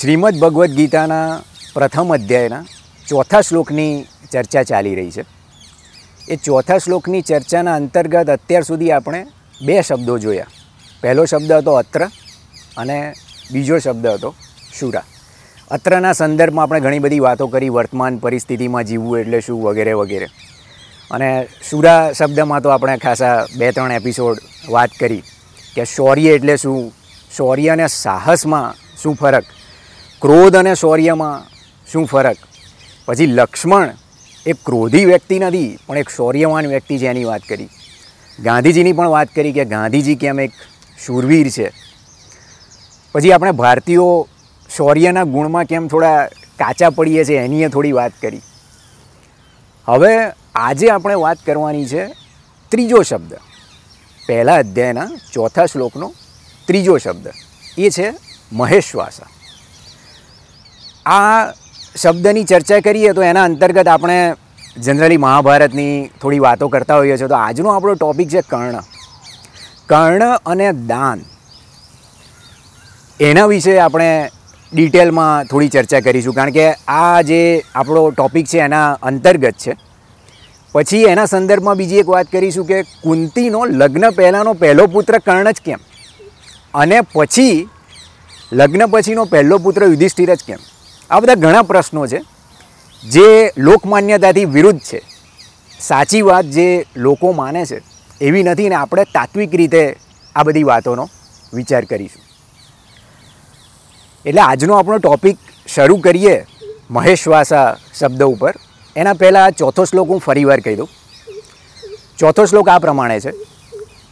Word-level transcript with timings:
શ્રીમદ 0.00 0.38
ભગવદ્ 0.38 0.70
ગીતાના 0.70 1.40
પ્રથમ 1.74 2.14
અધ્યાયના 2.14 2.64
ચોથા 3.08 3.40
શ્લોકની 3.40 4.04
ચર્ચા 4.32 4.62
ચાલી 4.62 4.94
રહી 4.94 5.10
છે. 5.10 5.24
એ 6.28 6.36
ચોથા 6.36 6.78
શ્લોકની 6.78 7.22
ચર્ચાના 7.22 7.74
અંતર્ગત 7.74 8.30
અત્યાર 8.30 8.62
સુધી 8.62 8.90
આપણે 8.90 9.26
બે 9.62 9.82
શબ્દો 9.82 10.18
જોયા. 10.18 10.46
પહેલો 11.02 11.24
શબ્દ 11.24 11.52
હતો 11.52 11.74
અત્ર 11.74 12.08
અને 12.76 13.14
બીજો 13.52 13.78
શબ્દ 13.78 14.06
હતો 14.06 14.34
શુરા. 14.78 15.02
અત્રના 15.70 16.12
સંદર્ભમાં 16.12 16.62
આપણે 16.62 16.80
ઘણી 16.80 16.98
બધી 16.98 17.20
વાતો 17.20 17.46
કરી, 17.46 17.68
વર્તમાન 17.68 18.18
પરિસ્થિતિમાં 18.18 18.84
જીવવું 18.84 19.18
એટલે 19.18 19.40
શું 19.40 19.62
વગેરે 19.62 19.92
વગેરે. 19.92 20.26
અને 21.10 21.48
શુરા 21.70 22.12
શબ્દમાં 22.12 22.62
તો 22.62 22.68
આપણે 22.68 22.98
ખાસા 22.98 23.46
બે 23.56 23.72
ત્રણ 23.72 23.92
એપિસોડ 23.92 24.36
વાત 24.68 24.90
કરી 25.00 25.22
કે 25.74 25.84
શૌર્ય 25.84 26.30
એટલે 26.30 26.56
શું? 26.56 26.92
શૌર્ય 27.36 27.68
અને 27.68 27.86
સાહસમાં 27.86 28.74
શું 29.02 29.14
ફરક? 29.14 29.44
ક્રોધ 30.20 30.56
અને 30.56 30.74
શૌર્યમાં 30.74 31.42
શું 31.92 32.06
ફરક? 32.06 32.36
પછી 33.06 33.26
લક્ષ્મણ 33.26 33.90
એક 34.46 34.56
ક્રોધી 34.66 35.04
વ્યક્તિ 35.04 35.38
નથી, 35.38 35.78
પણ 35.86 35.98
એક 35.98 36.08
શૌર્યવાન 36.08 36.66
વ્યક્તિ 36.66 36.98
છે 36.98 37.06
એની 37.06 37.24
વાત 37.24 37.40
કરી. 37.40 37.68
ગાંધીજીની 38.40 38.92
પણ 38.92 39.08
વાત 39.08 39.28
કરી 39.28 39.52
કે 39.52 39.64
ગાંધીજી 39.64 40.14
કેમ 40.14 40.40
એક 40.40 40.52
શૂરવીર 41.06 41.50
છે. 41.50 41.72
પછી 43.12 43.32
આપણે 43.32 43.50
ભારતીયો 43.50 44.28
શૌર્યના 44.76 45.22
ગુણમાં 45.22 45.64
કેમ 45.64 45.88
થોડા 45.88 46.26
કાચા 46.58 46.90
પડીએ 46.90 47.24
છીએ 47.24 47.38
એનીએ 47.38 47.68
થોડી 47.68 47.92
વાત 47.92 48.12
કરી. 48.22 48.40
હવે 49.86 50.30
આજે 50.54 50.90
આપણે 50.90 51.14
વાત 51.14 51.38
કરવાની 51.46 51.86
છે 51.86 52.06
ત્રીજો 52.68 53.02
શબ્દ. 53.02 53.34
પહેલા 54.26 54.54
અધ્યાયના 54.54 55.08
ચોથા 55.32 55.66
શ્લોકનો 55.66 56.12
ત્રીજો 56.66 56.98
શબ્દ. 56.98 57.26
એ 57.78 57.90
છે 57.90 58.14
મહેશ્વાસા. 58.52 59.26
આ 61.06 61.52
શબ્દની 61.96 62.44
ચર્ચા 62.44 62.80
કરીએ 62.80 63.12
તો 63.12 63.22
એના 63.22 63.44
અંતર્ગત 63.44 63.88
આપણે 63.88 64.34
જનરલી 64.78 65.16
મહાભારતની 65.16 66.10
થોડી 66.22 66.38
વાતો 66.38 66.68
કરતા 66.68 66.96
હોઈએ 66.96 67.16
છીએ. 67.16 67.26
તો 67.26 67.34
આજનો 67.34 67.68
આપણો 67.68 67.94
ટોપિક 67.94 68.28
છે 68.28 68.40
કર્ણ. 68.40 68.74
કર્ણ 69.86 70.22
અને 70.46 70.72
દાન. 70.72 71.20
એના 73.20 73.46
વિશે 73.46 73.78
આપણે 73.78 74.28
ડિટેલમાં 74.72 75.44
થોડી 75.44 75.68
ચર્ચા 75.68 76.00
કરીશું. 76.00 76.34
કારણ 76.34 76.50
કે 76.50 76.72
આ 76.72 77.20
જે 77.20 77.62
આપણો 77.74 78.10
ટોપિક 78.10 78.46
છે 78.46 78.58
એના 78.58 78.92
અંતર્ગત 78.92 79.52
છે. 79.52 79.76
પછી 80.72 81.02
એના 81.02 81.24
સંદર્ભમાં 81.24 81.76
બીજી 81.76 81.96
એક 81.96 82.08
વાત 82.08 82.26
કરીશું 82.26 82.66
કે 82.66 82.82
કુંતીનો 82.82 83.64
લગ્ન 83.64 84.10
પહેલાંનો 84.10 84.52
પહેલો 84.52 84.86
પુત્ર 84.86 85.18
કર્ણ 85.18 85.50
જ 85.50 85.60
કેમ? 85.64 85.78
અને 86.74 87.00
પછી 87.00 87.68
લગ્ન 88.52 88.86
પછીનો 88.86 89.24
પહેલો 89.24 89.58
પુત્ર 89.58 89.84
યુધિષ્ઠિર 89.84 90.34
જ 90.34 90.38
કેમ? 90.46 90.58
આ 91.10 91.20
બધા 91.20 91.34
ઘણા 91.34 91.62
પ્રશ્નો 91.62 92.06
છે. 92.06 92.20
જે 93.02 93.52
લોકમાન્યતાથી 93.58 94.44
વિરુદ્ધ 94.44 94.80
છે. 94.80 95.00
સાચી 95.80 96.22
વાત 96.22 96.44
જે 96.44 96.86
લોકો 96.96 97.32
માને 97.32 97.62
છે, 97.66 97.78
એવી 98.20 98.42
નથી 98.42 98.68
ને 98.68 98.74
આપણે 98.74 99.04
તાત્વિક 99.04 99.54
રીતે 99.54 99.82
આ 100.36 100.42
બધી 100.42 100.62
વાતોનો 100.62 101.08
વિચાર 101.54 101.84
કરીશું. 101.84 102.22
એટલે 104.26 104.40
આજનો 104.40 104.74
આપણો 104.74 104.98
ટૉપિક 104.98 105.38
શરૂ 105.74 105.96
કરીએ 105.96 106.46
મહેશવાસા 106.90 107.76
શબ્દ 107.98 108.22
ઉપર. 108.22 108.54
એના 108.96 109.12
પહેલાં 109.12 109.52
ચોથો 109.52 109.84
શ્લોક 109.84 110.08
હું 110.08 110.20
ફરીવાર 110.20 110.60
કહી 110.60 110.76
દઉં. 110.76 110.88
ચોથો 112.18 112.44
શ્લોક 112.44 112.68
આ 112.68 112.78
પ્રમાણે 112.78 113.20
છે. 113.20 113.32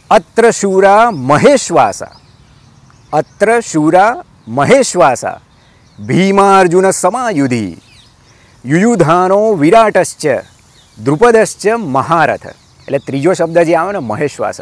અત્ર 0.09 0.51
શૂરા 0.51 1.11
મહેશવાસા 1.11 2.13
અત્ર 3.13 3.59
શૂરા 3.59 4.23
મહેશ્વાસા 4.47 5.39
ભીમાર્જુન 5.99 6.91
સમાયુધિ 6.91 7.77
યુયુધાનો 8.65 9.53
વિરાટશ્ચ 9.53 10.27
દ્રુપદશ્ચ 11.03 11.67
મહારથ 11.67 12.47
એટલે 12.47 12.97
ત્રીજો 12.97 13.33
શબ્દ 13.33 13.59
જે 13.59 13.75
આવે 13.75 13.93
ને, 13.93 13.99
મહેશ્વાસ. 13.99 14.57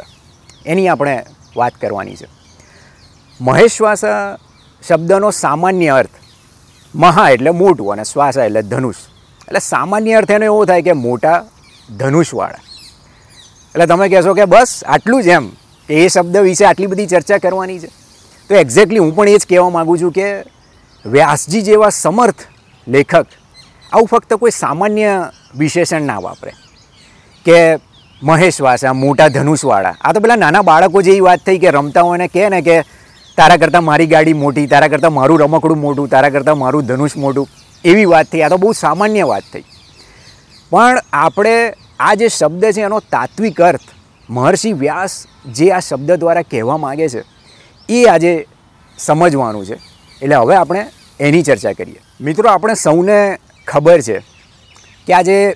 એની 0.65 0.87
આપણે 0.87 1.25
વાત 1.57 1.73
કરવાની 1.81 2.15
છે. 2.15 2.27
મહેશ્વાસ 3.41 4.01
શબ્દનો 4.87 5.31
સામાન્ય 5.31 5.87
અર્થ 5.87 6.09
મહા 6.95 7.29
એટલે 7.29 7.49
મોટું 7.49 7.91
અને 7.91 8.03
શ્વાસ 8.03 8.37
એટલે 8.37 8.61
ધનુષ. 8.61 8.95
એટલે 9.47 9.59
સામાન્ય 9.59 10.13
અર્થ 10.13 10.31
એનો 10.31 10.45
એવો 10.45 10.65
થાય 10.65 10.81
કે 10.81 10.91
મોટા 10.91 11.45
ધનુષવાળા. 11.97 12.59
એટલે 13.75 13.85
તમે 13.85 14.09
કહેશો 14.09 14.33
કે 14.33 14.45
બસ 14.45 14.83
આટલું 14.87 15.23
જ 15.23 15.27
એમ. 15.27 15.49
એ 15.89 16.07
શબ્દ 16.07 16.37
વિશે 16.37 16.65
આટલી 16.65 16.87
બધી 16.87 17.07
ચર્ચા 17.07 17.37
કરવાની 17.37 17.79
છે. 17.79 17.87
તો 18.49 18.55
એક્ઝેક્ટલી 18.55 18.99
હું 18.99 19.15
પણ 19.15 19.29
એ 19.29 19.37
જ 19.37 19.45
કહેવા 19.49 19.69
માગું 19.69 20.01
છું 20.01 20.11
કે 20.11 20.53
વ્યાસજી 21.05 21.61
જેવા 21.61 21.89
સમર્થ 21.89 22.41
લેખક 22.87 23.15
આવું 23.93 24.07
ફક્ત 24.07 24.33
કોઈ 24.41 24.51
સામાન્ય 24.51 25.31
વિશેષણ 25.57 26.05
ના 26.09 26.19
વાપરે. 26.19 26.53
કે 27.45 27.57
મહેશવાસા 28.21 28.93
મોટા 28.93 29.29
ધનુષવાળા, 29.29 29.95
આ 30.01 30.13
તો 30.13 30.21
પેલા 30.21 30.35
નાના 30.35 30.63
બાળકો 30.63 31.01
જેવી 31.01 31.25
વાત 31.27 31.41
થઈ 31.45 31.59
કે 31.59 31.71
રમતા 31.71 32.03
હોય 32.07 32.17
ને 32.17 32.27
કહે 32.27 32.49
ને 32.49 32.61
કે 32.61 32.77
તારા 33.37 33.57
કરતાં 33.57 33.83
મારી 33.83 34.07
ગાડી 34.07 34.33
મોટી, 34.33 34.67
તારા 34.67 34.89
કરતાં 34.89 35.13
મારું 35.13 35.43
રમકડું 35.43 35.79
મોટું, 35.85 36.09
તારા 36.09 36.31
કરતાં 36.31 36.57
મારું 36.57 36.87
ધનુષ 36.87 37.15
મોટું, 37.17 37.47
એવી 37.83 38.09
વાત 38.13 38.27
થઈ. 38.31 38.43
આ 38.43 38.49
તો 38.49 38.57
બહુ 38.57 38.73
સામાન્ય 38.73 39.27
વાત 39.27 39.43
થઈ. 39.53 39.65
પણ 40.71 40.97
આપણે 41.13 41.55
આ 41.99 42.15
જે 42.15 42.29
શબ્દ 42.29 42.73
છે 42.75 42.81
એનો 42.81 42.99
તાત્વિક 42.99 43.61
અર્થ 43.61 43.87
મહર્ષિ 44.29 44.73
વ્યાસ 44.73 45.13
જે 45.57 45.71
આ 45.71 45.79
શબ્દ 45.79 46.19
દ્વારા 46.21 46.49
કહેવા 46.51 46.77
માગે 46.77 47.09
છે, 47.09 47.23
એ 47.89 48.05
આજે 48.09 48.31
સમજવાનું 48.97 49.65
છે. 49.65 49.77
એટલે 50.23 50.35
હવે 50.35 50.55
આપણે 50.55 50.85
એની 51.19 51.43
ચર્ચા 51.43 51.73
કરીએ. 51.73 51.99
મિત્રો, 52.21 52.49
આપણે 52.49 52.73
સૌને 52.73 53.37
ખબર 53.67 54.01
છે 54.01 54.19
કે 55.07 55.13
આજે 55.13 55.55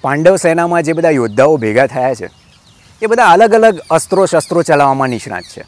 પાંડવ 0.00 0.36
સેનામાં 0.36 0.82
જે 0.82 0.92
બધા 0.92 1.10
યોદ્ધાઓ 1.10 1.56
ભેગા 1.56 1.86
થયા 1.86 2.14
છે, 2.14 2.28
એ 3.02 3.06
બધા 3.06 3.24
અલગ 3.24 3.54
અલગ 3.54 3.80
અસ્ત્રો 3.90 4.26
શસ્ત્રો 4.26 4.62
ચલાવવામાં 4.62 5.08
નિષ્ણાત 5.08 5.42
છે. 5.42 5.64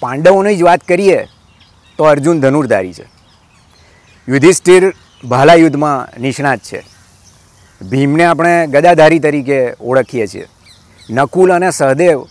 પાંડવોની 0.00 0.56
જ 0.56 0.62
વાત 0.62 0.80
કરીએ 0.80 1.24
તો 1.98 2.04
અર્જુન 2.04 2.40
ધનુર્ધારી 2.40 2.92
છે. 2.92 3.06
યુધિષ્ઠિર 4.28 4.92
ભાલા 5.24 5.54
યુદ્ધમાં 5.54 6.20
નિષ્ણાત 6.20 6.58
છે. 6.58 6.82
ભીમને 7.90 8.24
આપણે 8.24 8.66
ગદાધારી 8.66 9.18
તરીકે 9.18 9.72
ઓળખીએ 9.80 10.26
છીએ. 10.26 10.46
નકુલ 11.10 11.52
અને 11.52 11.70
સહદેવ 11.70 12.26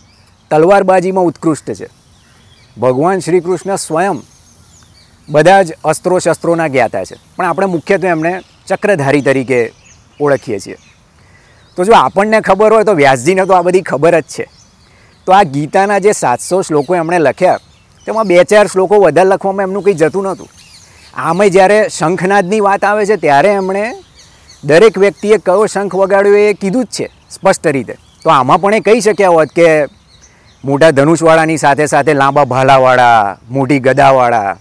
તલવારબાજીમાં 0.51 1.23
ઉત્કૃષ્ટ 1.23 1.71
છે. 1.71 1.87
ભગવાન 2.77 3.19
શ્રી 3.19 3.39
કૃષ્ણ 3.39 3.75
સ્વયં 3.75 4.17
બધા 5.29 5.63
જ 5.63 5.73
અસ્ત્રો 5.83 6.19
શસ્ત્રોના 6.19 6.67
જ્ઞાતા 6.67 7.05
છે. 7.05 7.15
પણ 7.35 7.45
આપણે 7.45 7.67
મુખ્યત્વે 7.75 8.09
એમને 8.09 8.31
ચક્રધારી 8.67 9.21
તરીકે 9.21 9.59
ઓળખીએ 10.19 10.59
છીએ. 10.59 10.77
તો 11.77 11.85
જો 11.85 11.93
આપણને 11.95 12.41
ખબર 12.41 12.71
હોય 12.73 12.85
તો 12.85 12.95
વ્યાસજીને 12.95 13.45
તો 13.45 13.53
આ 13.55 13.63
બધી 13.63 13.81
ખબર 13.81 14.15
જ 14.21 14.31
છે. 14.35 14.45
તો 15.27 15.33
આ 15.33 15.43
ગીતાના 15.55 15.99
જે 15.99 16.13
સાતસો 16.13 16.61
શ્લોકો 16.63 16.95
એમણે 16.95 17.19
લખ્યા, 17.19 17.59
તેમાં 18.07 18.27
બે 18.27 18.45
ચાર 18.45 18.67
શ્લોકો 18.67 18.95
વધારે 19.03 19.29
લખવામાં 19.29 19.67
એમનું 19.67 19.83
કંઈ 19.83 19.99
જતું 20.01 20.23
નહોતું. 20.23 20.49
આમે 21.25 21.45
જ્યારે 21.55 21.77
શંખનાદની 21.89 22.61
વાત 22.67 22.83
આવે 22.83 23.05
છે, 23.05 23.17
ત્યારે 23.17 23.51
એમણે 23.59 23.83
દરેક 24.63 24.97
વ્યક્તિએ 25.03 25.37
કયો 25.39 25.67
શંખ 25.67 25.95
વગાડ્યો 26.01 26.37
એ 26.37 26.53
કીધું 26.53 26.85
જ 26.85 26.95
છે, 26.95 27.05
સ્પષ્ટ 27.29 27.65
રીતે. 27.75 27.95
તો 28.23 28.29
આમાં 28.29 28.61
પણ 28.61 28.73
એ 28.73 28.81
કહી 28.81 29.01
શક્યા 29.01 29.35
હોત 29.35 29.51
કે 29.57 29.67
મોટા 30.63 30.91
ધનુષવાળાની 30.91 31.57
સાથે 31.57 31.87
સાથે 31.87 32.13
લાંબા 32.13 32.45
ભાલાવાળા, 32.45 33.37
મોટી 33.49 33.79
ગદાવાળા 33.79 34.57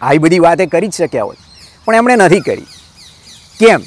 આવી 0.00 0.18
બધી 0.18 0.38
વાતે 0.38 0.66
કરી 0.66 0.88
જ 0.88 0.92
શક્યા 0.92 1.24
હોત 1.24 1.36
પણ 1.84 1.94
એમણે 1.94 2.16
નથી 2.16 2.40
કરી. 2.40 2.66
કેમ? 3.60 3.80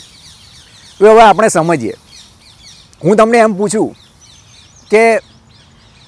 તો 1.00 1.12
હવે 1.12 1.22
આપણે 1.22 1.48
સમજીએ. 1.48 1.94
હું 3.04 3.16
તમને 3.16 3.38
એમ 3.38 3.54
પૂછું 3.54 3.96
કે 4.92 5.20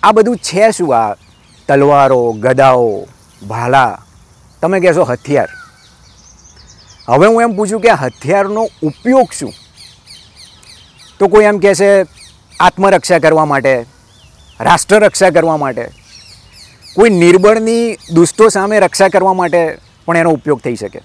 આ 0.04 0.12
બધું 0.12 0.38
છે 0.38 0.72
શું? 0.72 0.96
આ 0.96 1.14
તલવારો, 1.68 2.32
ગદાઓ, 2.32 3.08
ભાલા? 3.48 4.00
તમે 4.62 4.80
કહેશો 4.80 5.04
હથિયાર. 5.04 5.50
હવે 7.10 7.28
હું 7.28 7.42
એમ 7.42 7.56
પૂછું 7.56 7.82
કે 7.82 7.90
હથિયારનો 7.90 8.70
ઉપયોગ 8.84 9.28
શું? 9.40 9.54
તો 11.20 11.28
કોઈ 11.28 11.46
એમ 11.46 11.60
કહેશે 11.60 12.06
આત્મરક્ષા 12.60 13.20
કરવા 13.20 13.46
માટે 13.46 13.86
રાષ્ટ્ર 14.60 15.00
રક્ષા 15.00 15.30
કરવા 15.30 15.58
માટે, 15.58 15.88
કોઈ 16.96 17.10
નિર્બળની 17.10 17.98
દુષ્ટો 18.14 18.50
સામે 18.50 18.80
રક્ષા 18.80 19.08
કરવા 19.08 19.34
માટે 19.34 19.78
પણ 20.12 20.18
એનો 20.18 20.32
ઉપયોગ 20.32 20.60
થઈ 20.60 20.76
શકે. 20.76 21.02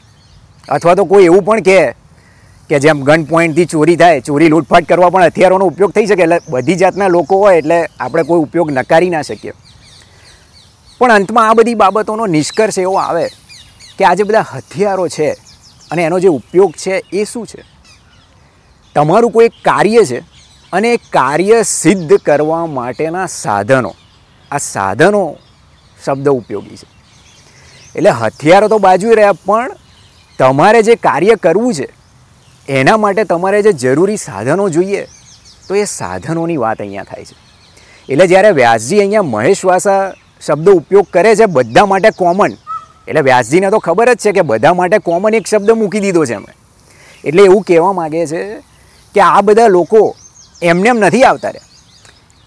અથવા 0.69 0.95
તો 0.95 1.05
કોઈ 1.05 1.25
એવું 1.25 1.43
પણ 1.43 1.61
કહે 1.61 1.95
કે 2.71 2.79
જેમ 2.79 3.05
ગન 3.05 3.25
પોઈન્ટથી 3.25 3.65
ચોરી 3.65 3.97
થાય, 3.97 4.21
ચોરી 4.21 4.49
લૂંટફાટ 4.49 4.85
કરવા 4.85 5.11
પણ 5.11 5.23
હથિયારોનો 5.23 5.65
ઉપયોગ 5.65 5.93
થઈ 5.93 6.07
શકે. 6.07 6.23
એટલે 6.23 6.41
બધી 6.51 6.75
જાતના 6.75 7.09
લોકો 7.09 7.37
હોય 7.37 7.57
એટલે 7.57 7.89
આપણે 8.01 8.23
કોઈ 8.23 8.39
ઉપયોગ 8.39 8.71
નકારી 8.71 9.11
ના 9.11 9.23
શકીએ. 9.23 9.53
પણ 10.99 11.13
અંતમાં 11.13 11.51
આ 11.51 11.55
બધી 11.55 11.75
બાબતોનો 11.75 12.27
નિષ્કર્ષ 12.27 12.79
એવો 12.79 12.97
આવે 12.99 13.29
કે 13.99 14.05
આ 14.05 14.15
જે 14.15 14.23
બધા 14.23 14.41
હથિયારો 14.41 15.09
છે 15.09 15.31
અને 15.91 16.03
એનો 16.03 16.19
જે 16.19 16.29
ઉપયોગ 16.29 16.73
છે 16.73 17.03
એ 17.13 17.25
શું 17.25 17.47
છે? 17.47 17.63
તમારું 18.95 19.31
કોઈ 19.31 19.49
કાર્ય 19.49 20.05
છે 20.05 20.23
અને 20.73 20.93
એ 20.93 20.97
કાર્ય 20.97 21.63
સિદ્ધ 21.63 22.15
કરવા 22.15 22.67
માટેના 22.67 23.27
સાધનો. 23.27 23.95
આ 24.51 24.59
સાધનો 24.59 25.37
શબ્દ 26.05 26.29
ઉપયોગી 26.29 26.77
છે. 26.77 26.96
એટલે 27.97 28.11
હથિયારો 28.11 28.69
તો 28.69 28.79
બાજુએ 28.79 29.15
રહ્યા, 29.15 29.33
પણ 29.47 29.71
તમારે 30.39 30.81
જે 30.83 30.95
કાર્ય 30.97 31.37
કરવું 31.37 31.75
છે, 31.75 31.89
એના 32.69 32.97
માટે 32.97 33.23
તમારે 33.25 33.63
જે 33.63 33.73
જરૂરી 33.73 34.17
સાધનો 34.17 34.69
જોઈએ, 34.69 35.03
તો 35.69 35.75
એ 35.75 35.85
સાધનોની 35.85 36.57
વાત 36.57 36.81
અહીંયા 36.81 37.09
થાય 37.11 37.25
છે. 37.25 37.37
એટલે 38.09 38.27
જ્યારે 38.27 38.51
વ્યાસજી 38.51 39.01
અહીંયા 39.01 39.23
મહેશવાસા 39.23 40.03
શબ્દ 40.43 40.69
ઉપયોગ 40.69 41.07
કરે 41.13 41.37
છે, 41.37 41.47
બધા 41.47 41.87
માટે 41.87 42.11
કોમન 42.11 42.53
એટલે 43.09 43.21
વ્યાસજીને 43.21 43.71
તો 43.71 43.79
ખબર 43.79 44.09
જ 44.15 44.19
છે 44.19 44.33
કે 44.33 44.43
બધા 44.43 44.75
માટે 44.75 44.99
કોમન 44.99 45.35
એક 45.35 45.47
શબ્દ 45.47 45.71
મૂકી 45.81 46.01
દીધો 46.01 46.25
છે 46.27 46.35
અમે 46.35 46.53
એટલે 47.25 47.43
એવું 47.43 47.63
કહેવા 47.63 47.93
માગે 47.93 48.27
છે 48.27 48.43
કે 49.15 49.21
આ 49.21 49.41
બધા 49.41 49.69
લોકો 49.69 50.01
એમને 50.63 50.89
એમ 50.89 50.99
નથી 50.99 51.25
આવતા 51.25 51.53
રહ્યા. 51.55 51.71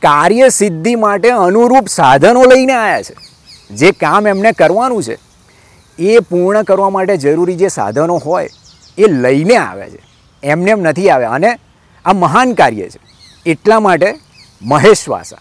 કાર્ય 0.01 0.49
સિદ્ધિ 0.49 0.93
માટે 1.05 1.29
અનુરૂપ 1.45 1.87
સાધનો 1.89 2.43
લઈને 2.51 2.73
આવ્યા 2.73 3.01
છે. 3.01 3.15
જે 3.71 3.91
કામ 4.03 4.27
એમને 4.27 4.51
કરવાનું 4.51 5.03
છે 5.07 5.15
એ 5.99 6.19
પૂર્ણ 6.19 6.63
કરવા 6.63 6.89
માટે 6.89 7.17
જરૂરી 7.17 7.55
જે 7.55 7.67
સાધનો 7.67 8.17
હોય, 8.17 8.49
એ 8.97 9.07
લઈને 9.07 9.55
આવે 9.55 9.89
છે. 9.89 10.01
એમને 10.43 10.71
એમ 10.71 10.79
નથી 10.79 11.09
આવે. 11.09 11.25
અને 11.25 11.59
આ 12.05 12.13
મહાન 12.13 12.53
કાર્ય 12.53 12.89
છે. 12.89 12.99
એટલા 13.45 13.79
માટે 13.79 14.15
મહેશ્વાસા 14.61 15.37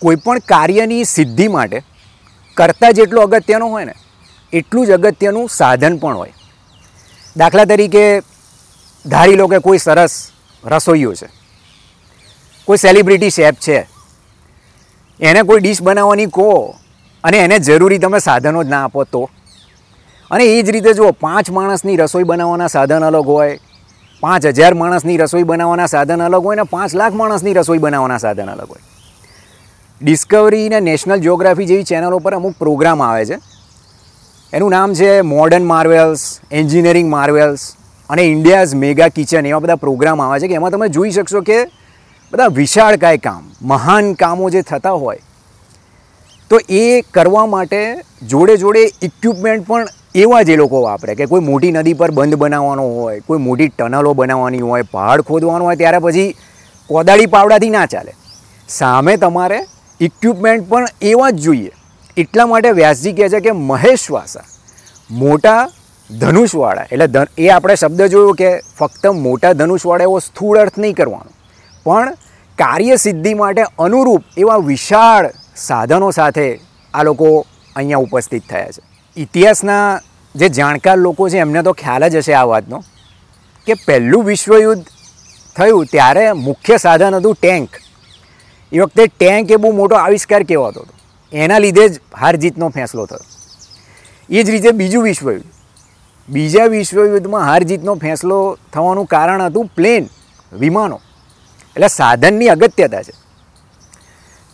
કોઈ 0.00 0.16
પણ 0.16 0.38
કાર્યની 0.38 1.04
સિદ્ધિ 1.04 1.48
માટે 1.48 1.82
કરતાં 2.56 2.92
જેટલું 2.92 3.22
અગત્યનું 3.22 3.70
હોય 3.70 3.84
ને, 3.84 3.94
એટલું 4.52 4.86
જ 4.86 4.90
અગત્યનું 4.90 5.48
સાધન 5.48 5.96
પણ 5.96 6.16
હોય. 6.16 6.32
દાખલા 7.36 7.64
તરીકે 7.64 8.20
ધારી 9.06 9.36
લો 9.36 9.46
કે 9.46 9.58
કોઈ 9.58 9.78
સરસ 9.78 10.30
રસોઈયો 10.64 11.14
છે. 11.14 11.28
કોઈ 12.64 12.76
સેલિબ્રિટી 12.76 13.30
શેફ 13.30 13.54
છે. 13.54 13.86
એને 15.20 15.42
કોઈ 15.42 15.60
ડીશ 15.60 15.82
બનાવવાની 15.82 16.26
કહો 16.26 16.74
અને 17.24 17.38
એને 17.38 17.58
જરૂરી 17.58 17.98
તમે 17.98 18.18
સાધનો 18.18 18.64
જ 18.64 18.68
ના 18.68 18.84
આપો 18.84 19.04
તો 19.04 19.30
અને 20.30 20.44
એ 20.44 20.62
જ 20.62 20.70
રીતે 20.70 20.92
જુઓ, 20.94 21.12
પાંચ 21.12 21.50
માણસની 21.50 21.96
રસોઈ 21.96 22.22
બનાવવાના 22.22 22.66
સાધન 22.66 23.04
અલગ 23.04 23.26
હોય, 23.26 23.58
પાંચ 24.22 24.46
હજાર 24.46 24.74
માણસની 24.74 25.16
રસોઈ 25.16 25.42
બનાવવાના 25.42 25.86
સાધન 25.86 26.22
અલગ 26.22 26.44
હોય 26.44 26.56
ને 26.56 26.62
પાંચ 26.62 26.94
લાખ 26.94 27.14
માણસની 27.14 27.52
રસોઈ 27.52 27.78
બનાવવાના 27.78 28.18
સાધન 28.18 28.48
અલગ 28.48 28.68
હોય. 28.68 28.84
ડિસ્કવરી 30.02 30.68
ને 30.68 30.80
નેશનલ 30.80 31.20
જ્યોગ્રાફી 31.20 31.66
જેવી 31.66 31.84
ચેનલો 31.84 32.18
પર 32.18 32.34
અમુક 32.34 32.54
પ્રોગ્રામ 32.58 33.02
આવે 33.02 33.24
છે. 33.24 33.38
એનું 34.52 34.70
નામ 34.70 34.94
છે 34.94 35.20
મોડર્ન 35.20 35.64
માર્વેલ્સ 35.64 36.40
એન્જિનિયરિંગ 36.52 37.08
માર્વેલ્સ 37.10 37.76
અને 38.10 38.22
ઇન્ડિયાઝ 38.22 38.74
મેગા 38.74 39.08
કિચન 39.08 39.46
એવા 39.46 39.58
બધા 39.58 39.76
પ્રોગ્રામ 39.76 40.22
આવે 40.22 40.40
છે 40.40 40.48
કે 40.48 40.54
એમાં 40.54 40.70
તમે 40.70 40.88
જોઈ 40.88 41.10
શકશો 41.10 41.40
કે 41.40 41.58
બધા 42.32 42.46
વિશાળકાય 42.46 43.16
કામ, 43.16 43.42
મહાન 43.62 44.12
કામો 44.12 44.50
જે 44.50 44.62
થતા 44.62 44.90
હોય 44.90 45.18
તો 46.50 46.58
એ 46.70 47.02
કરવા 47.14 47.46
માટે 47.46 47.78
જોડે 48.30 48.56
જોડે 48.56 48.82
ઇક્વિપમેન્ટ 49.02 49.66
પણ 49.68 49.86
એવા 50.14 50.42
જ 50.42 50.50
એ 50.50 50.56
લોકો 50.56 50.82
વાપરે 50.82 51.14
કે 51.14 51.26
કોઈ 51.26 51.46
મોટી 51.46 51.72
નદી 51.72 51.94
પર 51.94 52.10
બંધ 52.10 52.34
બનાવવાનો 52.34 52.82
હોય, 52.82 53.20
કોઈ 53.20 53.38
મોટી 53.38 53.68
ટનલો 53.68 54.12
બનાવવાની 54.14 54.60
હોય, 54.60 54.84
પહાડ 54.92 55.20
ખોદવાનો 55.20 55.64
હોય, 55.64 55.76
ત્યારે 55.76 55.98
પછી 55.98 56.28
કોદાળી 56.90 57.26
પાવડાથી 57.26 57.70
ના 57.70 57.86
ચાલે. 57.86 58.12
સામે 58.68 59.16
તમારે 59.16 59.58
ઇક્વિપમેન્ટ 60.00 60.68
પણ 60.68 60.86
એવા 61.02 61.30
જ 61.30 61.42
જોઈએ. 61.46 61.72
એટલા 62.16 62.46
માટે 62.46 62.70
વ્યાસજી 62.70 63.12
કહે 63.12 63.28
છે 63.28 63.40
કે 63.40 63.52
મહેશવાસા, 63.70 64.44
મોટા 65.10 65.62
ધનુષવાળા, 66.10 66.86
એટલે 66.92 67.26
એ 67.38 67.48
આપણે 67.48 67.74
શબ્દ 67.74 68.06
જોયો 68.14 68.32
કે 68.32 68.50
ફક્ત 68.78 69.06
મોટા 69.06 69.52
ધનુષવાળા 69.52 70.08
એવો 70.10 70.18
સ્થૂળ 70.18 70.58
અર્થ 70.58 70.78
નહીં 70.78 70.94
કરવાનો. 70.94 71.30
પણ 71.86 72.14
કાર્યસિદ્ધિ 72.58 73.34
માટે 73.34 73.62
અનુરૂપ 73.78 74.22
એવા 74.38 74.60
વિશાળ 74.70 75.26
સાધનો 75.56 76.10
સાથે 76.10 76.60
આ 76.94 77.02
લોકો 77.02 77.46
અહીંયા 77.76 77.98
ઉપસ્થિત 77.98 78.48
થયા 78.48 78.70
છે. 78.70 78.82
ઇતિહાસના 79.16 80.00
જે 80.34 80.48
જાણકાર 80.48 80.96
લોકો 80.96 81.28
છે, 81.28 81.38
એમને 81.38 81.62
તો 81.62 81.72
ખ્યાલ 81.72 82.08
જ 82.08 82.16
હશે 82.16 82.34
આ 82.34 82.42
વાતનો, 82.42 82.84
કે 83.66 83.74
પહેલું 83.74 84.24
વિશ્વયુદ્ધ 84.24 84.84
થયું 85.56 85.86
ત્યારે 85.86 86.32
મુખ્ય 86.32 86.76
સાધન 86.76 87.14
હતું 87.14 87.34
ટેન્ક. 87.34 87.68
એ 88.72 88.78
વખતે 88.78 89.06
ટેન્ક 89.06 89.50
એ 89.50 89.56
બહુ 89.56 89.72
મોટો 89.72 89.96
આવિષ્કાર 89.96 90.42
કેવો 90.42 90.68
હતો. 90.68 90.86
એના 91.32 91.58
લીધે 91.58 91.88
જ 91.88 92.00
હાર 92.20 92.36
જીતનો 92.36 92.68
ફેંસલો 92.68 93.06
થયો. 93.06 93.20
એ 94.30 94.42
જ 94.42 94.50
રીતે 94.50 94.70
બીજું 94.70 95.02
વિશ્વયુદ્ધ. 95.02 95.44
બીજા 96.28 96.64
વિશ્વયુદ્ધમાં 96.64 97.44
હાર 97.44 97.62
જીતનો 97.62 97.94
ફેંસલો 97.94 98.58
થવાનું 98.72 99.06
કારણ 99.06 99.42
હતું 99.42 99.66
પ્લેન 99.66 100.08
વિમાનો. 100.52 101.00
એટલે 101.76 101.88
સાધનની 101.88 102.48
અગત્યતા 102.48 103.02
છે. 103.02 103.25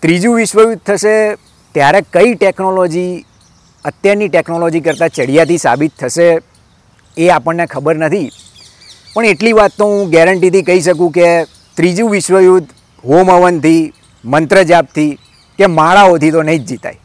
ત્રીજું 0.03 0.35
વિશ્વયુદ્ધ 0.37 0.79
થશે 0.79 1.35
ત્યારે 1.75 2.01
કઈ 2.01 2.35
ટેકનોલોજી 2.35 3.25
અત્યારની 3.85 4.29
ટેકનોલોજી 4.29 4.81
કરતાં 4.81 5.09
ચડિયાતી 5.09 5.59
સાબિત 5.59 5.93
થશે 5.99 6.39
એ 7.17 7.29
આપણને 7.29 7.67
ખબર 7.67 7.97
નથી. 7.97 8.31
પણ 9.15 9.25
એટલી 9.25 9.53
વાત 9.53 9.71
તો 9.79 9.85
હું 9.85 10.11
ગેરંટીથી 10.11 10.63
કહી 10.63 10.81
શકું 10.81 11.13
કે 11.13 11.45
ત્રીજું 11.77 12.11
વિશ્વયુદ્ધ 12.11 12.67
હોમ 13.05 13.31
હવનથી 13.31 13.93
મંત્ર 14.25 14.63
જાપથી 14.63 15.19
કે 15.59 15.67
માળાઓથી 15.67 16.31
તો 16.31 16.43
નહીં 16.43 16.59
જ 16.59 16.67
જીતાય. 16.67 16.99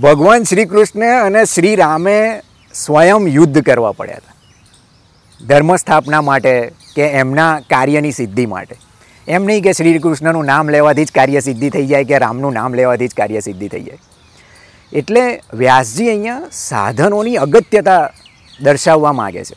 ભગવાન 0.00 0.42
શ્રી 0.42 0.64
કૃષ્ણ 0.64 1.24
અને 1.24 1.44
શ્રી 1.44 1.76
રામે 1.76 2.40
સ્વયં 2.74 3.26
યુદ્ધ 3.26 3.62
કરવા 3.62 3.92
પડ્યા 3.92 4.16
હતા. 4.16 4.34
ધર્મ 5.46 5.76
સ્થાપના 5.76 6.22
માટે 6.22 6.72
કે 6.96 7.02
એમના 7.02 7.60
કાર્યની 7.60 8.12
સિદ્ધિ 8.12 8.46
માટે. 8.46 8.76
એમ 9.28 9.44
નહીં 9.44 9.62
કે 9.62 9.72
શ્રી 9.72 9.98
કૃષ્ણનું 9.98 10.44
નામ 10.44 10.70
લેવાથી 10.70 11.04
જ 11.04 11.10
કાર્ય 11.10 11.40
સિદ્ધિ 11.40 11.70
થઈ 11.70 11.86
જાય 11.86 12.04
કે 12.04 12.18
રામનું 12.18 12.52
નામ 12.52 12.74
લેવાથી 12.74 13.08
જ 13.08 13.14
કાર્ય 13.14 13.40
સિદ્ધિ 13.40 13.68
થઈ 13.68 13.82
જાય. 13.82 13.98
એટલે 14.92 15.40
વ્યાસજી 15.54 16.08
અહીંયા 16.08 16.40
સાધનોની 16.52 17.36
અગત્યતા 17.36 18.10
દર્શાવવા 18.60 19.12
માગે 19.12 19.44
છે. 19.44 19.54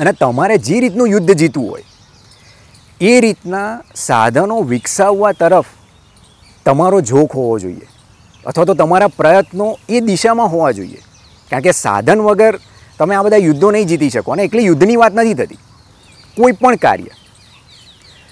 અને 0.00 0.12
તમારે 0.12 0.58
જે 0.58 0.80
રીતનું 0.80 1.08
યુદ્ધ 1.08 1.32
જીતવું 1.32 1.70
હોય, 1.70 1.82
એ 3.00 3.20
રીતના 3.20 3.80
સાધનો 3.94 4.62
વિકસાવવા 4.62 5.32
તરફ 5.32 5.66
તમારો 6.64 7.00
ઝોક 7.00 7.32
હોવો 7.32 7.58
જોઈએ. 7.58 7.86
અથવા 8.46 8.64
તો 8.64 8.74
તમારા 8.74 9.06
પ્રયત્નો 9.06 9.78
એ 9.88 10.00
દિશામાં 10.00 10.48
હોવા 10.48 10.70
જોઈએ. 10.70 11.00
કારણ 11.50 11.62
કે 11.62 11.72
સાધન 11.72 12.20
વગર 12.20 12.60
તમે 12.98 13.14
આ 13.14 13.22
બધા 13.22 13.36
યુદ્ધો 13.36 13.70
નહીં 13.70 13.86
જીતી 13.86 14.10
શકો 14.10 14.32
અને 14.32 14.42
એકલી 14.42 14.64
યુદ્ધની 14.64 14.96
વાત 14.96 15.14
નથી 15.14 15.34
થતી. 15.34 15.58
કોઈ 16.36 16.52
પણ 16.52 16.76
કાર્ય. 16.76 17.19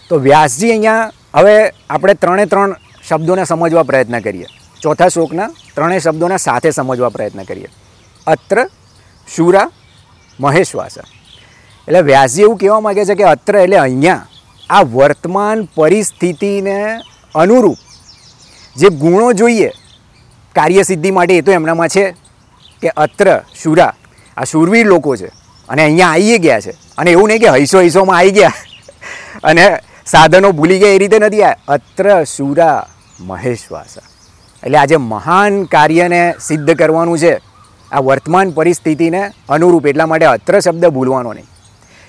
તો 0.09 0.17
વ્યાસજી 0.17 0.71
અહીંયા 0.71 1.13
હવે 1.35 1.73
આપણે 1.91 2.15
ત્રણે 2.15 2.47
ત્રણ 2.47 2.77
શબ્દોને 3.09 3.45
સમજવા 3.45 3.83
પ્રયત્ન 3.83 4.21
કરીએ. 4.21 4.47
ચોથા 4.83 5.09
શ્લોકના 5.09 5.47
ત્રણેય 5.75 5.99
શબ્દોને 5.99 6.37
સાથે 6.37 6.71
સમજવા 6.71 7.09
પ્રયત્ન 7.09 7.43
કરીએ. 7.43 7.69
અત્ર, 8.27 8.69
શુરા, 9.35 9.71
મહેશ્વાસા. 10.41 11.03
એટલે 11.89 12.01
વ્યાસજી 12.01 12.43
એવું 12.43 12.57
કહેવા 12.57 12.81
માગે 12.81 13.05
છે 13.05 13.15
કે 13.15 13.25
અત્ર 13.25 13.57
એટલે 13.57 13.77
અહીંયા. 13.77 14.27
આ 14.71 14.83
વર્તમાન 14.83 15.69
પરિસ્થિતિને 15.75 17.01
અનુરૂપ 17.35 17.77
જે 18.77 18.89
ગુણો 18.89 19.33
જોઈએ, 19.33 19.71
કાર્યસિદ્ધિ 20.55 21.11
માટે 21.11 21.37
એ 21.37 21.41
તો 21.41 21.53
એમનામાં 21.53 21.89
છે 21.89 22.11
કે 22.83 22.89
અત્ર, 22.89 23.43
શુરા, 23.63 23.95
આ 24.37 24.45
શૂરવીર 24.45 24.87
લોકો 24.87 25.17
છે. 25.17 25.27
અને 25.69 25.85
અહીંયા 25.85 26.09
આવી 26.09 26.39
ગયા 26.39 26.61
છે. 26.61 26.71
અને 26.71 27.11
એવું 27.11 27.29
નહીં 27.29 27.41
કે 27.41 27.49
હૈસો 27.49 27.81
હૈસોમાં 27.81 28.17
આવી 28.17 28.31
ગયા. 28.31 28.53
અને 29.45 29.79
સાધનો 30.11 30.53
ભૂલી 30.53 30.79
ગયા 30.79 30.89
એ 30.89 30.99
રીતે 30.99 31.19
નથી 31.19 31.43
આ. 31.43 31.57
અત્ર 31.69 32.25
શુરા 32.25 32.87
મહેશ્વાસા. 33.21 34.01
એટલે 34.67 34.79
આજે 34.79 34.97
મહાન 34.97 35.65
કાર્યને 35.65 36.35
સિદ્ધ 36.41 36.71
કરવાનું 36.71 37.19
છે. 37.19 37.41
આ 37.93 38.01
વર્તમાન 38.01 38.51
પરિસ્થિતિને 38.51 39.31
અનુરૂપ, 39.49 39.87
એટલા 39.87 40.07
માટે 40.07 40.27
અત્ર 40.27 40.61
શબ્દ 40.61 40.87
ભૂલવાનો 40.87 41.33
નહીં. 41.33 41.45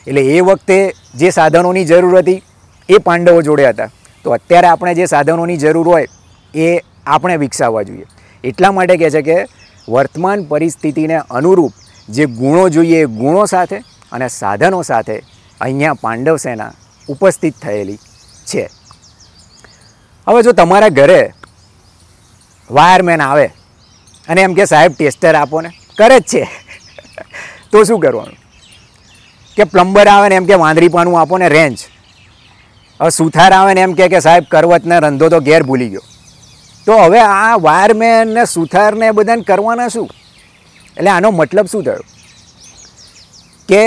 એટલે 0.08 0.22
એ 0.22 0.40
વખતે 0.40 0.94
જે 1.16 1.30
સાધનોની 1.30 1.86
જરૂર 1.86 2.18
હતી, 2.18 2.44
એ 2.90 2.98
પાંડવો 2.98 3.42
જોડે 3.42 3.70
હતા. 3.70 3.90
તો 4.24 4.32
અત્યારે 4.32 4.68
આપણે 4.68 4.96
જે 4.96 5.06
સાધનોની 5.06 5.58
જરૂર 5.58 5.88
હોય, 5.88 6.08
એ 6.56 6.80
આપણે 7.08 7.38
વિકસાવવા 7.38 7.82
જોઈએ. 7.82 8.06
એટલા 8.44 8.72
માટે 8.72 8.98
કહે 8.98 9.10
છે 9.10 9.22
કે, 9.22 9.46
વર્તમાન 9.90 10.44
પરિસ્થિતિને 10.44 11.18
અનુરૂપ 11.32 11.74
જે 12.10 12.26
ગુણો 12.26 12.70
જોઈએ 12.70 13.02
એ 13.02 13.06
ગુણો 13.06 13.46
સાથે 13.46 13.78
અને 14.12 14.28
સાધનો 14.28 14.82
સાથે 14.82 15.22
અહીંયા 15.62 15.94
પાંડવ 15.94 16.38
સેના 16.38 16.72
ઉપસ્થિત 17.10 17.56
થયેલી 17.62 17.98
છે. 18.46 18.70
હવે 20.28 20.44
જો 20.44 20.52
તમારા 20.52 20.90
ઘરે 20.90 21.22
વાયરમેન 22.72 23.22
આવે 23.22 23.46
અને 24.30 24.42
એમ 24.42 24.54
કે 24.54 24.66
સાહેબ 24.66 24.94
ટેસ્ટર 24.94 25.36
આપો 25.36 25.62
ને, 25.62 25.70
કરે 25.98 26.20
જ 26.20 26.24
છે. 26.24 26.44
તો 27.72 27.84
શું 27.84 28.00
કરવાનું? 28.00 28.38
કે 29.58 29.64
પ્લમ્બર 29.64 30.08
આવે 30.08 30.30
ને 30.30 30.36
એમ 30.36 30.46
કે 30.46 30.54
વાંદરીપાનું 30.54 31.20
આપો 31.22 31.38
ને 31.38 31.50
રેન્જ. 31.50 31.78
હવે 33.02 33.10
સુથાર 33.10 33.52
આવે 33.54 33.74
ને 33.74 33.82
એમ 33.82 33.94
કે 33.94 34.20
સાહેબ 34.20 34.44
કરવતને 34.44 35.00
રંધો 35.00 35.30
તો 35.30 35.40
ઘેર 35.40 35.64
ભૂલી 35.64 35.90
ગયો. 35.90 36.02
તો 36.86 36.98
હવે 36.98 37.20
આ 37.20 37.56
વાયરમેન 37.56 38.28
ને 38.28 38.46
સુથારને 38.46 39.12
બધાને 39.12 39.42
કરવાના 39.42 39.88
શું? 39.88 40.10
એટલે 40.98 41.10
આનો 41.10 41.32
મતલબ 41.32 41.66
શું 41.66 41.84
થયો? 41.84 42.04
કે 43.70 43.84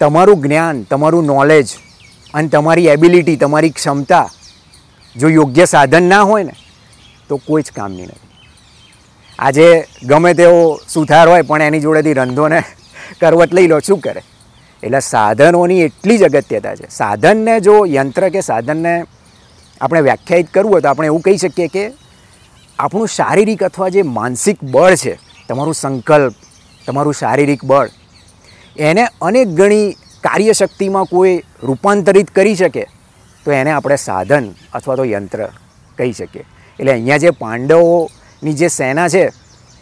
તમારું 0.00 0.42
જ્ઞાન, 0.42 0.82
તમારું 0.82 1.24
નોલેજ 1.24 1.68
અને 2.36 2.48
તમારી 2.48 2.88
એબિલિટી 2.94 3.36
તમારી 3.36 3.70
ક્ષમતા 3.70 4.28
જો 5.16 5.28
યોગ્ય 5.28 5.64
સાધન 5.64 6.04
ના 6.12 6.22
હોય 6.22 6.44
ને, 6.44 6.54
તો 7.28 7.36
કોઈ 7.36 7.62
જ 7.62 7.72
કામની 7.72 8.02
નથી. 8.02 8.24
આજે 9.38 9.66
ગમે 10.02 10.34
તેવો 10.34 10.80
સુથાર 10.88 11.28
હોય, 11.28 11.42
પણ 11.42 11.62
એની 11.62 11.80
જોડેથી 11.80 12.14
રંધોને 12.14 12.58
કરવટ 13.20 13.52
લઈ 13.54 13.66
લો, 13.66 13.80
શું 13.80 14.00
કરે? 14.00 14.22
એટલે 14.82 15.00
સાધનોની 15.00 15.80
એટલી 15.80 16.18
જ 16.18 16.24
અગત્યતા 16.24 16.74
છે. 16.74 16.86
સાધનને 16.90 17.60
જો 17.60 17.74
યંત્ર 17.86 18.28
કે 18.28 18.40
સાધનને 18.40 18.94
આપણે 19.80 20.00
વ્યાખ્યાયિત 20.00 20.48
કરવું 20.54 20.72
હોય, 20.72 20.80
તો 20.80 20.88
આપણે 20.88 21.06
એવું 21.06 21.22
કહી 21.22 21.38
શકીએ 21.38 21.68
કે 21.68 21.84
આપણું 22.78 23.08
શારીરિક 23.08 23.62
અથવા 23.62 23.88
જે 23.88 24.02
માનસિક 24.02 24.58
બળ 24.64 24.94
છે, 24.94 25.14
તમારું 25.48 25.74
સંકલ્પ, 25.74 26.34
તમારું 26.86 27.14
શારીરિક 27.14 27.64
બળ, 27.64 27.88
એને 28.78 29.04
અનેક 29.22 29.48
ગણી 29.48 29.96
કાર્યશક્તિમાં 30.26 31.04
કોઈ 31.04 31.34
રૂપાંતરિત 31.62 32.30
કરી 32.30 32.56
શકે, 32.56 32.84
તો 33.46 33.52
એને 33.52 33.70
આપણે 33.70 33.96
સાધન 33.96 34.46
અથવા 34.74 34.96
તો 34.96 35.04
યંત્ર 35.04 35.40
કહી 35.98 36.12
શકીએ. 36.12 36.44
એટલે 36.78 36.92
અહીંયા 36.92 37.16
જે 37.16 37.30
પાંડવોની 37.30 38.56
જે 38.60 38.68
સેના 38.68 39.08
છે, 39.08 39.24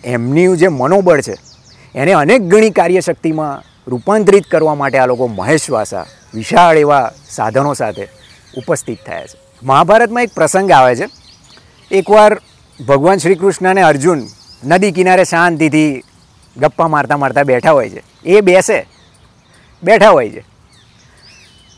એમની 0.04 0.56
જે 0.56 0.68
મનોબળ 0.68 1.20
છે, 1.20 1.36
એને 1.94 2.12
અનેક 2.12 2.42
ગણી 2.42 2.70
કાર્યશક્તિમાં 2.70 3.62
રૂપાંતરિત 3.90 4.46
કરવા 4.50 4.74
માટે 4.74 4.98
આ 4.98 5.06
લોકો 5.06 5.26
મહેશવાસા 5.28 6.06
વિશાળ 6.34 6.76
એવા 6.76 7.06
સાધનો 7.30 7.74
સાથે 7.74 8.08
ઉપસ્થિત 8.56 9.00
થયા 9.06 9.26
છે. 9.26 9.36
મહાભારતમાં 9.62 10.24
એક 10.24 10.32
પ્રસંગ 10.34 10.70
આવે 10.70 10.94
છે. 10.96 11.06
એકવાર 11.90 12.32
ભગવાન 12.86 13.18
શ્રી 13.18 13.34
કૃષ્ણ 13.34 13.68
અને 13.68 13.82
અર્જુન 13.82 14.20
નદી 14.64 14.92
કિનારે 14.92 15.24
શાંતિથી 15.24 16.02
ગપ્પા 16.56 16.88
મારતા 16.88 17.16
મારતા 17.16 17.42
બેઠા 17.42 17.70
હોય 17.70 17.90
છે. 17.90 18.02
એ 18.24 18.40
બેસે. 18.40 18.78
બેઠા 19.84 20.10
હોય 20.10 20.30
છે. 20.30 20.44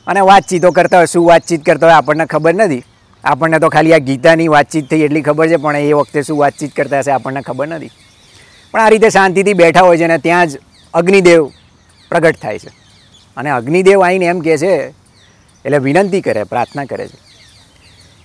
અને 0.07 0.21
વાતચીતો 0.21 0.71
કરતા 0.71 0.97
હોય, 0.97 1.07
શું 1.07 1.27
વાતચીત 1.27 1.65
કરતા 1.65 1.87
હોય 1.87 1.97
આપણને 1.97 2.27
ખબર 2.27 2.55
નથી. 2.55 2.83
આપણને 3.25 3.59
તો 3.59 3.69
ખાલી 3.69 3.93
આ 3.93 3.99
ગીતાની 3.99 4.49
વાતચીત 4.49 4.91
થઈ 4.91 5.01
એટલી 5.01 5.23
ખબર 5.23 5.49
છે, 5.49 5.57
પણ 5.57 5.77
એ 5.77 5.93
વખતે 5.93 6.23
શું 6.23 6.39
વાતચીત 6.39 6.77
કરતા 6.77 6.99
હશે 6.99 7.11
આપણને 7.11 7.41
ખબર 7.41 7.69
નથી. 7.69 7.91
પણ 8.71 8.81
આ 8.81 8.89
રીતે 8.89 9.09
શાંતિથી 9.11 9.55
બેઠા 9.55 9.81
હોય 9.81 9.99
છે 9.99 10.05
અને 10.05 10.19
ત્યાં 10.19 10.47
જ 10.47 10.59
અગ્નિદેવ 10.95 11.47
પ્રગટ 12.11 12.37
થાય 12.43 12.59
છે. 12.59 12.71
અને 13.37 13.51
અગ્નિદેવ 13.51 14.05
આવીને 14.05 14.27
એમ 14.27 14.41
કહે 14.41 14.57
છે, 14.57 14.89
એટલે 15.65 15.79
વિનંતી 15.79 16.21
કરે, 16.21 16.45
પ્રાર્થના 16.45 16.85
કરે 16.85 17.09
છે, 17.09 17.19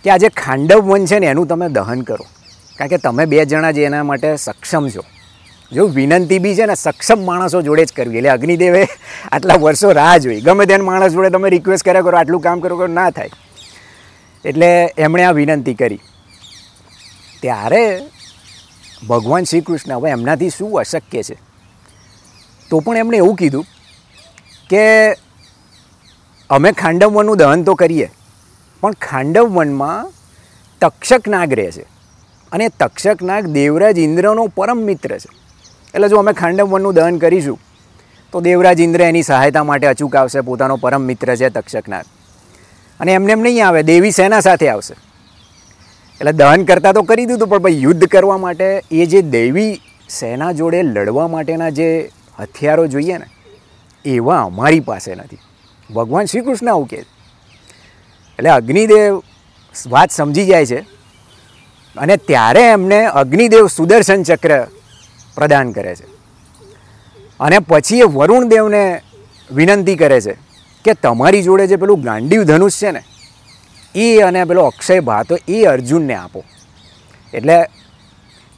કે 0.04 0.10
આ 0.10 0.18
જે 0.18 0.30
ખાંડવ 0.30 0.80
વન 0.80 1.06
છે 1.06 1.20
ને 1.20 1.26
એનું 1.26 1.48
તમે 1.48 1.70
દહન 1.70 2.02
કરો. 2.02 2.26
કારણ 2.78 2.90
કે 2.90 2.98
તમે 2.98 3.26
બે 3.26 3.46
જણા 3.46 3.72
જે 3.72 3.84
એના 3.84 4.04
માટે 4.04 4.36
સક્ષમ 4.36 4.90
છો. 4.90 5.04
જો 5.74 5.86
વિનંતી 5.88 6.40
બી 6.40 6.56
છે 6.56 6.66
ને, 6.66 6.76
સક્ષમ 6.76 7.26
માણસો 7.26 7.62
જોડે 7.62 7.86
જ 7.86 7.92
કરવી. 7.92 8.18
એટલે 8.18 8.30
અગ્નિદેવે 8.30 8.88
આટલા 9.32 9.56
વર્ષો 9.56 9.92
રાહ 9.92 10.18
જોઈ. 10.18 10.42
ગમે 10.42 10.66
તેને 10.66 10.84
માણસ 10.84 11.12
જોડે 11.12 11.30
તમે 11.30 11.50
રિક્વેસ્ટ 11.50 11.86
કર્યા 11.86 12.02
કરો, 12.02 12.18
આટલું 12.18 12.42
કામ 12.42 12.60
કરો 12.60 12.88
ના 12.88 13.10
થાય. 13.10 13.30
એટલે 14.46 14.94
એમણે 14.98 15.24
આ 15.24 15.32
વિનંતી 15.32 15.74
કરી. 15.74 16.00
ત્યારે 17.42 17.84
ભગવાન 19.08 19.44
શ્રી 19.44 19.62
કૃષ્ણ 19.62 19.94
હવે 19.94 20.10
એમનાથી 20.10 20.50
શું 20.50 20.80
અશક્ય 20.80 21.24
છે? 21.24 21.36
તો 22.70 22.80
પણ 22.80 22.98
એમણે 22.98 23.18
એવું 23.18 23.36
કીધું 23.36 23.66
કે 24.70 24.84
અમે 26.50 26.72
ખાંડવવનનું 26.72 27.38
દહન 27.38 27.64
તો 27.64 27.76
કરીએ, 27.76 28.12
પણ 28.82 28.92
ખાંડવવનમાં 28.92 30.12
તક્ષક 30.82 31.28
નાગ 31.28 31.54
રહે 31.54 31.72
છે. 31.72 31.86
અને 32.52 32.70
તક્ષક 32.70 33.24
નાગ 33.24 33.46
દેવરાજ 33.46 34.00
ઇન્દ્રનો 34.00 34.48
પરમ 34.48 34.78
મિત્ર 34.78 35.18
છે. 35.18 35.41
એટલે 35.94 36.10
જો 36.10 36.18
અમે 36.18 36.34
ખાંડવ 36.34 36.68
વનનું 36.68 36.94
દહન 36.96 37.18
કરીશું, 37.18 37.60
તો 38.34 38.42
દેવરાજ 38.42 38.80
ઇન્દ્ર 38.80 39.02
એની 39.02 39.22
સહાયતા 39.22 39.64
માટે 39.64 39.88
અચૂક 39.88 40.16
આવશે, 40.16 40.40
પોતાનો 40.42 40.76
પરમ 40.76 41.02
મિત્ર 41.02 41.36
છે 41.36 41.50
તક્ષકનાથ. 41.50 42.06
અને 43.00 43.12
એમને 43.14 43.32
એમ 43.32 43.42
નહીં 43.42 43.68
આવે, 43.68 43.84
દેવી 43.84 44.12
સેના 44.12 44.40
સાથે 44.40 44.70
આવશે. 44.70 44.96
એટલે 46.22 46.32
દહન 46.32 46.66
કરતાં 46.66 46.94
તો 46.94 47.04
કરી 47.04 47.26
દીધું, 47.26 47.48
પણ 47.48 47.58
ભાઈ 47.58 47.82
યુદ્ધ 47.82 48.06
કરવા 48.06 48.38
માટે 48.38 48.82
એ 48.92 49.06
જે 49.06 49.22
દેવી 49.22 49.82
સેના 50.10 50.52
જોડે 50.52 50.84
લડવા 50.84 51.28
માટેના 51.28 51.70
જે 51.70 52.10
હથિયારો 52.40 52.88
જોઈએ 52.88 53.18
ને, 53.18 53.28
એવા 54.06 54.42
અમારી 54.42 54.80
પાસે 54.80 55.16
નથી. 55.16 55.40
ભગવાન 55.94 56.26
શ્રી 56.26 56.42
કૃષ્ણ 56.42 56.70
આવું 56.70 56.88
કહે 56.88 56.98
એટલે 58.40 58.50
અગ્નિદેવ 58.50 59.22
વાત 59.88 60.12
સમજી 60.12 60.46
જાય 60.46 60.66
છે. 60.66 60.80
અને 61.96 62.16
ત્યારે 62.18 62.62
એમને 62.62 63.00
અગ્નિદેવ 63.06 63.68
સુદર્શન 63.68 64.24
ચક્ર 64.24 64.68
પ્રદાન 65.36 65.72
કરે 65.72 65.96
છે. 65.96 66.08
અને 67.40 67.60
પછી 67.60 68.00
એ 68.00 68.04
વરુણ 68.04 68.48
દેવને 68.48 69.02
વિનંતી 69.52 69.96
કરે 69.96 70.22
છે 70.22 70.34
કે 70.86 70.94
તમારી 70.94 71.44
જોડે 71.44 71.68
જે 71.68 71.76
પેલું 71.76 72.02
ગાંડીવ 72.02 72.44
ધનુષ 72.44 72.78
છે 72.78 72.92
ને, 72.92 73.02
એ 73.96 74.20
અને 74.20 74.46
પેલો 74.46 74.64
અક્ષય 74.64 75.00
ભાતો 75.00 75.38
એ 75.48 75.64
અર્જુનને 75.66 76.14
આપો. 76.14 76.44
એટલે 77.34 77.64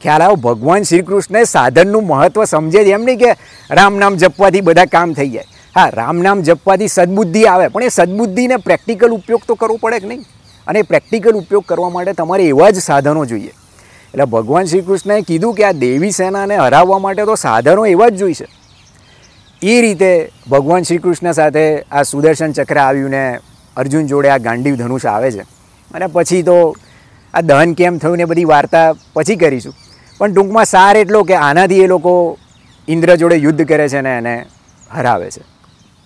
ખ્યાલ 0.02 0.22
આવો, 0.22 0.36
ભગવાન 0.36 0.82
શ્રી 0.82 1.02
કૃષ્ણે 1.02 1.44
સાધનનું 1.44 2.06
મહત્ત્વ 2.06 2.44
સમજે 2.44 2.84
છે. 2.84 2.90
એમ 2.90 3.02
નહીં 3.02 3.18
કે 3.18 3.30
રામ 3.70 3.96
નામ 3.96 4.16
જપવાથી 4.16 4.60
બધા 4.60 4.84
કામ 4.84 5.12
થઈ 5.12 5.30
જાય. 5.30 5.44
હા, 5.76 5.88
રામ 5.88 6.18
નામ 6.18 6.42
જપવાથી 6.42 6.88
સદબુદ્ધિ 6.88 7.44
આવે, 7.44 7.68
પણ 7.68 7.82
એ 7.82 7.88
સદબુદ્ધિને 7.88 8.56
પ્રેક્ટિકલ 8.56 9.10
ઉપયોગ 9.10 9.42
તો 9.48 9.54
કરવો 9.54 9.76
પડે 9.76 9.98
કે 9.98 10.06
નહીં? 10.06 10.24
અને 10.66 10.82
પ્રેક્ટિકલ 10.82 11.32
ઉપયોગ 11.32 11.64
કરવા 11.64 11.88
માટે 11.88 12.12
તમારે 12.12 12.44
એવા 12.44 12.70
જ 12.70 12.78
સાધનો 12.78 13.24
જોઈએ. 13.24 13.52
એટલે 14.14 14.24
ભગવાન 14.24 14.64
શ્રી 14.64 14.80
કૃષ્ણએ 14.80 15.20
કીધું 15.20 15.54
કે 15.54 15.64
આ 15.64 15.72
દેવી 15.72 16.10
સેનાને 16.10 16.56
હરાવવા 16.56 16.98
માટે 16.98 17.24
તો 17.24 17.34
સાધનો 17.34 17.86
એવા 17.86 18.08
જ 18.08 18.16
જોઈશે. 18.16 18.46
એ 19.62 19.80
રીતે 19.80 20.30
ભગવાન 20.50 20.82
શ્રી 20.82 20.98
કૃષ્ણ 20.98 21.32
સાથે 21.32 21.80
આ 21.80 22.02
સુદર્શન 22.02 22.52
ચક્ર 22.52 22.78
આવ્યું 22.78 23.10
ને 23.10 23.38
અર્જુન 23.76 24.06
જોડે 24.06 24.28
આ 24.28 24.36
ગાંડીવ 24.36 24.76
ધનુષ 24.76 25.06
આવે 25.06 25.30
છે. 25.30 25.40
અને 25.94 26.06
પછી 26.06 26.42
તો 26.42 26.76
આ 27.34 27.40
દહન 27.40 27.74
કેમ 27.74 27.98
થયું 27.98 28.16
ને 28.16 28.24
બધી 28.24 28.44
વાર્તા 28.44 28.92
પછી 29.12 29.36
કરીશું. 29.36 29.74
પણ 30.18 30.34
ટૂંકમાં 30.34 30.64
સાર 30.64 30.96
એટલો 30.96 31.22
કે 31.22 31.34
આનાથી 31.34 31.80
એ 31.80 31.86
લોકો 31.86 32.38
ઇન્દ્ર 32.88 33.16
જોડે 33.16 33.36
યુદ્ધ 33.36 33.68
કરે 33.68 33.88
છે 33.88 34.00
ને 34.00 34.18
એને 34.18 34.46
હરાવે 34.90 35.30
છે. 35.30 35.44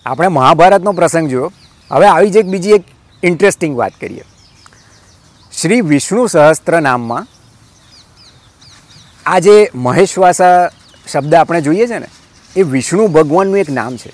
આપણે 0.05 0.27
મહાભારતનો 0.27 0.91
પ્રસંગ 0.91 1.29
જોયો. 1.29 1.51
હવે 1.91 2.07
આવી 2.07 2.29
જ 2.29 2.37
એક 2.37 2.45
બીજી 2.45 2.71
એક 2.71 2.83
ઇન્ટરેસ્ટિંગ 3.23 3.77
વાત 3.77 3.91
કરીએ. 4.01 4.23
શ્રી 5.61 5.81
વિષ્ણુ 5.81 6.27
સહસ્ત્ર 6.27 6.81
નામમાં 6.81 7.27
આ 9.29 9.39
જે 9.39 9.69
મહેશ્વાસા 9.75 10.69
શબ્દ 11.11 11.35
આપણે 11.35 11.61
જોઈએ 11.61 11.87
છે 11.87 11.97
ને, 11.97 12.07
એ 12.55 12.61
વિષ્ણુ 12.61 13.07
ભગવાનનું 13.07 13.57
એક 13.57 13.69
નામ 13.69 13.97
છે. 13.97 14.11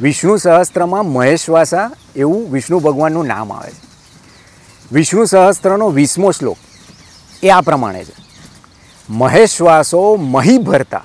વિષ્ણુ 0.00 0.36
સહસ્ત્રમાં 0.36 1.06
મહેશ્વાસા 1.06 1.90
એવું 2.16 2.52
વિષ્ણુ 2.52 2.78
ભગવાનનું 2.78 3.26
નામ 3.26 3.52
આવે 3.52 3.70
છે. 3.70 3.82
વિષ્ણુ 4.92 5.24
સહસ્ત્રનો 5.24 5.88
વીસમો 5.90 6.30
શ્લોક 6.30 6.56
એ 7.42 7.48
આ 7.48 7.60
પ્રમાણે 7.60 8.04
છે. 8.04 8.14
મહેશ્વાસો 9.10 10.16
મહી 10.16 10.58
ભરતા, 10.58 11.04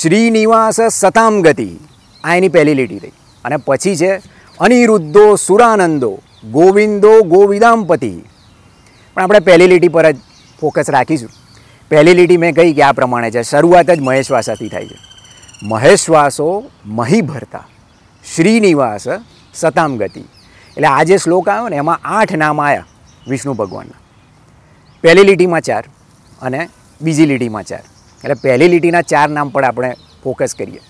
શ્રીનિવાસ 0.00 0.80
સતામ 0.80 1.42
ગતિ. 1.42 1.68
આ 2.24 2.36
એની 2.36 2.48
પહેલી 2.48 2.74
લીટી 2.74 2.98
થઈ 2.98 3.12
અને 3.44 3.56
પછી 3.56 3.96
છે, 3.96 4.12
અનિરુદ્ધો 4.60 5.36
સુરાનંદો, 5.36 6.12
ગોવિંદો 6.50 7.22
ગોવિદામપતિ 7.22 8.12
પણ 9.14 9.22
આપણે 9.22 9.40
પહેલી 9.40 9.66
લીટી 9.66 9.88
પર 9.88 10.10
જ 10.10 10.16
ફોકસ 10.60 10.90
રાખીશું. 10.90 11.30
પહેલી 11.92 12.14
લીટી 12.18 12.40
મેં 12.42 12.54
કહી 12.56 12.72
કે 12.76 12.82
આ 12.82 12.92
પ્રમાણે 12.98 13.30
છે. 13.30 13.40
શરૂઆત 13.48 13.90
જ 13.90 14.00
મહેશવાસાથી 14.00 14.68
થાય 14.74 14.88
છે. 14.90 14.98
મહેશવાસો 15.70 16.46
મહી 16.98 17.22
ભરતા 17.30 17.66
શ્રીનિવાસ 18.24 19.06
સતામ 19.54 19.98
ગતિ 20.02 20.22
એટલે 20.76 20.88
આ 20.90 21.02
જે 21.08 21.18
શ્લોક 21.24 21.48
આવ્યો 21.48 21.68
ને, 21.68 21.76
એમાં 21.82 21.98
આઠ 22.18 22.32
નામ 22.42 22.62
આવ્યા 22.66 22.86
વિષ્ણુ 23.30 23.54
ભગવાનના. 23.60 24.00
પહેલી 25.04 25.26
લીટીમાં 25.30 25.66
ચાર 25.68 25.84
અને 26.42 26.60
બીજી 27.00 27.28
લીટીમાં 27.32 27.68
ચાર. 27.70 27.84
એટલે 28.22 28.36
પહેલી 28.46 28.70
લીટીના 28.74 29.04
ચાર 29.12 29.28
નામ 29.36 29.52
પર 29.56 29.64
આપણે 29.64 29.92
ફોકસ 30.24 30.56
કરીએ. 30.62 30.82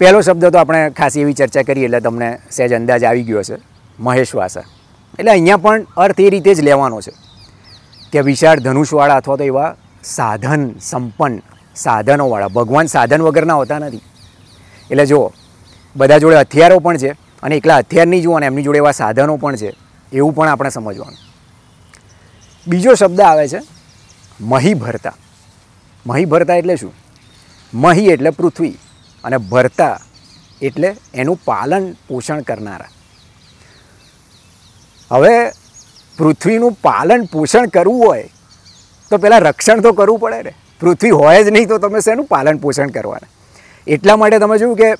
પહેલો 0.00 0.24
શબ્દ 0.26 0.52
તો 0.52 0.58
આપણે 0.58 0.82
ખાસી 0.98 1.22
એવી 1.22 1.38
ચર્ચા 1.42 1.66
કરીએ, 1.70 1.84
એટલે 1.84 2.00
તમને 2.00 2.28
સહેજ 2.50 2.76
અંદાજ 2.80 3.04
આવી 3.04 3.26
ગયો 3.30 3.42
છે 3.42 3.62
મહેશવાસા. 3.98 4.66
એટલે 5.18 5.30
અહીંયા 5.36 5.64
પણ 5.64 5.86
અર્થ 5.96 6.20
એ 6.26 6.30
રીતે 6.36 6.52
જ 6.54 6.68
લેવાનો 6.70 7.00
છે. 7.06 7.12
કે 8.12 8.20
વિશાળ 8.20 8.58
ધનુષવાળા 8.58 9.14
અથવા 9.14 9.36
તો 9.36 9.44
એવા 9.44 9.76
સાધન 10.04 10.74
સંપન્ન 10.80 11.42
સાધનોવાળા. 11.76 12.48
ભગવાન 12.48 12.86
સાધન 12.86 13.22
વગરના 13.22 13.54
હોતા 13.54 13.78
નથી. 13.78 14.00
એટલે 14.90 15.06
જુઓ, 15.06 15.32
બધા 15.96 16.18
જોડે 16.18 16.36
હથિયારો 16.36 16.78
પણ 16.78 16.96
છે 16.96 17.10
અને 17.42 17.56
એકલા 17.56 17.78
હથિયાર 17.78 18.06
નહીં 18.06 18.22
જુઓ 18.22 18.40
એમની 18.40 18.62
જોડે 18.62 18.78
એવા 18.78 18.92
સાધનો 18.92 19.36
પણ 19.36 19.56
છે, 19.56 19.72
એવું 20.12 20.34
પણ 20.34 20.48
આપણે 20.48 20.70
સમજવાનું. 20.70 21.18
બીજો 22.68 22.94
શબ્દ 22.94 23.20
આવે 23.20 23.48
છે 23.48 23.60
મહી 24.40 24.74
ભરતા 24.74 25.14
મહી 26.06 26.24
ભરતા 26.24 26.54
એટલે 26.54 26.76
શું? 26.76 26.92
મહી 27.74 28.06
એટલે 28.06 28.30
પૃથ્વી 28.30 28.78
અને 29.24 29.36
ભરતા 29.36 30.00
એટલે 30.62 30.96
એનું 31.14 31.38
પાલન 31.44 31.92
પોષણ 32.08 32.40
કરનારા. 32.40 32.88
હવે 35.12 35.52
પૃથ્વીનું 36.18 36.72
પાલન 36.82 37.24
પોષણ 37.24 37.66
કરવું 37.66 38.06
હોય, 38.06 38.22
તો 39.10 39.18
પહેલાં 39.18 39.40
રક્ષણ 39.40 39.80
તો 39.80 39.92
કરવું 39.92 40.18
પડે 40.18 40.42
ને. 40.42 40.52
પૃથ્વી 40.80 41.10
હોય 41.10 41.44
જ 41.44 41.48
નહીં 41.48 41.68
તો 41.68 41.78
તમે 41.78 42.00
શેનું 42.00 42.26
પાલન 42.26 42.56
પોષણ 42.56 42.86
કરવાના? 42.86 43.28
એટલા 43.86 44.16
માટે 44.16 44.38
તમે 44.38 44.58
જોયું 44.58 44.76
કે 44.76 44.90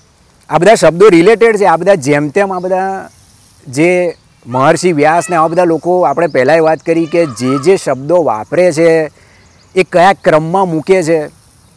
આ 0.51 0.59
બધા 0.59 0.75
શબ્દો 0.75 1.09
રિલેટેડ 1.09 1.57
છે, 1.57 1.65
આ 1.65 1.77
બધા 1.77 1.95
જેમ 1.95 2.29
તેમ, 2.29 2.53
આ 2.53 2.59
બધા 2.59 3.09
જે 3.67 4.15
મહર્ષિ 4.47 4.93
વ્યાસ 4.93 5.31
ને 5.31 5.37
આવા 5.37 5.49
બધા 5.49 5.65
લોકો 5.65 6.03
આપણે 6.03 6.27
પહેલાંય 6.27 6.61
વાત 6.61 6.83
કરી 6.83 7.07
કે 7.07 7.27
જે 7.27 7.59
જે 7.59 7.77
શબ્દો 7.77 8.23
વાપરે 8.23 8.73
છે, 8.73 9.11
એ 9.75 9.83
કયા 9.83 10.13
ક્રમમાં 10.13 10.69
મૂકે 10.69 11.03
છે, 11.03 11.19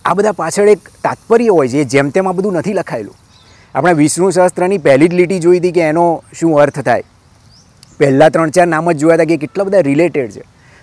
આ 0.05 0.13
બધા 0.13 0.31
પાછળ 0.31 0.69
એક 0.69 0.79
તાત્પર્ય 1.03 1.47
હોય 1.47 1.67
છે 1.67 1.83
જેમ 1.83 2.09
તેમ 2.09 2.27
આ 2.27 2.31
બધું 2.31 2.53
નથી 2.53 2.73
લખાયેલું. 2.73 3.15
આપણે 3.75 3.93
વિષ્ણુ 3.93 4.29
સહસ્ત્રની 4.29 4.77
પહેલી 4.77 5.07
જ 5.07 5.13
લીટી 5.13 5.39
જોઈ 5.39 5.57
હતી 5.57 5.71
કે 5.71 5.81
એનો 5.81 6.23
શું 6.39 6.61
અર્થ 6.61 6.79
થાય? 6.79 7.03
પહેલાં 8.01 8.31
ત્રણ 8.31 8.49
ચાર 8.49 8.67
નામ 8.67 8.91
જ 8.91 8.97
જોયા 8.97 9.13
હતા 9.13 9.23
કે 9.23 9.37
કેટલા 9.37 9.63
બધા 9.63 9.79
રિલેટેડ 9.79 10.31
છે. 10.31 10.41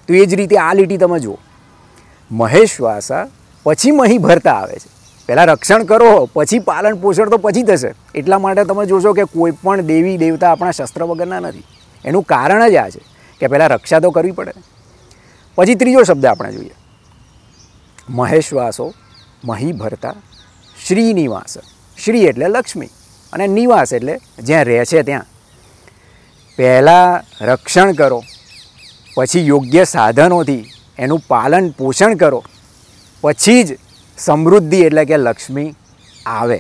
તો 0.09 0.15
એ 0.15 0.27
જ 0.27 0.35
રીતે 0.35 0.57
આ 0.57 0.75
લીટી 0.75 0.97
તમે 0.97 1.21
જુઓ. 1.21 1.39
મહેશ્વાસા 2.31 3.27
પછી 3.65 3.91
મહી 3.91 4.19
ભરતા 4.19 4.53
આવે 4.53 4.75
છે. 4.75 4.91
પહેલાં 5.27 5.47
રક્ષણ 5.47 5.85
કરો, 5.85 6.29
પછી 6.33 6.59
પાલન 6.59 6.95
પોષણ 6.95 7.29
તો 7.29 7.37
પછી 7.37 7.63
થશે. 7.63 7.95
એટલા 8.15 8.39
માટે 8.39 8.65
તમે 8.65 8.87
જોશો 8.87 9.13
કે 9.13 9.25
કોઈ 9.25 9.51
પણ 9.51 9.81
દેવી 9.81 10.17
દેવતા 10.19 10.53
આપણા 10.53 10.71
શસ્ત્ર 10.71 11.03
વગરના 11.03 11.41
નથી. 11.41 11.65
એનું 12.05 12.23
કારણ 12.23 12.69
જ 12.69 12.77
આ 12.77 12.89
છે 12.89 13.01
કે 13.41 13.47
પહેલાં 13.47 13.69
રક્ષા 13.69 14.01
તો 14.01 14.11
કરવી 14.11 14.31
પડે. 14.31 14.53
પછી 15.55 15.75
ત્રીજો 15.75 16.03
શબ્દ 16.03 16.27
આપણે 16.27 16.53
જોઈએ. 16.53 16.71
મહેશ્વાસો 18.09 18.95
મહી 19.45 19.73
ભરતા 19.73 20.15
શ્રીનિવાસ 20.87 21.59
શ્રી 22.05 22.25
એટલે 22.25 22.49
લક્ષ્મી 22.49 22.87
અને 23.33 23.47
નિવાસ 23.47 23.93
એટલે 23.93 24.19
જ્યાં 24.39 24.65
રહે 24.65 24.85
છે 24.85 25.03
ત્યાં. 25.03 25.25
પહેલાં 26.59 27.23
રક્ષણ 27.45 27.93
કરો, 27.93 28.21
પછી 29.17 29.47
યોગ્ય 29.47 29.85
સાધનોથી 29.85 30.65
એનું 30.99 31.21
પાલન 31.29 31.71
પોષણ 31.71 32.15
કરો, 32.15 32.41
પછી 33.23 33.63
જ 33.65 33.79
સમૃદ્ધિ 34.19 34.81
એટલે 34.83 35.05
કે 35.05 35.17
લક્ષ્મી 35.17 35.71
આવે. 36.27 36.59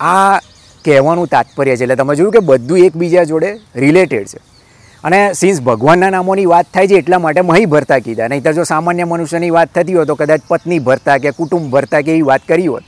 આ 0.00 0.38
કહેવાનું 0.84 1.26
તાત્પર્ય 1.26 1.76
છે 1.76 1.82
એટલે 1.82 1.96
તમે 1.96 2.16
જોયું 2.16 2.32
કે 2.32 2.38
બધું 2.38 2.78
એકબીજા 2.78 3.24
જોડે 3.24 3.50
રિલેટેડ 3.76 4.28
છે. 4.28 4.40
અને 5.04 5.18
સિન્સ 5.34 5.60
ભગવાનના 5.60 6.10
નામોની 6.10 6.46
વાત 6.46 6.66
થાય 6.74 6.86
છે 6.86 6.96
એટલા 7.02 7.18
માટે 7.18 7.40
મહી 7.40 7.66
ભરતા 7.66 7.98
કીધા. 7.98 8.28
નહીંતર 8.28 8.52
જો 8.52 8.64
સામાન્ય 8.64 9.04
મનુષ્યની 9.04 9.50
વાત 9.50 9.74
થતી 9.74 9.94
હોય 9.94 10.06
તો 10.06 10.14
કદાચ 10.14 10.42
પત્ની 10.48 10.78
ભરતા 10.78 11.18
કે 11.18 11.30
કુટુંબ 11.30 11.70
ભરતા 11.70 12.00
કે 12.00 12.10
એવી 12.10 12.22
વાત 12.22 12.42
કરી 12.48 12.66
હોત. 12.66 12.84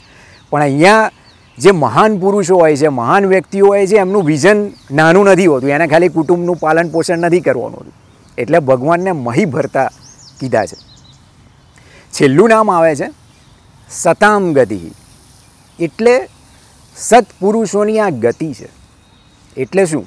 પણ 0.50 0.62
અહીંયા 0.62 1.10
જે 1.58 1.70
મહાન 1.70 2.18
પુરુષો 2.18 2.56
હોય 2.56 2.76
છે 2.76 2.88
મહાન 2.88 3.26
વ્યક્તિઓ 3.26 3.66
હોય 3.66 3.86
છે 3.86 3.96
એમનું 3.96 4.24
વિઝન 4.24 4.70
નાનું 4.90 5.24
નથી 5.24 5.46
હોતું, 5.46 5.70
એને 5.70 5.86
ખાલી 5.86 6.08
કુટુંબનું 6.08 6.56
પાલન 6.56 6.88
પોષણ 6.88 7.18
નથી 7.18 7.40
કરવાનું 7.40 7.80
હતું. 7.80 7.92
એટલે 8.38 8.58
ભગવાનને 8.58 9.12
મહી 9.12 9.44
ભરતા 9.44 9.90
કીધા 10.40 10.66
છે. 10.66 10.76
છેલ્લું 12.12 12.48
નામ 12.48 12.70
આવે 12.70 12.96
છે 12.96 13.10
સતામ 13.90 14.52
ગતિ. 14.52 14.80
એટલે 15.80 16.28
સત્પુરુષોની 16.96 17.98
આ 17.98 18.10
ગતિ 18.10 18.54
છે. 18.54 18.68
એટલે 19.56 19.86
શું? 19.86 20.06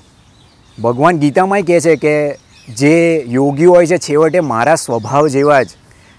ભગવાન 0.81 1.17
ગીતામાંય 1.17 1.61
કહે 1.61 1.79
છે 1.79 1.95
કે 1.95 2.37
જે 2.69 3.25
યોગી 3.27 3.65
હોય 3.65 3.85
છે, 3.85 3.97
છેવટે 3.97 4.39
મારા 4.39 4.75
સ્વભાવ 4.75 5.27
જેવા 5.27 5.63
જ. 5.63 5.67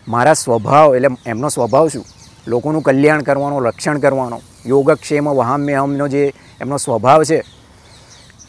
મારા 0.09 0.35
સ્વભાવ 0.35 0.97
એટલે 0.97 1.09
એમનો 1.27 1.49
સ્વભાવ 1.49 1.89
શું? 1.89 2.05
લોકોનું 2.49 2.83
કલ્યાણ 2.83 3.23
કરવાનો, 3.23 3.61
રક્ષણ 3.61 3.99
કરવાનો. 3.99 4.41
યોગક્ષેમ 4.69 5.29
વહામ્યહમનો 5.29 6.09
જે 6.09 6.33
એમનો 6.61 6.77
સ્વભાવ 6.77 7.23
છે, 7.23 7.45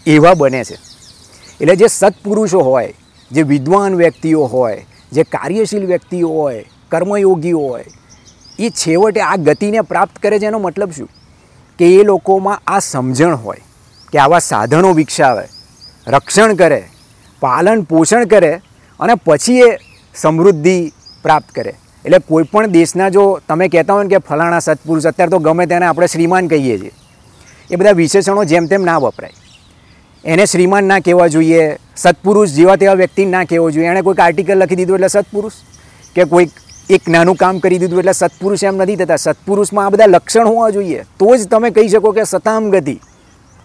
એવા 0.08 0.34
બને 0.34 0.64
છે. 0.64 0.78
એટલે 1.62 1.76
જે 1.76 1.88
સત્પુરુષો 1.88 2.60
હોય, 2.60 2.94
જે 3.32 3.42
વિદ્વાન 3.42 3.96
વ્યક્તિઓ 3.96 4.46
હોય, 4.46 4.86
જે 5.12 5.24
કાર્યશીલ 5.24 5.86
વ્યક્તિઓ 5.86 6.30
હોય, 6.30 6.66
કર્મયોગીઓ 6.92 7.60
હોય, 7.60 7.86
એ 8.60 8.70
છેવટે 8.70 9.22
આ 9.22 9.36
ગતિને 9.36 9.82
પ્રાપ્ત 9.82 10.20
કરે 10.20 10.40
છે 10.40 10.46
એનો 10.46 10.60
મતલબ 10.60 10.92
શું? 10.92 11.10
કે 11.80 11.96
એ 11.96 12.04
લોકોમાં 12.04 12.62
આ 12.68 12.80
સમજણ 12.80 13.36
હોય, 13.36 13.62
કે 14.14 14.20
આવા 14.20 14.40
સાધનો 14.40 14.94
વિકસાવે, 14.94 15.46
રક્ષણ 16.08 16.54
કરે, 16.54 16.90
પાલન 17.40 17.82
પોષણ 17.82 18.26
કરે 18.26 18.54
અને 19.00 19.16
પછી 19.16 19.60
એ 19.60 19.78
સમૃદ્ધિ 20.16 20.92
પ્રાપ્ત 21.24 21.52
કરે. 21.52 21.74
એટલે 22.06 22.20
કોઈ 22.20 22.44
પણ 22.44 22.68
દેશના 22.68 23.10
જો 23.10 23.40
તમે 23.50 23.68
કહેતા 23.68 23.94
હોય 23.94 24.04
ને 24.04 24.10
કે 24.10 24.18
ફલાણા 24.18 24.60
સત્પુરુષ, 24.60 25.06
અત્યારે 25.06 25.30
તો 25.30 25.40
ગમે 25.40 25.66
તેને 25.66 25.86
આપણે 25.86 26.08
શ્રીમાન 26.08 26.48
કહીએ 26.48 26.80
છીએ. 26.80 26.92
એ 27.72 27.76
બધા 27.76 27.92
વિશેષણો 27.92 28.44
જેમ 28.44 28.66
તેમ 28.66 28.82
ના 28.82 28.98
વપરાય. 28.98 29.32
એને 30.26 30.46
શ્રીમાન 30.46 30.84
ના 30.84 31.00
કહેવા 31.00 31.28
જોઈએ, 31.28 31.78
સત્પુરુષ 31.96 32.50
જેવા 32.50 32.76
તેવા 32.76 32.94
વ્યક્તિને 32.94 33.32
ના 33.32 33.44
કહેવો 33.44 33.72
જોઈએ. 33.72 33.88
એણે 33.88 34.02
કોઈક 34.02 34.20
આર્ટિકલ 34.20 34.58
લખી 34.58 34.76
દીધું 34.76 34.96
એટલે 34.96 35.08
સત્પુરુષ 35.08 35.54
કે 36.16 36.24
કોઈક 36.24 36.50
એક 36.90 37.10
નાનું 37.10 37.36
કામ 37.36 37.60
કરી 37.60 37.80
દીધું 37.80 38.00
એટલે 38.00 38.12
સત્પુરુષ 38.12 38.64
એમ 38.64 38.76
નથી 38.76 38.96
થતા. 38.96 39.16
સત્પુરુષમાં 39.16 39.86
આ 39.86 39.90
બધા 39.90 40.06
લક્ષણ 40.06 40.48
હોવા 40.48 40.70
જોઈએ. 40.70 41.04
તો 41.20 41.38
જ 41.38 41.48
તમે 41.48 41.70
કહી 41.70 41.90
શકો 41.90 42.12
કે 42.12 42.24
સતામ 42.24 42.70
ગતિ. 42.70 43.00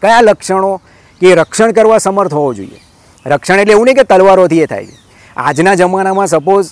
કયા 0.03 0.21
લક્ષણો? 0.21 0.81
કે 1.21 1.35
રક્ષણ 1.35 1.73
કરવા 1.73 1.99
સમર્થ 1.99 2.35
હોવો 2.35 2.55
જોઈએ. 2.55 2.81
રક્ષણ 3.27 3.59
એટલે 3.59 3.73
એવું 3.73 3.85
નહીં 3.87 3.97
કે 3.97 4.03
તલવારોથી 4.03 4.61
એ 4.61 4.67
થાય 4.67 4.87
છે. 4.87 4.99
આજના 5.37 5.75
જમાનામાં 5.75 6.27
સપોઝ 6.27 6.71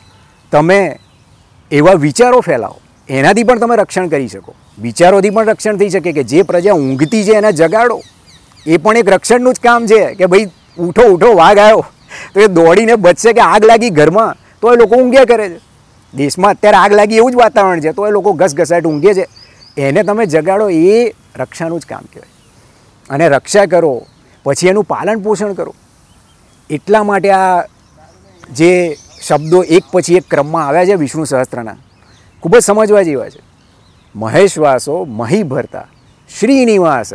તમે 0.53 0.99
એવા 1.73 1.93
વિચારો 1.93 2.41
ફેલાવો. 2.41 2.81
એનાથી 3.09 3.43
પણ 3.43 3.59
તમે 3.59 3.77
રક્ષણ 3.77 4.09
કરી 4.09 4.29
શકો. 4.29 4.55
વિચારોથી 4.79 5.31
પણ 5.31 5.45
રક્ષણ 5.45 5.77
થઈ 5.77 5.89
શકે 5.89 6.13
કે 6.13 6.23
જે 6.23 6.43
પ્રજા 6.43 6.73
ઊંઘતી 6.73 7.25
છે 7.25 7.33
એને 7.33 7.53
જગાડો. 7.53 8.01
એ 8.67 8.77
પણ 8.77 8.97
એક 8.97 9.09
રક્ષણનું 9.09 9.55
જ 9.55 9.61
કામ 9.61 9.87
છે 9.87 10.15
કે 10.15 10.27
ભાઈ 10.27 10.45
ઉઠો 10.79 11.03
ઉઠો, 11.03 11.35
વાઘ 11.35 11.59
આવ્યો 11.59 11.85
તો 12.35 12.41
એ 12.41 12.47
દોડીને 12.47 12.97
બચશે 12.97 13.33
કે 13.33 13.41
આગ 13.41 13.65
લાગી 13.65 13.91
ઘરમાં, 13.91 14.37
તો 14.61 14.75
એ 14.75 14.77
લોકો 14.77 14.97
ઊંઘ્યા 14.97 15.25
કરે 15.25 15.49
છે. 15.49 15.61
દેશમાં 16.15 16.51
અત્યારે 16.51 16.77
આગ 16.77 16.93
લાગી 16.93 17.17
એવું 17.17 17.33
જ 17.33 17.35
વાતાવરણ 17.35 17.81
છે, 17.81 17.93
તો 17.93 18.09
એ 18.09 18.11
લોકો 18.11 18.33
ઘસઘસાટ 18.33 18.85
ઊંઘે 18.85 19.15
છે. 19.15 19.27
એને 19.79 20.03
તમે 20.03 20.27
જગાડો, 20.27 20.71
એ 20.71 21.13
રક્ષાનું 21.37 21.81
જ 21.81 21.87
કામ 21.87 22.01
કહેવાય. 22.01 22.31
અને 23.11 23.29
રક્ષા 23.29 23.67
કરો, 23.67 24.07
પછી 24.45 24.69
એનું 24.69 24.85
પાલન 24.85 25.21
પોષણ 25.21 25.53
કરો. 25.53 25.75
એટલા 26.71 27.03
માટે 27.03 27.31
આ 27.31 27.63
જે 28.53 28.97
શબ્દો 29.23 29.63
એક 29.63 29.85
પછી 29.93 30.17
એક 30.17 30.27
ક્રમમાં 30.31 30.67
આવ્યા 30.67 30.85
છે 30.85 30.95
વિષ્ણુ 30.95 31.25
સહસ્ત્રના. 31.25 31.77
ખૂબ 32.43 32.57
જ 32.57 32.63
સમજવા 32.63 33.03
જેવા 33.03 33.31
છે. 33.31 33.41
મહેશવાસો 34.15 35.05
મહી 35.05 35.43
ભરતા, 35.43 35.87
શ્રીનિવાસ, 36.39 37.15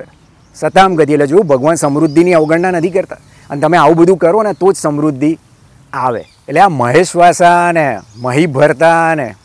સતામ 0.56 0.96
ગતિ 0.96 1.14
એટલે 1.14 1.28
જોયું 1.28 1.48
ભગવાન 1.48 1.76
સમૃદ્ધિની 1.76 2.34
અવગણના 2.34 2.72
નથી 2.72 2.90
કરતા, 2.90 3.20
અને 3.50 3.62
તમે 3.62 3.78
આવું 3.78 3.98
બધું 3.98 4.18
કરો 4.18 4.44
ને, 4.44 4.54
તો 4.54 4.72
જ 4.72 4.76
સમૃદ્ધિ 4.76 5.32
આવે. 5.94 6.24
એટલે 6.48 6.60
આ 6.60 6.70
મહેશવાસા 6.70 7.72
ને 7.72 8.00
મહી 8.18 8.48
ભરતા 8.48 9.16
ને 9.16 9.36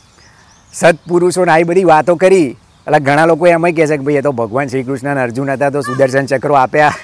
સત્પુરુષો 0.73 1.45
ને 1.45 1.53
આવી 1.53 1.65
બધી 1.65 1.85
વાતો 1.85 2.17
કરી, 2.17 2.49
એટલે 2.87 2.99
ઘણા 2.99 3.27
લોકો 3.27 3.47
એમ 3.47 3.63
કહે 3.63 3.87
છે 3.87 3.97
કે 3.97 4.03
ભાઈ, 4.03 4.15
એ 4.15 4.21
તો 4.21 4.33
ભગવાન 4.33 4.69
શ્રી 4.69 4.83
કૃષ્ણ 4.83 5.11
અને 5.11 5.23
અર્જુન 5.23 5.51
હતા, 5.51 5.71
તો 5.71 5.81
સુદર્શન 5.83 6.27
ચક્રો 6.27 6.55
આપ્યા. 6.55 6.95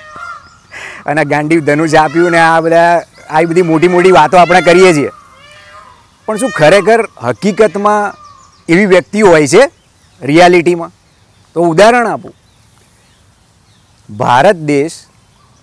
અને 1.06 1.24
ગાંડી 1.24 1.60
ધનુષ 1.60 1.94
આપ્યું 1.94 2.30
ને 2.30 2.38
આ 2.38 2.60
બધા 2.60 3.02
આવી 3.30 3.46
બધી 3.46 3.62
મોટી 3.62 3.88
મોટી 3.88 4.12
વાતો 4.12 4.36
આપણે 4.36 4.60
કરીએ 4.60 4.92
છીએ. 4.94 5.10
પણ 6.28 6.36
શું 6.36 6.50
ખરેખર 6.50 7.08
હકીકતમાં 7.22 8.14
એવી 8.68 8.86
વ્યક્તિઓ 8.86 9.28
હોય 9.28 9.46
છે 9.46 9.70
રિયાલિટીમાં? 10.22 10.90
તો 11.54 11.62
ઉદાહરણ 11.62 12.06
આપું. 12.06 12.32
ભારત 14.16 14.56
દેશ, 14.56 14.92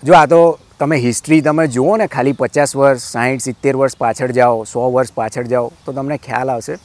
જો 0.04 0.14
આ 0.14 0.26
તો 0.26 0.58
તમે 0.80 0.96
હિસ્ટ્રી 0.96 1.40
તમે 1.40 1.66
જુઓ 1.66 1.96
ને 1.96 2.06
ખાલી 2.06 2.32
પચાસ 2.32 2.76
વર્ષ, 2.76 3.02
સાહીઠ, 3.02 3.40
સિત્તેર 3.40 3.76
વર્ષ 3.76 3.96
પાછળ 3.96 4.30
જાઓ, 4.30 4.64
સો 4.64 4.92
વર્ષ 4.92 5.12
પાછળ 5.12 5.42
જાઓ, 5.42 5.72
તો 5.84 5.92
તમને 5.92 6.16
ખ્યાલ 6.16 6.50
આવશે. 6.50 6.76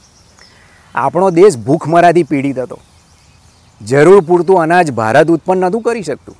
આપણો 0.94 1.30
દેશ 1.30 1.56
ભૂખમરાથી 1.56 2.22
પીડિત 2.22 2.58
હતો. 2.58 2.78
જરૂર 3.80 4.20
પૂરતું 4.20 4.62
અનાજ 4.62 4.90
ભારત 4.90 5.28
ઉત્પન્ન 5.28 5.60
નહોતું 5.60 5.82
કરી 5.82 6.02
શકતું. 6.02 6.36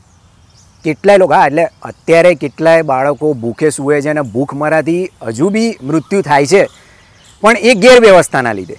કેટલાય 0.84 1.16
લોકો, 1.16 1.32
હા, 1.32 1.46
એટલે 1.46 1.64
અત્યારે 1.64 2.34
કેટલાય 2.34 2.82
બાળકો 2.82 3.32
ભૂખે 3.32 3.70
સૂવે 3.70 4.00
છે 4.00 4.08
અને 4.08 4.20
ભૂખમરાથી 4.20 5.08
હજુ 5.22 5.48
બી 5.48 5.78
મૃત્યુ 5.82 6.22
થાય 6.22 6.46
છે. 6.46 6.68
પણ 7.42 7.56
એ 7.60 7.74
ગેરવ્યવસ્થાના 7.74 8.52
લીધે. 8.52 8.76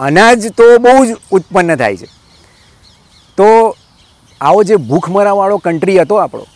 અનાજ 0.00 0.46
તો 0.58 0.64
બહુ 0.78 1.04
જ 1.06 1.10
ઉત્પન્ન 1.32 1.76
થાય 1.76 1.96
છે. 1.96 2.08
તો 3.38 3.48
આવો 4.40 4.60
જે 4.62 4.76
ભૂખમરાવાળો 4.88 5.58
કન્ટ્રી 5.58 5.98
હતો 5.98 6.16
આપણો, 6.16 6.46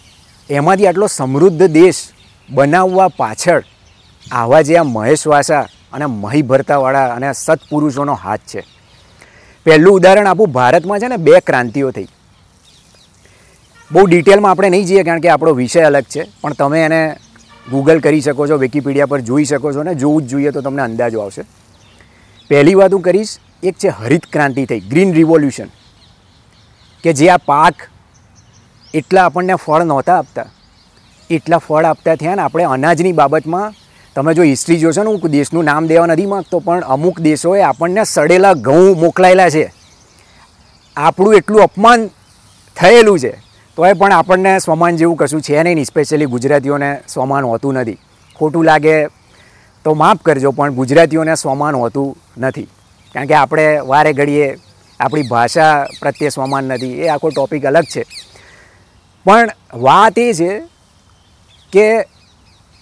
એમાંથી 0.51 0.87
આટલો 0.87 1.07
સમૃદ્ધ 1.07 1.65
દેશ 1.71 2.01
બનાવવા 2.49 3.09
પાછળ 3.09 3.63
આવા 4.33 4.63
જે 4.63 4.77
આ 4.77 4.85
મહેશવાસા 4.87 5.65
અને 5.93 6.07
મહીભરતાવાળા 6.07 7.15
અને 7.17 7.29
સત્પુરુષોનો 7.33 8.15
હાથ 8.15 8.45
છે. 8.51 8.63
પહેલું 9.67 9.95
ઉદાહરણ 9.95 10.27
આપું, 10.27 10.53
ભારતમાં 10.53 11.01
છે 11.01 11.09
ને 11.09 11.17
બે 11.17 11.41
ક્રાંતિઓ 11.41 11.91
થઈ. 11.91 12.09
બહુ 13.91 14.07
ડિટેલમાં 14.07 14.51
આપણે 14.51 14.69
નહીં 14.69 14.87
જઈએ 14.87 15.03
કારણ 15.03 15.21
કે 15.21 15.29
આપણો 15.29 15.53
વિષય 15.53 15.83
અલગ 15.91 16.07
છે, 16.15 16.23
પણ 16.41 16.53
તમે 16.53 16.79
એને 16.85 17.01
ગૂગલ 17.71 18.01
કરી 18.01 18.21
શકો 18.21 18.47
છો 18.49 18.57
વિકીપીડિયા 18.57 19.07
પર 19.07 19.21
જોઈ 19.21 19.45
શકો 19.45 19.73
છો 19.73 19.83
ને, 19.83 19.95
જોવું 19.95 20.23
જ 20.23 20.29
જોઈએ 20.29 20.51
તો 20.51 20.61
તમને 20.61 20.83
અંદાજો 20.83 21.21
આવશે. 21.21 21.43
પહેલી 22.49 22.75
વાત 22.75 22.93
હું 22.93 23.03
કરીશ, 23.03 23.39
એક 23.63 23.77
છે 23.79 23.89
હરિત 23.89 24.27
ક્રાંતિ 24.33 24.67
થઈ 24.67 24.81
ગ્રીન 24.81 25.13
રિવોલ્યુશન 25.13 25.67
કે 27.05 27.13
જે 27.13 27.29
આ 27.29 27.37
પાક 27.37 27.75
એટલા 28.95 29.25
આપણને 29.25 29.55
ફળ 29.55 29.85
નહોતા 29.85 30.19
આપતા. 30.19 30.47
એટલા 31.31 31.59
ફળ 31.59 31.85
આપતા 31.85 32.15
થયા 32.15 32.35
ને, 32.35 32.43
આપણે 32.43 32.65
અનાજની 32.65 33.13
બાબતમાં, 33.13 33.73
તમે 34.15 34.35
જો 34.35 34.43
હિસ્ટ્રી 34.43 34.79
જોશો 34.79 35.03
ને, 35.03 35.11
હું 35.11 35.31
દેશનું 35.31 35.65
નામ 35.65 35.87
દેવા 35.87 36.07
નથી 36.07 36.27
માગતો, 36.27 36.59
પણ 36.59 36.81
અમુક 36.81 37.21
દેશોએ 37.21 37.63
આપણને 37.63 38.05
સડેલા 38.05 38.55
ઘઉં 38.55 39.01
મોકલાયેલા 39.01 39.51
છે. 39.51 39.73
આપણું 40.97 41.35
એટલું 41.35 41.63
અપમાન 41.63 42.11
થયેલું 42.77 43.19
છે. 43.19 43.52
તોય 43.77 43.93
પણ 43.93 44.13
આપણને 44.13 44.59
સ્વમાન 44.59 44.97
જેવું 44.97 45.17
કશું 45.17 45.43
છે 45.43 45.63
નહીં 45.63 45.85
સ્પેશિયલી 45.85 46.25
ગુજરાતીઓને 46.25 47.01
સ્વમાન 47.09 47.45
હોતું 47.45 47.75
નથી. 47.75 47.99
ખોટું 48.37 48.65
લાગે 48.65 49.07
તો 49.85 49.95
માફ 49.95 50.23
કરજો, 50.23 50.51
પણ 50.51 50.75
ગુજરાતીઓને 50.75 51.35
સ્વમાન 51.35 51.77
હોતું 51.77 52.17
નથી. 52.39 52.63
કારણ 53.15 53.27
કે 53.27 53.35
આપણે 53.35 53.79
વારે 53.79 54.13
ઘડીએ 54.13 54.57
આપણી 55.01 55.23
ભાષા 55.23 55.87
પ્રત્યે 56.01 56.29
સ્વમાન 56.29 56.65
નથી, 56.65 56.93
એ 56.93 57.09
આખો 57.09 57.31
ટોપિક 57.31 57.67
અલગ 57.67 57.85
છે. 57.85 58.05
પણ 59.25 59.51
વાત 59.75 60.19
એ 60.19 60.33
છે 60.33 60.63
કે 61.73 62.05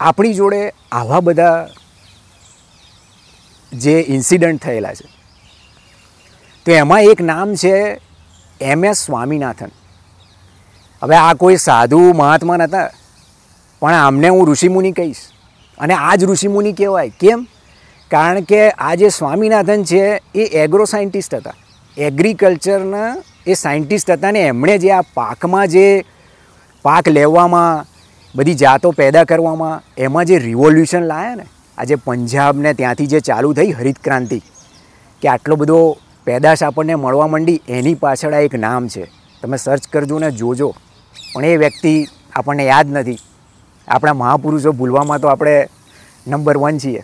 આપણી 0.01 0.35
જોડે 0.35 0.73
આવા 0.93 1.21
બધા 1.21 1.69
જે 3.73 4.05
ઇન્સિડન્ટ 4.09 4.63
થયેલા 4.63 4.95
છે. 4.95 5.09
તો 6.67 6.73
એમાં 6.73 7.01
એક 7.03 7.21
નામ 7.21 7.55
છે 7.55 8.01
એમ 8.61 8.85
એસ 8.85 8.97
સ્વામિનાથન. 8.97 9.69
હવે 11.03 11.17
આ 11.17 11.35
કોઈ 11.35 11.57
સાધુ 11.57 12.13
મહાત્મા 12.13 12.57
નહોતા. 12.57 12.91
પણ 13.81 13.95
આમને 13.95 14.29
હું 14.29 14.49
ઋષિમુનિ 14.49 14.93
કહીશ. 14.93 15.17
અને 15.79 15.95
આ 15.95 16.15
જ 16.15 16.25
ઋષિમુનિ 16.25 16.73
કહેવાય. 16.73 17.09
કેમ? 17.09 17.47
કારણ 18.11 18.41
કે 18.41 18.71
આ 18.71 18.95
જે 18.95 19.09
સ્વામિનાથન 19.09 19.83
છે, 19.85 20.21
એ 20.35 20.45
એગ્રો 20.45 20.85
સાયન્ટિસ્ટ 20.85 21.35
હતા. 21.35 21.55
એગ્રીકલ્ચરના 21.97 23.17
એ 23.47 23.55
સાયન્ટિસ્ટ 23.55 24.11
હતા 24.11 24.31
ને 24.31 24.41
એમણે 24.41 24.79
જે 24.79 24.91
આ 24.91 25.01
પાકમાં 25.01 25.69
જે 25.69 26.05
પાક 26.83 27.09
લેવામાં, 27.09 27.87
બધી 28.35 28.55
જાતો 28.55 28.91
પેદા 28.91 29.25
કરવામાં, 29.25 29.83
એમાં 29.99 30.25
જે 30.25 30.39
રિવોલ્યુશન 30.39 31.03
લાયા 31.03 31.35
ને 31.35 31.45
આજે 31.79 31.95
પંજાબને 31.95 32.75
ત્યાંથી 32.75 33.07
જે 33.07 33.21
ચાલુ 33.21 33.53
થઈ 33.53 33.71
હરિત 33.71 33.99
ક્રાંતિ, 33.99 34.43
કે 35.23 35.29
આટલો 35.29 35.57
બધો 35.57 35.97
પેદાશ 36.25 36.63
આપણને 36.63 36.95
મળવા 36.95 37.27
માંડી, 37.27 37.63
એની 37.69 37.95
પાછળ 37.95 38.35
આ 38.35 38.39
એક 38.39 38.55
નામ 38.55 38.89
છે. 38.89 39.11
તમે 39.43 39.57
સર્ચ 39.57 39.89
કરજો 39.89 40.19
ને 40.19 40.31
જોજો. 40.31 40.75
પણ 41.35 41.45
એ 41.45 41.57
વ્યક્તિ 41.57 42.07
આપણને 42.37 42.65
યાદ 42.65 42.91
નથી. 42.91 43.19
આપણા 43.89 44.15
મહાપુરુષો 44.15 44.73
ભૂલવામાં 44.73 45.21
તો 45.21 45.29
આપણે 45.29 45.67
નંબર 46.27 46.57
વન 46.57 46.79
છીએ. 46.79 47.03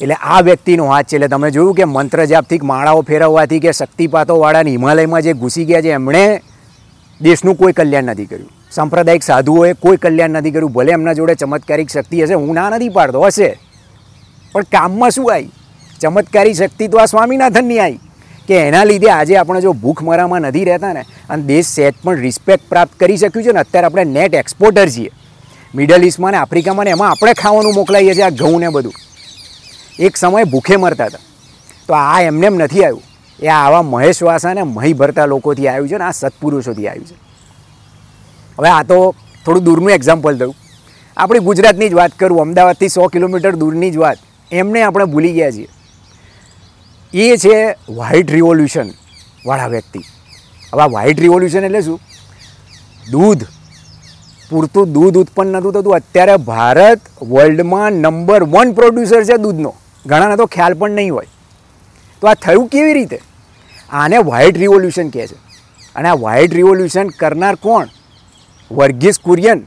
એટલે 0.00 0.14
આ 0.14 0.40
વ્યક્તિનો 0.40 0.86
હાથ 0.86 1.06
છે. 1.06 1.16
એટલે 1.16 1.28
તમે 1.28 1.50
જોયું 1.50 1.74
કે 1.74 1.84
મંત્ર 1.84 2.24
જાપથી 2.24 2.58
માળાઓ 2.58 3.00
ફેરવવાથી 3.00 3.60
કે 3.60 3.72
શક્તિપાતોવાળાને 3.72 4.70
હિમાલયમાં 4.70 5.22
જે 5.22 5.32
ઘૂસી 5.32 5.64
ગયા 5.64 5.82
છે, 5.82 5.90
એમણે 5.90 6.40
દેશનું 7.20 7.54
કોઈ 7.54 7.72
કલ્યાણ 7.72 8.04
નથી 8.04 8.26
કર્યું. 8.26 8.50
સાંપ્રદાયિક 8.70 9.22
સાધુઓએ 9.22 9.72
કોઈ 9.72 9.96
કલ્યાણ 9.96 10.30
નથી 10.30 10.50
કર્યું. 10.50 10.72
ભલે 10.72 10.92
એમના 10.92 11.12
જોડે 11.12 11.34
ચમત્કારિક 11.34 11.90
શક્તિ 11.90 12.22
હશે, 12.22 12.34
હું 12.34 12.54
ના 12.54 12.70
નથી 12.70 12.88
પાડતો, 12.88 13.20
હશે. 13.20 13.58
પણ 14.52 14.62
કામમાં 14.62 15.10
શું 15.10 15.32
આવી? 15.32 15.50
ચમત્કારી 16.00 16.54
શક્તિ 16.54 16.88
તો 16.88 16.98
આ 16.98 17.04
સ્વામિનાથનની 17.04 17.78
આવી. 17.78 18.00
કે 18.48 18.54
એના 18.54 18.84
લીધે 18.84 19.10
આજે 19.10 19.36
આપણે 19.36 19.60
જો 19.60 19.72
ભૂખમરામાં 19.72 20.40
નથી 20.40 20.64
રહેતા 20.64 20.92
ને, 20.92 21.04
અને 21.30 21.42
દેશ 21.42 21.66
સેટ 21.66 21.94
પણ 22.04 22.14
રિસ્પેક્ટ 22.14 22.68
પ્રાપ્ત 22.68 23.00
કરી 23.00 23.16
શક્યું 23.16 23.44
છે 23.44 23.52
ને, 23.52 23.60
અત્યારે 23.60 23.86
આપણે 23.86 24.04
નેટ 24.04 24.34
એક્સપોર્ટર 24.34 24.88
છીએ. 24.88 25.10
મિડલ 25.74 26.04
ઇસ્ટમાં 26.04 26.32
ને 26.32 26.38
આફ્રિકામાં 26.38 26.84
ને, 26.84 26.90
એમાં 26.90 27.10
આપણે 27.10 27.32
ખાવાનું 27.32 27.74
મોકલાઈએ 27.74 28.14
છીએ, 28.14 28.22
આ 28.22 28.30
ઘઉં 28.30 28.60
ને 28.60 28.68
બધું. 28.68 28.92
એક 29.98 30.16
સમયે 30.16 30.44
ભૂખે 30.44 30.76
મરતા 30.76 31.04
હતા. 31.04 31.18
તો 31.88 31.94
આ 31.94 32.20
એમને 32.20 32.46
એમ 32.46 32.54
નથી 32.54 32.84
આવ્યું. 32.84 33.02
એ 33.42 33.48
આવા 33.48 33.82
મહેશવાસા 33.82 34.54
ને 34.54 34.62
મહી 34.62 34.92
ભરતા 34.92 35.26
લોકોથી 35.26 35.68
આવ્યું 35.68 35.88
છે 35.88 35.98
ને, 35.98 36.04
આ 36.04 36.10
સત્પુરુષોથી 36.10 36.88
આવ્યું 36.88 37.06
છે. 37.06 37.14
હવે 38.58 38.68
આ 38.68 38.82
તો 38.82 39.14
થોડું 39.44 39.64
દૂરનું 39.64 39.90
એક્ઝામ્પલ 39.90 40.38
થયું 40.38 40.54
આપણી 41.16 41.38
ગુજરાતની 41.38 41.88
જ 41.88 41.94
વાત 41.94 42.10
કરું, 42.18 42.40
અમદાવાદથી 42.40 42.88
સો 42.88 43.06
કિલોમીટર 43.06 43.54
દૂરની 43.54 43.90
જ 43.90 43.96
વાત. 43.96 44.18
એમને 44.52 44.82
આપણે 44.82 45.04
ભૂલી 45.04 45.32
ગયા 45.32 45.50
છીએ. 45.50 45.68
એ 47.14 47.36
છે 47.36 47.70
વ્હાઇટ 47.70 48.30
રિવોલ્યુશન 48.30 48.90
વાળા 49.46 49.66
વ્યક્તિ. 49.66 49.98
હવે 50.72 50.82
આ 50.82 50.86
વ્હાઇટ 50.86 51.20
રિવોલ્યુશન 51.20 51.64
એટલે 51.64 51.80
શું? 51.80 52.00
દૂધ. 53.10 53.44
પૂરતું 54.50 54.92
દૂધ 54.92 55.18
ઉત્પન્ન 55.18 55.52
નહોતું 55.52 55.72
થતું. 55.72 55.94
અત્યારે 55.94 56.36
ભારત 56.36 57.00
વર્લ્ડમાં 57.22 57.92
નંબર 57.92 58.42
વન 58.42 58.72
પ્રોડ્યુસર 58.72 59.24
છે 59.24 59.36
દૂધનો. 59.36 59.74
ઘણાને 60.06 60.36
તો 60.36 60.46
ખ્યાલ 60.46 60.74
પણ 60.74 60.90
નહીં 60.90 61.14
હોય. 61.14 61.26
તો 62.20 62.28
આ 62.28 62.34
થયું 62.34 62.68
કેવી 62.68 62.92
રીતે? 62.92 63.20
આને 63.90 64.18
વ્હાઇટ 64.18 64.58
રિવોલ્યુશન 64.58 65.08
કહે 65.08 65.26
છે. 65.26 65.34
અને 65.94 66.08
આ 66.08 66.14
વ્હાઇટ 66.14 66.54
રિવોલ્યુશન 66.54 67.08
કરનાર 67.08 67.54
કોણ? 67.54 67.88
વર્ગીસ 68.72 69.18
કુરિયન. 69.18 69.66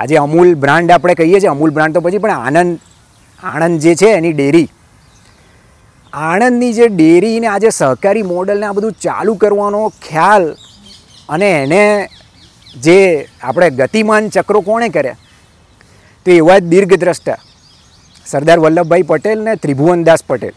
આજે 0.00 0.16
અમૂલ 0.16 0.54
બ્રાન્ડ 0.54 0.90
આપણે 0.90 1.14
કહીએ 1.14 1.40
છીએ. 1.40 1.48
અમૂલ 1.48 1.70
બ્રાન્ડ 1.70 1.94
તો 1.94 2.00
પછી 2.00 2.18
પણ 2.18 2.30
આનંદ, 2.30 2.78
આણંદ 3.42 3.80
જે 3.80 3.94
છે 3.94 4.06
એની 4.06 4.32
ડેરી 4.32 4.70
આણંદની 6.12 6.72
જે 6.72 6.88
ડેરીને 6.88 7.46
આજે 7.46 7.70
સહકારી 7.70 8.22
મોડલને 8.22 8.66
આ 8.66 8.72
બધું 8.72 8.92
ચાલુ 8.92 9.34
કરવાનો 9.34 9.88
ખ્યાલ 9.88 10.56
અને 11.28 11.48
એને 11.50 12.08
જે 12.76 13.28
આપણે 13.42 13.70
ગતિમાન 13.70 14.28
ચક્રો 14.28 14.60
કોણે 14.60 14.88
કર્યા? 14.88 15.16
તો 16.26 16.30
એવા 16.30 16.58
જ 16.58 16.64
દીર્ઘદ્રષ્ટા 16.64 17.38
સરદાર 18.26 18.58
વલ્લભભાઈ 18.58 19.02
પટેલ 19.02 19.38
ને 19.42 19.54
ત્રિભુવનદાસ 19.56 20.24
પટેલ. 20.24 20.54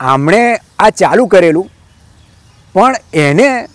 આમણે 0.00 0.42
આ 0.78 0.90
ચાલુ 0.90 1.26
કરેલું, 1.26 1.70
પણ 2.74 2.94
એને 3.14 3.68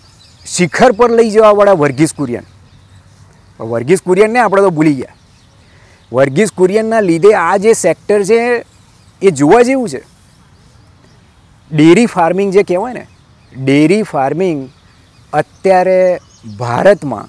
શિખર 0.46 0.92
પર 0.92 1.10
લઈ 1.10 1.30
જવાવાળા 1.30 1.72
વર્ગીસ 1.72 2.12
કુરિયન. 2.12 2.46
વર્ગીસ 3.60 4.00
કુરિયનને 4.00 4.38
આપણે 4.38 4.62
તો 4.62 4.70
ભૂલી 4.70 4.94
ગયા. 4.94 5.16
વર્ગીસ 6.12 6.50
કુરિયનના 6.52 7.00
લીધે 7.00 7.34
આ 7.34 7.56
જે 7.56 7.72
સેક્ટર 7.72 8.24
છે 8.24 8.40
એ 9.22 9.30
જોવા 9.30 9.62
જેવું 9.62 9.88
છે. 9.88 10.11
ડેરી 11.72 12.06
ફાર્મિંગ 12.06 12.52
જે 12.52 12.62
કહેવાય 12.62 12.94
ને, 12.94 13.06
ડેરી 13.64 14.02
ફાર્મિંગ 14.02 14.68
અત્યારે 15.32 16.20
ભારતમાં 16.58 17.28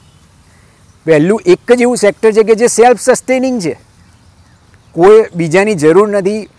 પહેલું 1.05 1.41
એક 1.45 1.71
જ 1.71 1.81
એવું 1.81 1.97
સેક્ટર 1.97 2.31
છે 2.31 2.43
કે 2.43 2.55
જે 2.55 2.67
સેલ્ફ 2.67 3.01
સસ્ટેનિંગ 3.01 3.61
છે. 3.61 3.75
કોઈ 4.91 5.23
બીજાની 5.35 5.75
જરૂર 5.75 6.07
નથી. 6.09 6.49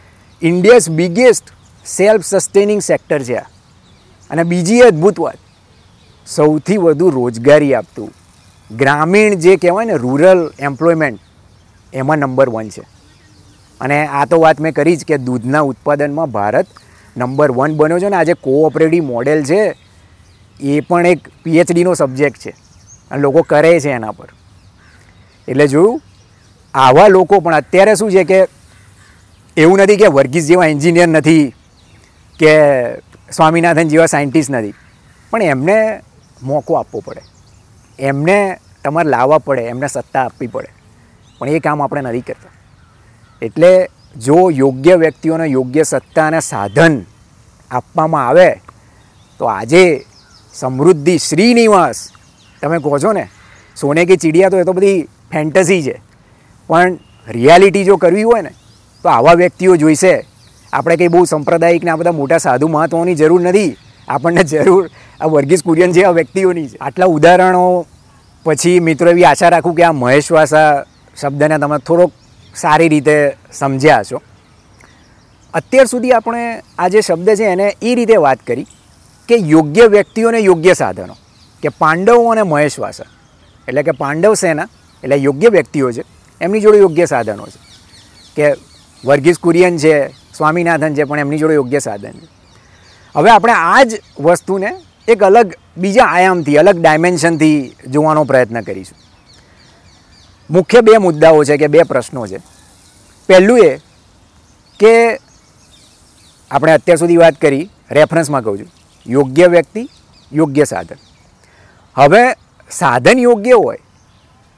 India's 0.42 0.88
biggest 0.90 1.52
self 1.86 2.24
sustaining 2.24 2.80
sector 2.80 3.22
છે 3.22 3.36
આ. 3.36 3.46
અને 4.30 4.42
બીજી 4.42 4.80
અદ્ભુત 4.80 5.20
વાત, 5.20 5.38
સૌથી 6.26 6.76
વધુ 6.76 7.10
રોજગારી 7.10 7.74
આપતું 7.74 8.12
ગ્રામીણ 8.76 9.34
જે 9.34 9.56
કહેવાય 9.56 9.86
ને 9.86 9.96
રૂરલ 9.96 10.50
એમ્પ્લોયમેન્ટ 10.58 11.20
એમાં 11.92 12.18
નંબર 12.18 12.48
વન 12.48 12.68
છે. 12.68 12.84
અને 13.80 14.06
આ 14.06 14.24
તો 14.24 14.40
વાત 14.40 14.60
મેં 14.60 14.72
કરી 14.72 14.96
જ 14.96 15.04
કે 15.04 15.16
દૂધના 15.18 15.60
ઉત્પાદનમાં 15.60 16.30
ભારત 16.30 16.66
નંબર 17.16 17.50
વન 17.50 17.76
બન્યો 17.76 17.98
છે 17.98 18.08
ને, 18.08 18.16
આજે 18.16 18.32
કોઓપરેટિવ 18.32 19.04
મોડેલ 19.04 19.44
છે, 19.44 19.74
એ 20.60 20.80
પણ 20.80 21.06
એક 21.06 21.28
પીએચડીનો 21.42 21.94
સબ્જેક્ટ 21.94 22.38
છે. 22.38 22.50
અને 23.10 23.22
લોકો 23.22 23.42
કરે 23.42 23.80
છે 23.80 23.90
એના 23.90 24.10
પર. 24.10 24.28
એટલે 25.48 25.66
જોયું, 25.66 26.02
આવા 26.74 27.08
લોકો 27.08 27.40
પણ 27.40 27.54
અત્યારે 27.54 27.94
શું 27.94 28.10
છે 28.10 28.24
કે, 28.24 28.46
એવું 29.56 29.78
નથી 29.78 29.96
કે 29.96 30.06
વર્ગીસ 30.06 30.46
જેવા 30.46 30.66
એન્જિનિયર 30.66 31.08
નથી, 31.08 31.54
કે 32.38 32.56
સ્વામિનાથન 33.32 33.88
જેવા 33.88 34.06
સાયન્ટિસ્ટ 34.06 34.50
નથી. 34.50 34.74
પણ 35.30 35.42
એમને 35.42 36.00
મોકો 36.42 36.74
આપવો 36.74 37.00
પડે. 37.00 37.22
એમને 37.98 38.58
તમારે 38.84 39.10
લાવવા 39.10 39.38
પડે, 39.38 39.62
એમને 39.62 39.86
સત્તા 39.86 40.24
આપવી 40.24 40.46
પડે. 40.46 40.68
પણ 41.38 41.48
એ 41.48 41.58
કામ 41.58 41.82
આપણે 41.82 42.00
નથી 42.00 42.20
કરતા. 42.20 42.50
એટલે 43.42 43.88
જો 44.16 44.50
યોગ્ય 44.50 44.94
વ્યક્તિઓને 44.94 45.46
યોગ્ય 45.46 45.82
સત્તા 45.82 46.26
અને 46.26 46.40
સાધન 46.40 47.02
આપવામાં 47.70 48.28
આવે, 48.28 48.50
તો 49.38 49.44
આજે 49.44 50.06
સમૃદ્ધિ 50.54 51.18
શ્રીનિવાસ. 51.18 52.10
તમે 52.62 52.78
કહો 52.78 52.98
છો 52.98 53.12
ને, 53.12 53.28
સોને 53.80 54.04
કે 54.04 54.16
ચીડિયા 54.16 54.48
તો 54.48 54.58
એ 54.58 54.64
તો 54.64 54.72
બધી 54.72 55.02
ફેન્ટસી 55.02 55.82
છે. 55.82 56.02
પણ 56.66 56.98
રિયાલિટી 57.28 57.84
જો 57.84 57.96
કરવી 57.96 58.22
હોય 58.22 58.42
ને, 58.42 58.50
તો 59.02 59.08
આવા 59.08 59.32
વ્યક્તિઓ 59.32 59.76
જોઈશે. 59.76 60.24
આપણે 60.72 60.96
કંઈ 60.96 61.08
બહુ 61.08 61.24
સંપ્રદાયિક 61.24 61.84
ને 61.84 61.90
આ 61.90 61.96
બધા 61.96 62.12
મોટા 62.12 62.38
સાધુ 62.38 62.68
મહત્વની 62.68 63.14
જરૂર 63.14 63.40
નથી. 63.40 63.76
આપણને 64.08 64.42
જરૂર 64.42 64.90
આ 65.20 65.26
વર્ગીસ 65.26 65.62
કુરિયન 65.62 65.92
જેવા 65.92 66.10
વ્યક્તિઓની 66.10 66.68
છે. 66.68 66.76
આટલા 66.76 67.06
ઉદાહરણો 67.06 67.86
પછી 68.44 68.80
મિત્રો 68.80 69.10
એવી 69.10 69.24
આશા 69.24 69.48
રાખું 69.48 69.74
કે 69.74 69.82
આ 69.82 69.92
મહેશવાસા 69.92 70.84
શબ્દને 71.20 71.58
તમે 71.58 71.78
થોડોક 71.78 72.12
સારી 72.54 72.88
રીતે 72.88 73.36
સમજ્યા 73.52 74.02
છો. 74.02 74.22
અત્યાર 75.54 75.86
સુધી 75.86 76.12
આપણે 76.12 76.62
આ 76.78 76.88
જે 76.88 77.00
શબ્દ 77.00 77.34
છે 77.34 77.44
એને 77.44 77.76
એ 77.82 77.94
રીતે 77.94 78.16
વાત 78.16 78.38
કરી 78.46 78.66
કે 79.28 79.36
યોગ્ય 79.36 79.86
વ્યક્તિઓને 79.86 80.38
યોગ્ય 80.38 80.74
સાધનો, 80.74 81.16
કે 81.62 81.68
પાંડવો 81.68 82.30
અને 82.30 82.42
મહેશવાસા 82.42 83.04
એટલે 83.68 83.82
કે 83.82 83.90
પાંડવ 83.90 84.34
સેના, 84.34 84.68
એટલે 85.02 85.16
યોગ્ય 85.16 85.48
વ્યક્તિઓ 85.48 85.92
છે, 85.92 86.02
એમની 86.40 86.60
જોડે 86.60 86.78
યોગ્ય 86.78 87.06
સાધનો 87.06 87.46
છે. 87.46 87.58
કે 88.36 88.52
વર્ગીસ 89.04 89.38
કુરિયન 89.38 89.78
છે, 89.78 90.08
સ્વામિનાથન 90.08 90.94
છે, 90.94 91.04
પણ 91.04 91.18
એમની 91.18 91.38
જોડે 91.38 91.54
યોગ્ય 91.54 91.78
સાધન 91.78 92.12
છે. 92.12 92.28
હવે 93.16 93.30
આપણે 93.30 93.52
આ 93.52 93.82
જ 93.82 94.00
વસ્તુને 94.20 94.74
એક 95.08 95.22
અલગ, 95.22 95.54
બીજા 95.76 96.04
આયામથી, 96.04 96.56
અલગ 96.56 96.80
ડાયમેન્શનથી 96.80 97.76
જોવાનો 97.90 98.24
પ્રયત્ન 98.24 98.60
કરીશું. 98.60 99.03
મુખ્ય 100.50 100.80
બે 100.82 100.98
મુદ્દાઓ 100.98 101.44
છે 101.44 101.56
કે 101.56 101.68
બે 101.68 101.84
પ્રશ્નો 101.90 102.26
છે. 102.26 102.38
પહેલું 103.28 103.58
એ 103.64 103.80
કે 104.80 104.92
આપણે 106.50 106.72
અત્યાર 106.72 106.98
સુધી 106.98 107.16
વાત 107.16 107.36
કરી 107.40 107.70
રેફરન્સમાં 107.90 108.42
કહું 108.42 108.58
છું. 108.58 108.70
યોગ્ય 109.06 109.46
વ્યક્તિ, 109.48 109.88
યોગ્ય 110.32 110.64
સાધન. 110.64 110.98
હવે 111.96 112.22
સાધન 112.70 113.18
યોગ્ય 113.18 113.54
હોય, 113.54 113.78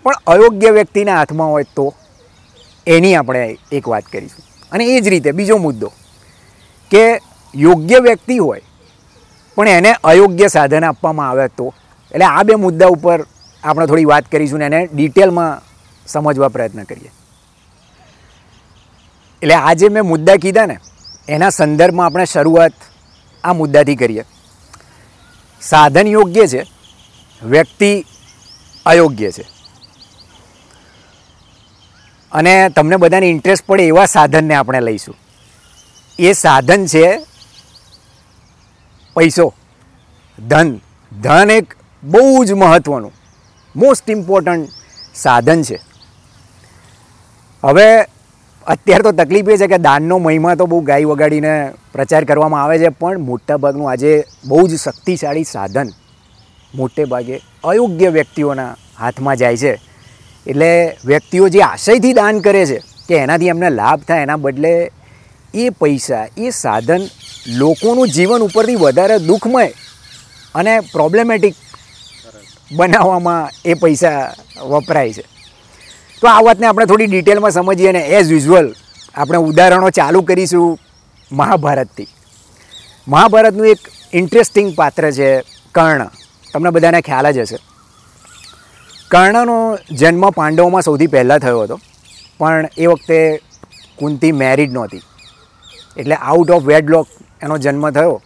પણ 0.05 0.19
અયોગ્ય 0.27 0.71
વ્યક્તિના 0.71 1.17
હાથમાં 1.17 1.51
હોય 1.51 1.67
તો 1.77 1.87
એની 2.87 3.15
આપણે 3.15 3.59
એક 3.73 3.89
વાત 3.89 4.05
કરીશું. 4.13 4.45
અને 4.73 4.85
એ 4.85 5.01
જ 5.01 5.09
રીતે 5.09 5.31
બીજો 5.33 5.59
મુદ્દો 5.59 5.93
કે 6.91 7.21
યોગ્ય 7.55 7.99
વ્યક્તિ 8.01 8.39
હોય, 8.39 8.63
પણ 9.57 9.69
એને 9.69 9.93
અયોગ્ય 10.05 10.49
સાધન 10.49 10.85
આપવામાં 10.85 11.31
આવે 11.31 11.49
તો, 11.49 11.73
એટલે 12.13 12.27
આ 12.27 12.45
બે 12.45 12.55
મુદ્દા 12.67 12.91
ઉપર 12.97 13.19
આપણે 13.65 13.87
થોડી 13.87 14.11
વાત 14.13 14.31
કરીશું 14.33 14.59
ને 14.59 14.67
એને 14.67 14.81
ડિટેલમાં 14.93 15.63
સમજવા 16.09 16.49
પ્રયત્ન 16.49 16.83
કરીએ. 16.83 17.11
એટલે 19.43 19.55
આજે 19.55 19.89
મેં 19.89 20.03
મુદ્દા 20.03 20.37
કીધા 20.37 20.67
ને, 20.67 20.79
એના 21.29 21.51
સંદર્ભમાં 21.51 22.07
આપણે 22.07 22.25
શરૂઆત 22.25 22.73
આ 23.45 23.53
મુદ્દાથી 23.53 23.97
કરીએ. 23.97 24.25
સાધન 25.61 26.07
યોગ્ય 26.07 26.47
છે, 26.47 26.67
વ્યક્તિ 27.43 28.05
અયોગ્ય 28.87 29.31
છે. 29.31 29.45
અને 32.33 32.69
તમને 32.69 32.97
બધાને 32.97 33.31
ઇન્ટરેસ્ટ 33.31 33.67
પડે 33.67 33.87
એવા 33.87 34.07
સાધનને 34.07 34.55
આપણે 34.55 34.81
લઈશું. 34.81 35.17
એ 36.19 36.33
સાધન 36.33 36.87
છે 36.87 37.19
પૈસો. 39.17 39.55
ધન. 40.49 40.81
ધન 41.23 41.51
એક 41.51 41.75
બહુ 42.03 42.45
જ 42.45 42.53
મહત્ત્વનું 42.53 43.13
મોસ્ટ 43.77 44.11
ઇમ્પોર્ટન્ટ 44.11 44.69
સાધન 45.15 45.63
છે. 45.63 45.96
હવે 47.67 47.87
અત્યારે 48.67 49.05
તો 49.07 49.13
તકલીફ 49.21 49.49
એ 49.53 49.57
છે 49.61 49.67
કે 49.73 49.79
દાનનો 49.87 50.17
મહિમા 50.25 50.57
તો 50.61 50.67
બહુ 50.73 50.79
ગાય 50.89 51.09
વગાડીને 51.11 51.55
પ્રચાર 51.95 52.23
કરવામાં 52.29 52.63
આવે 52.63 52.77
છે, 52.83 52.91
પણ 53.01 53.25
મોટાભાગનું 53.31 53.89
આજે 53.93 54.13
બહુ 54.51 54.61
જ 54.71 54.79
શક્તિશાળી 54.85 55.49
સાધન 55.55 55.89
મોટે 56.75 57.03
ભાગે 57.13 57.37
અયોગ્ય 57.71 58.11
વ્યક્તિઓના 58.19 58.73
હાથમાં 59.01 59.41
જાય 59.43 59.59
છે. 59.63 59.73
એટલે 60.47 60.71
વ્યક્તિઓ 61.11 61.49
જે 61.55 61.61
આશયથી 61.63 62.15
દાન 62.21 62.41
કરે 62.47 62.63
છે 62.71 62.79
કે 63.09 63.15
એનાથી 63.25 63.53
એમને 63.55 63.69
લાભ 63.81 64.01
થાય, 64.09 64.27
એના 64.27 64.43
બદલે 64.45 64.75
એ 65.55 65.71
પૈસા, 65.81 66.25
એ 66.45 66.47
સાધન 66.63 67.03
લોકોનું 67.61 68.13
જીવન 68.17 68.47
ઉપરથી 68.49 68.83
વધારે 68.85 69.17
દુઃખમય 69.29 69.69
અને 70.55 70.75
પ્રોબ્લેમેટિક 70.95 71.55
બનાવવામાં 72.71 73.51
એ 73.65 73.75
પૈસા 73.83 74.19
વપરાય 74.73 75.17
છે. 75.17 75.25
તો 76.23 76.29
આ 76.29 76.41
વાતને 76.41 76.67
આપણે 76.67 76.87
થોડી 76.87 77.07
ડિટેલમાં 77.07 77.51
સમજીએ 77.51 77.89
અને 77.89 78.03
એઝ 78.09 78.31
યુઝ્યુઅલ 78.33 78.69
આપણે 79.15 79.39
ઉદાહરણો 79.39 79.91
ચાલુ 79.91 80.21
કરીશું 80.23 80.79
મહાભારતથી. 81.33 82.09
મહાભારતનું 83.09 83.67
એક 83.67 83.83
ઇન્ટરેસ્ટિંગ 84.13 84.69
પાત્ર 84.75 85.11
છે 85.11 85.29
કર્ણ. 85.75 86.11
તમને 86.53 86.71
બધાને 86.71 87.01
ખ્યાલ 87.01 87.31
જ 87.31 87.39
હશે. 87.39 87.59
કર્ણનો 89.11 89.59
જન્મ 89.91 90.25
પાંડવોમાં 90.31 90.83
સૌથી 90.83 91.07
પહેલાં 91.07 91.39
થયો 91.39 91.63
હતો, 91.63 91.77
પણ 92.39 92.69
એ 92.79 92.87
વખતે 92.87 93.19
કુંતી 93.99 94.33
મેરિડ 94.33 94.73
નહોતી. 94.73 95.03
એટલે 95.97 96.15
આઉટ 96.15 96.51
ઓફ 96.51 96.65
વેડલોક 96.65 97.07
એનો 97.43 97.59
જન્મ 97.59 97.91
થયો. 97.91 98.23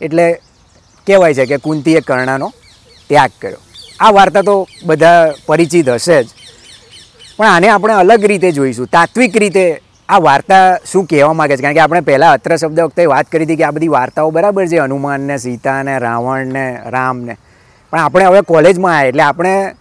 એટલે 0.00 0.26
કહેવાય 1.06 1.34
છે 1.34 1.46
કે 1.46 1.56
કુંતીએ 1.56 2.00
કર્ણનો 2.00 2.48
ત્યાગ 3.10 3.32
કર્યો. 3.40 3.60
આ 4.00 4.10
વાર્તા 4.10 4.42
તો 4.42 4.54
બધા 4.84 5.32
પરિચિત 5.46 5.88
હશે 5.88 6.18
જ. 6.22 6.28
પણ 7.38 7.46
આને 7.46 7.68
આપણે 7.68 7.92
અલગ 7.92 8.24
રીતે 8.24 8.52
જોઈશું. 8.52 8.86
તાત્વિક 8.86 9.36
રીતે 9.36 9.80
આ 10.08 10.18
વાર્તા 10.18 10.76
શું 10.92 11.06
કહેવા 11.06 11.32
માગે 11.32 11.56
છે? 11.56 11.62
કારણ 11.62 11.74
કે 11.74 11.80
આપણે 11.80 12.00
પહેલાં 12.00 12.32
અત્ર 12.32 12.56
શબ્દ 12.56 12.80
વખતે 12.80 13.06
વાત 13.06 13.26
કરી 13.26 13.44
હતી 13.44 13.56
કે 13.56 13.64
આ 13.64 13.70
બધી 13.70 13.88
વાર્તાઓ 13.88 14.30
બરાબર 14.30 14.66
છે, 14.66 14.78
હનુમાનને, 14.78 15.36
સીતાને, 15.38 15.98
રાવણને 15.98 16.52
ને 16.52 16.76
રાવણ 16.76 16.84
ને 16.84 16.90
રામ 16.90 17.18
ને 17.18 17.36
પણ 17.90 17.98
આપણે 17.98 18.24
હવે 18.24 18.40
કોલેજમાં 18.40 18.96
આવ્યા 18.96 19.08
એટલે 19.08 19.22
આપણે 19.22 19.74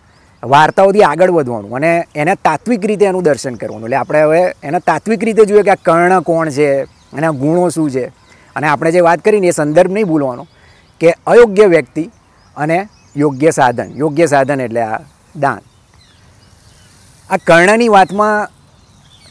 વાર્તાઓથી 0.44 1.04
આગળ 1.04 1.32
વધવાનું 1.32 1.76
અને 1.76 2.08
એને 2.16 2.36
તાત્વિક 2.36 2.86
રીતે 2.86 3.06
એનું 3.06 3.24
દર્શન 3.24 3.56
કરવાનું. 3.56 3.84
એટલે 3.84 3.96
આપણે 3.96 4.22
હવે 4.22 4.54
એને 4.63 4.80
તાત્વિક 4.80 5.24
રીતે 5.24 5.46
જોઈએ 5.46 5.63
કે 5.63 5.72
આ 5.72 5.76
કર્ણ 5.76 6.20
કોણ 6.20 6.50
છે, 6.50 6.82
એના 7.18 7.32
ગુણો 7.32 7.70
શું 7.70 7.92
છે? 7.92 8.06
અને 8.56 8.68
આપણે 8.68 8.92
જે 8.92 9.00
વાત 9.00 9.20
કરીને 9.20 9.48
એ 9.48 9.52
સંદર્ભ 9.52 9.92
નહીં 9.92 10.06
ભૂલવાનો 10.06 10.48
કે 11.00 11.13
અયોગ્ય 11.28 11.66
વ્યક્તિ 11.66 12.10
અને 12.58 12.88
યોગ્ય 13.18 13.52
સાધન. 13.52 13.92
યોગ્ય 13.96 14.26
સાધન 14.26 14.62
એટલે 14.62 14.82
આ 14.82 15.00
દાન. 15.36 15.60
આ 17.30 17.38
કર્ણની 17.38 17.88
વાતમાં 17.88 18.50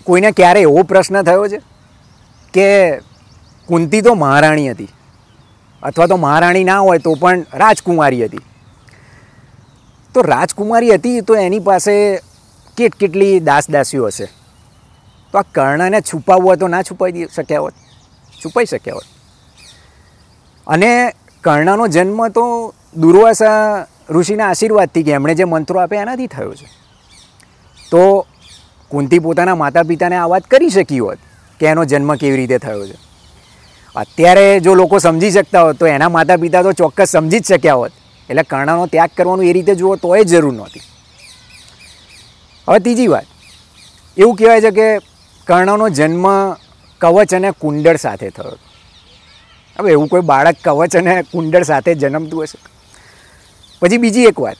કોઈને 0.05 0.31
ક્યારે 0.31 0.61
એવો 0.61 0.83
પ્રશ્ન 0.83 1.23
થયો 1.23 1.49
છે 1.49 1.61
કે 2.55 2.99
કુંતી 3.67 4.01
તો 4.01 4.15
મહારાણી 4.15 4.71
હતી 4.71 4.89
અથવા 5.83 6.07
તો 6.07 6.17
મહારાણી 6.17 6.65
ના 6.65 6.79
હોય 6.79 6.99
તો 6.99 7.15
પણ 7.15 7.45
રાજકુમારી 7.55 8.25
હતી. 8.25 8.39
તો 10.15 10.23
રાજકુમારી 10.23 10.95
હતી 10.95 11.21
તો 11.21 11.35
એની 11.35 11.59
પાસે 11.59 12.23
કેટ 12.77 12.95
કેટલી 12.95 13.41
દાસ 13.41 13.71
દાસીઓ 13.71 14.07
હશે? 14.07 14.27
તો 15.33 15.39
આ 15.39 15.43
કર્ણને 15.43 16.01
છુપાવવું 16.01 16.49
હોય 16.49 16.57
તો 16.57 16.69
ના 16.69 16.83
છુપાવી 16.83 17.27
શક્યા 17.37 17.61
હોત? 17.61 17.75
છુપાઈ 18.45 18.65
શક્યા 18.65 18.95
હોત. 18.95 19.05
અને 20.67 21.15
કર્ણનો 21.41 21.87
જન્મ 21.87 22.29
તો 22.29 22.75
દુર્વાસા 22.97 23.87
ઋષિના 24.11 24.49
આશીર્વાદથી 24.49 25.03
કે 25.03 25.11
એમણે 25.11 25.35
જે 25.35 25.45
મંત્રો 25.45 25.81
આપ્યા 25.81 26.03
એનાથી 26.03 26.27
થયો 26.27 26.55
છે. 26.55 26.82
તો 27.93 28.27
કુંતી 28.89 29.19
પોતાના 29.19 29.55
માતા 29.55 29.83
પિતાને 29.83 30.17
આ 30.17 30.27
વાત 30.27 30.47
કરી 30.47 30.71
શકી 30.71 30.99
હોત 30.99 31.19
કે 31.61 31.67
એનો 31.67 31.85
જન્મ 31.85 32.15
કેવી 32.15 32.37
રીતે 32.37 32.59
થયો 32.59 32.87
છે. 32.87 32.95
અત્યારે 33.97 34.61
જો 34.61 34.75
લોકો 34.75 34.99
સમજી 34.99 35.31
શકતા 35.31 35.63
હોત 35.63 35.77
તો 35.77 35.87
એના 35.87 36.09
માતા 36.09 36.37
પિતા 36.37 36.63
તો 36.63 36.73
ચોક્કસ 36.73 37.09
સમજી 37.09 37.41
જ 37.41 37.45
શક્યા 37.45 37.75
હોત. 37.75 37.93
એટલે 38.31 38.43
કર્ણનો 38.43 38.87
ત્યાગ 38.87 39.11
કરવાનું 39.17 39.45
એ 39.45 39.53
રીતે 39.53 39.75
જુઓ 39.75 39.97
તો 39.97 40.17
એ 40.17 40.25
જરૂર 40.25 40.55
નહોતી. 40.55 40.81
હવે 42.69 42.79
ત્રીજી 42.79 43.07
વાત. 43.07 43.25
એવું 44.19 44.37
કહેવાય 44.37 44.61
છે 44.61 44.71
કે 44.71 44.99
કર્ણનો 45.47 45.89
જન્મ 45.89 46.27
કવચ 47.01 47.35
અને 47.35 47.51
કુંડળ 47.51 47.97
સાથે 47.97 48.31
થયો. 48.31 48.59
હવે 49.79 49.91
એવું 49.91 50.09
કોઈ 50.09 50.21
બાળક 50.21 50.57
કવચ 50.65 50.97
અને 50.97 51.23
કુંડળ 51.23 51.63
સાથે 51.63 51.95
જન્મતું 51.95 52.43
હશે? 52.43 52.59
પછી 53.81 53.97
બીજી 53.97 54.25
એક 54.25 54.41
વાત. 54.41 54.57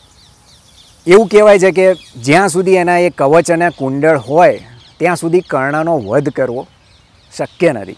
એવું 1.07 1.29
કહેવાય 1.29 1.59
છે 1.59 1.71
કે 1.73 1.95
જ્યાં 2.17 2.49
સુધી 2.49 2.75
એના 2.75 2.99
એ 2.99 3.11
કવચ 3.11 3.51
અને 3.51 3.71
કુંડળ 3.71 4.17
હોય, 4.17 4.59
ત્યાં 4.99 5.17
સુધી 5.17 5.41
કર્ણનો 5.41 5.99
વધ 5.99 6.29
કરવો 6.29 6.67
શક્ય 7.37 7.73
નથી. 7.73 7.97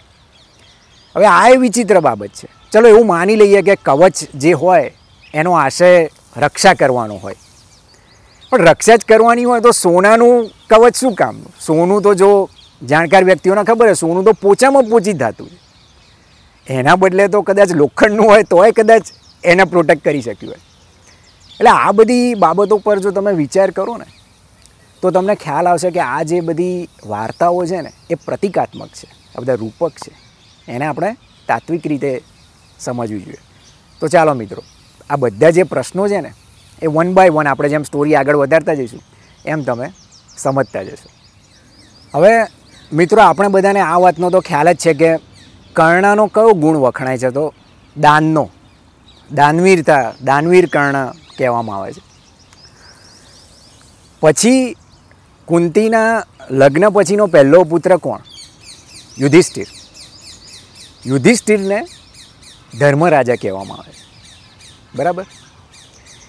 હવે 1.17 1.27
આ 1.27 1.49
એ 1.49 1.57
વિચિત્ર 1.57 2.01
બાબત 2.01 2.29
છે. 2.29 2.49
ચલો 2.73 2.89
એવું 2.89 3.07
માની 3.07 3.37
લઈએ 3.37 3.63
કે 3.63 3.75
કવચ 3.75 4.17
જે 4.35 4.53
હોય, 4.53 4.91
એનો 5.35 5.53
આશય 5.53 6.09
રક્ષા 6.37 6.75
કરવાનો 6.75 7.15
હોય. 7.15 7.35
પણ 8.51 8.65
રક્ષા 8.65 8.97
જ 8.97 9.05
કરવાની 9.05 9.45
હોય 9.45 9.61
તો 9.61 9.73
સોનાનું 9.73 10.51
કવચ 10.71 10.97
શું 10.97 11.15
કામનું? 11.15 11.53
સોનું 11.67 12.03
તો 12.03 12.15
જો 12.15 12.49
જાણકાર 12.89 13.25
વ્યક્તિઓને 13.25 13.63
ખબર 13.63 13.89
છે 13.89 13.95
સોનું 13.95 14.25
તો 14.25 14.33
પોચામાં 14.33 14.85
પોચી 14.85 15.13
છે 16.67 16.75
એના 16.75 16.97
બદલે 16.97 17.29
તો 17.29 17.43
કદાચ 17.43 17.71
લોખંડનું 17.73 18.27
હોય 18.27 18.43
તોય 18.43 18.71
કદાચ 18.71 19.03
એને 19.45 19.65
પ્રોટેક્ટ 19.65 20.05
કરી 20.05 20.23
શક્યું 20.23 20.53
હોય. 20.53 20.74
એટલે 21.55 21.71
આ 21.71 21.93
બધી 21.93 22.35
બાબતો 22.35 22.79
પર 22.79 22.99
જો 22.99 23.11
તમે 23.11 23.33
વિચાર 23.33 23.71
કરો 23.71 23.97
ને, 23.97 24.05
તો 25.03 25.11
તમને 25.11 25.35
ખ્યાલ 25.35 25.69
આવશે 25.69 25.91
કે 25.91 26.01
આ 26.01 26.23
જે 26.23 26.41
બધી 26.41 26.89
વાર્તાઓ 27.07 27.67
છે 27.67 27.81
ને, 27.81 27.93
એ 28.11 28.15
પ્રતિકાત્મક 28.15 28.89
છે. 28.89 29.07
આ 29.07 29.41
બધા 29.41 29.55
રૂપક 29.55 29.91
છે. 29.91 30.13
એને 30.73 30.87
આપણે 30.87 31.17
તાત્વિક 31.49 31.87
રીતે 31.87 32.23
સમજવી 32.81 33.21
જોઈએ. 33.21 33.37
તો 34.01 34.09
ચાલો 34.09 34.35
મિત્રો, 34.35 34.63
આ 35.11 35.17
બધા 35.17 35.51
જે 35.51 35.63
પ્રશ્નો 35.63 36.09
છે 36.09 36.21
ને, 36.21 36.33
એ 36.83 36.87
વન 36.87 37.15
બાય 37.15 37.31
વન 37.31 37.47
આપણે 37.47 37.69
જેમ 37.69 37.83
સ્ટોરી 37.83 38.15
આગળ 38.15 38.37
વધારતા 38.37 38.75
જઈશું, 38.75 39.01
એમ 39.47 39.63
તમે 39.63 39.91
સમજતા 40.37 40.83
જશો. 40.83 41.09
હવે 42.15 42.33
મિત્રો, 42.93 43.23
આપણે 43.23 43.49
બધાને 43.49 43.81
આ 43.81 43.97
વાતનો 43.97 44.31
તો 44.31 44.41
ખ્યાલ 44.41 44.73
જ 44.73 44.77
છે 44.77 44.95
કે 44.95 45.17
કર્ણનો 45.73 46.27
કયો 46.27 46.53
ગુણ 46.53 46.77
વખણાય 46.77 47.19
છે? 47.19 47.31
તો 47.31 47.55
દાનનો. 47.97 48.51
દાનવીરતા, 49.33 50.13
દાનવીર 50.25 50.67
કર્ણ. 50.67 51.13
કહેવામાં 51.39 51.77
આવે 51.77 51.93
છે. 51.93 52.03
પછી 54.23 54.77
કુંતીના 55.49 56.23
લગ્ન 56.51 56.89
પછીનો 56.89 57.27
પહેલો 57.27 57.65
પુત્ર 57.65 57.97
કોણ? 57.97 58.21
યુધિષ્ઠિર. 59.19 59.67
યુધિષ્ઠિરને 61.07 61.87
ધર્મરાજા 62.79 63.35
કહેવામાં 63.35 63.79
આવે 63.79 63.93
છે. 63.93 64.05
બરાબર? 64.97 65.27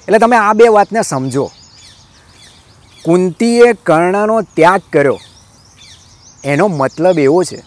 એટલે 0.07 0.19
તમે 0.19 0.37
આ 0.37 0.53
બે 0.53 0.67
વાતને 0.67 1.01
સમજો. 1.01 1.51
કુંતીએ 3.03 3.73
કર્ણનો 3.73 4.41
ત્યાગ 4.41 4.81
કર્યો. 4.93 5.19
એનો 6.43 6.67
મતલબ 6.67 7.19
એવો 7.19 7.43
છે 7.43 7.63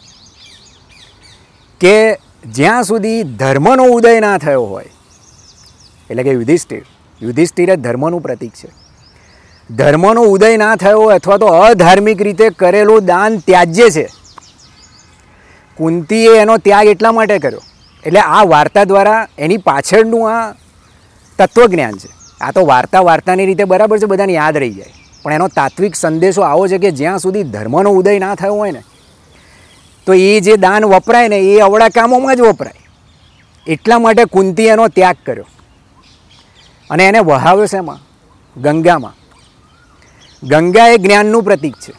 કે 1.80 2.18
જ્યાં 2.46 2.84
સુધી 2.84 3.22
ધર્મનો 3.22 3.84
ઉદય 3.84 4.20
ના 4.20 4.38
થયો 4.38 4.62
હોય, 4.62 4.90
એટલે 6.10 6.22
કે 6.22 6.30
યુધિષ્ઠિર 6.30 6.84
યુધિષ્ઠિર 7.22 7.70
એ 7.70 7.76
ધર્મનું 7.76 8.22
પ્રતીક 8.22 8.52
છે. 8.52 8.68
ધર્મનો 9.70 10.22
ઉદય 10.22 10.56
ના 10.56 10.76
થયો 10.76 11.00
અથવા 11.00 11.36
તો 11.36 11.46
અધાર્મિક 11.46 12.22
રીતે 12.22 12.50
કરેલું 12.50 13.04
દાન 13.04 13.38
ત્યાજ્ય 13.38 13.90
છે. 13.90 14.08
કુંતીએ 15.76 16.38
એનો 16.38 16.56
ત્યાગ 16.56 16.86
એટલા 16.86 17.12
માટે 17.12 17.38
કર્યો. 17.38 17.60
એટલે 18.04 18.20
આ 18.20 18.42
વાર્તા 18.42 18.84
દ્વારા 18.84 19.28
એની 19.38 19.56
પાછળનું 19.56 20.30
આ 20.32 20.52
તત્વજ્ઞાન 21.38 21.92
છે. 21.92 22.08
આ 22.40 22.50
તો 22.50 22.66
વાર્તા 22.66 23.00
વાર્તાની 23.00 23.46
રીતે 23.46 23.64
બરાબર 23.64 23.98
છે, 23.98 24.04
બધાને 24.04 24.32
યાદ 24.32 24.56
રહી 24.56 24.70
જાય. 24.70 24.92
પણ 25.22 25.32
એનો 25.32 25.48
તાત્વિક 25.48 25.94
સંદેશો 25.94 26.42
આવો 26.42 26.66
છે 26.68 26.78
કે 26.78 26.90
જ્યાં 26.90 27.18
સુધી 27.18 27.42
ધર્મનો 27.42 27.90
ઉદય 27.90 28.18
ના 28.18 28.34
થયો 28.34 28.54
હોય 28.54 28.70
ને, 28.70 28.82
તો 30.06 30.14
એ 30.14 30.40
જે 30.40 30.56
દાન 30.56 30.84
વપરાય 30.84 31.28
ને, 31.28 31.38
એ 31.38 31.58
અવળા 31.58 31.88
કામોમાં 31.88 32.36
જ 32.36 32.40
વપરાય. 32.40 32.86
એટલા 33.66 33.98
માટે 33.98 34.24
કુંતી 34.24 34.66
એનો 34.66 34.88
ત્યાગ 34.88 35.16
કર્યો. 35.26 35.46
અને 36.90 37.02
એને 37.04 37.20
વહાવ્યો 37.20 37.66
શેમાં 37.66 38.00
ગંગામાં. 38.56 39.16
ગંગા 40.42 40.88
એ 40.88 40.98
જ્ઞાનનું 40.98 41.42
પ્રતીક 41.44 41.76
છે. 41.76 41.92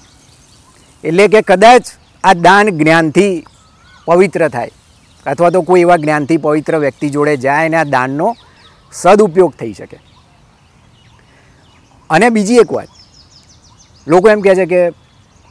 એટલે 1.04 1.26
કે 1.28 1.42
કદાચ 1.42 1.86
આ 2.24 2.36
દાન 2.46 2.70
જ્ઞાનથી 2.80 3.34
પવિત્ર 4.08 4.44
થાય, 4.50 4.72
અથવા 5.26 5.50
તો 5.50 5.62
કોઈ 5.62 5.82
એવા 5.82 5.98
જ્ઞાનથી 5.98 6.38
પવિત્ર 6.38 6.78
વ્યક્તિ 6.78 7.10
જોડે 7.10 7.34
જાય 7.38 7.66
અને 7.66 7.78
આ 7.78 7.90
દાનનો 7.96 8.28
સદુપયોગ 8.94 9.54
થઈ 9.60 9.74
શકે. 9.74 10.00
અને 12.10 12.28
બીજી 12.30 12.62
એક 12.64 12.72
વાત, 12.72 12.90
લોકો 14.08 14.30
એમ 14.30 14.42
કહે 14.42 14.56
છે 14.56 14.66
કે 14.66 14.82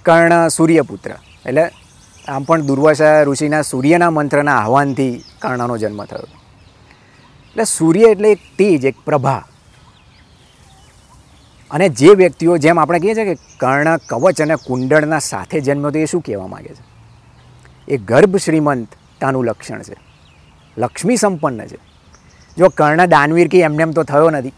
કર્ણ 0.04 0.48
સૂર્યપુત્ર, 0.48 1.12
એટલે 1.46 1.64
આમ 2.28 2.42
પણ 2.42 2.66
દુર્વાસા 2.66 3.14
ઋષિના 3.22 3.62
સૂર્યના 3.62 4.10
મંત્રના 4.10 4.56
આહવાનથી 4.56 5.14
કર્ણનો 5.42 5.76
જન્મ 5.78 6.04
થયો. 6.04 6.28
એટલે 7.58 7.76
સૂર્ય 7.78 8.04
એટલે 8.04 8.32
એક 8.32 8.38
તેજ, 8.58 8.84
એક 8.84 8.94
પ્રભા. 9.04 9.44
અને 11.70 11.88
જે 11.88 12.08
વ્યક્તિઓ, 12.08 12.56
જેમ 12.56 12.80
આપણે 12.80 12.98
કહીએ 12.98 13.14
છીએ 13.14 13.24
કે 13.24 13.34
કર્ણ, 13.34 13.96
કવચ 13.96 14.42
અને 14.42 14.54
કુંડળના 14.56 15.18
સાથે 15.18 15.60
જન્મ્યો 15.60 15.90
તો 15.90 15.98
એ 15.98 16.04
શું 16.04 16.20
કહેવા 16.20 16.46
માગે 16.46 16.68
છે? 16.68 16.84
એ 17.88 17.96
ગર્ભ 17.96 18.36
શ્રીમંતતાનું 18.36 19.44
લક્ષણ 19.44 19.82
છે. 19.82 19.96
લક્ષ્મી 20.78 21.16
સંપન્ન 21.16 21.66
છે. 21.66 21.78
જો 22.58 22.68
કર્ણ 22.68 23.06
દાનવીર 23.06 23.48
કે 23.48 23.60
એમને 23.60 23.82
એમ 23.82 23.90
તો 23.90 24.02
થયો 24.02 24.30
નથી. 24.30 24.52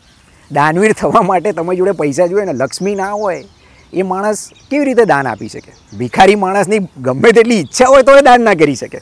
દાનવીર 0.52 0.92
થવા 0.92 1.22
માટે 1.22 1.52
તમે 1.52 1.76
જોડે 1.76 1.92
પૈસા 1.92 2.26
જોઈએ 2.26 2.44
ને 2.44 2.52
લક્ષ્મી 2.52 2.94
ના 2.94 3.12
હોય, 3.12 3.44
એ 3.92 4.02
માણસ 4.02 4.50
કેવી 4.70 4.84
રીતે 4.84 5.04
દાન 5.04 5.26
આપી 5.26 5.48
શકે? 5.48 5.98
ભિખારી 5.98 6.34
માણસની 6.34 6.78
ગમે 6.78 7.32
તેટલી 7.32 7.60
ઈચ્છા 7.60 7.84
હોય 7.88 8.02
તો 8.02 8.16
એ 8.16 8.20
દાન 8.20 8.40
ના 8.40 8.54
કરી 8.54 8.74
શકે. 8.74 9.00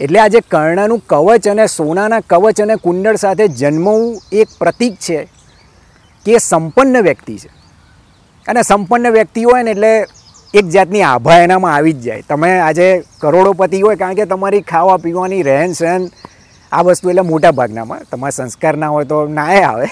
એટલે 0.00 0.18
આજે 0.18 0.40
કર્ણનું 0.40 1.02
કવચ 1.06 1.48
અને 1.48 1.66
સોનાના 1.66 2.20
કવચ 2.20 2.60
અને 2.60 2.76
કુંડળ 2.76 3.16
સાથે 3.16 3.48
જન્મવું 3.48 4.22
એક 4.32 4.48
પ્રતીક 4.58 4.94
છે 4.94 5.28
કે 6.26 6.38
સંપન્ન 6.38 7.00
વ્યક્તિ 7.00 7.38
છે. 7.38 7.48
અને 8.48 8.62
સંપન્ન 8.62 9.10
વ્યક્તિ 9.10 9.44
હોય 9.44 9.62
ને 9.62 9.70
એટલે 9.70 10.06
એક 10.54 10.68
જાતની 10.68 11.02
આભા 11.02 11.38
એનામાં 11.38 11.74
આવી 11.74 11.92
જ 11.92 12.00
જાય. 12.00 12.22
તમે 12.28 12.60
આજે 12.60 13.02
કરોડોપતિ 13.18 13.80
હોય 13.80 13.96
કારણ 13.96 14.14
કે 14.14 14.24
તમારી 14.24 14.60
ખાવા 14.60 14.96
પીવાની 14.96 15.42
રહેન 15.42 15.72
સહેન 15.72 16.08
આ 16.72 16.82
વસ્તુ 16.82 17.08
એટલે 17.08 17.20
મોટા 17.20 17.50
ભાગનામાં 17.50 18.00
તમારા 18.10 18.30
સંસ્કાર 18.30 18.76
ના 18.76 18.88
હોય 18.88 19.04
તો 19.04 19.26
નાય 19.26 19.62
આવે. 19.62 19.86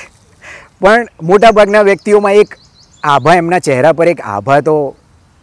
પણ 0.80 1.06
મોટાભાગના 1.22 1.82
વ્યક્તિઓમાં 1.82 2.32
એક 2.32 2.54
આભા 3.04 3.34
એમના 3.34 3.58
ચહેરા 3.58 3.92
પર 3.92 4.08
એક 4.08 4.20
આભા 4.20 4.60
તો 4.60 4.96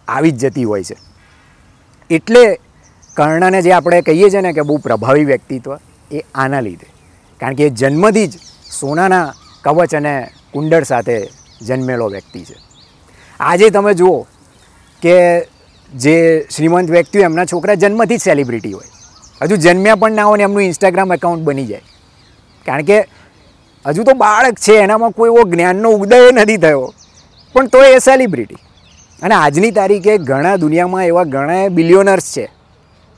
આવી 0.07 0.31
જ 0.31 0.37
જતી 0.37 0.63
હોય 0.63 0.83
છે. 0.83 0.95
એટલે 2.09 2.59
કર્ણને 3.17 3.61
જે 3.61 3.71
આપણે 3.71 4.01
કહીએ 4.01 4.29
છીએ 4.29 4.41
ને 4.41 4.53
કે 4.53 4.61
બહુ 4.61 4.77
પ્રભાવી 4.77 5.25
વ્યક્તિત્વ, 5.25 5.77
એ 6.11 6.23
આના 6.35 6.59
લીધે. 6.59 6.87
કારણ 7.39 7.53
કે 7.53 7.63
એ 7.63 7.69
જન્મથી 7.69 8.27
જ 8.27 8.37
સોનાના 8.79 9.33
કવચ 9.61 9.95
અને 9.95 10.27
કુંડળ 10.53 10.83
સાથે 10.83 11.29
જન્મેલો 11.61 12.07
વ્યક્તિ 12.07 12.39
છે. 12.39 12.55
આજે 13.39 13.69
તમે 13.69 13.93
જુઓ 13.93 14.21
કે 15.01 15.41
જે 15.95 16.47
શ્રીમંત 16.55 16.89
વ્યક્તિઓ 16.89 17.21
એમના 17.21 17.45
છોકરા 17.45 17.73
જન્મથી 17.73 18.17
જ 18.17 18.21
સેલિબ્રિટી 18.21 18.71
હોય. 18.71 18.85
હજુ 19.41 19.55
જન્મ્યા 19.55 19.95
પણ 19.95 20.11
ના 20.11 20.23
હોય 20.23 20.37
ને 20.37 20.43
એમનું 20.43 20.61
ઇન્સ્ટાગ્રામ 20.61 21.13
એકાઉન્ટ 21.13 21.43
બની 21.43 21.65
જાય. 21.65 21.81
કારણ 22.65 22.81
કે 22.81 23.07
હજુ 23.85 24.03
તો 24.03 24.13
બાળક 24.13 24.53
છે, 24.53 24.73
એનામાં 24.73 25.11
કોઈ 25.11 25.27
એવો 25.27 25.43
જ્ઞાનનો 25.43 25.89
ઉદય 25.89 26.31
નથી 26.33 26.57
થયો. 26.57 26.93
પણ 27.53 27.67
તો 27.67 27.83
એ 27.83 27.99
સેલિબ્રિટી 27.99 28.55
અને 29.21 29.35
આજની 29.35 29.71
તારીખે 29.71 30.17
ઘણા 30.17 30.55
દુનિયામાં 30.55 31.05
એવા 31.05 31.23
ઘણા 31.23 31.67
બિલિયોનર્સ 31.67 32.33
છે. 32.37 32.56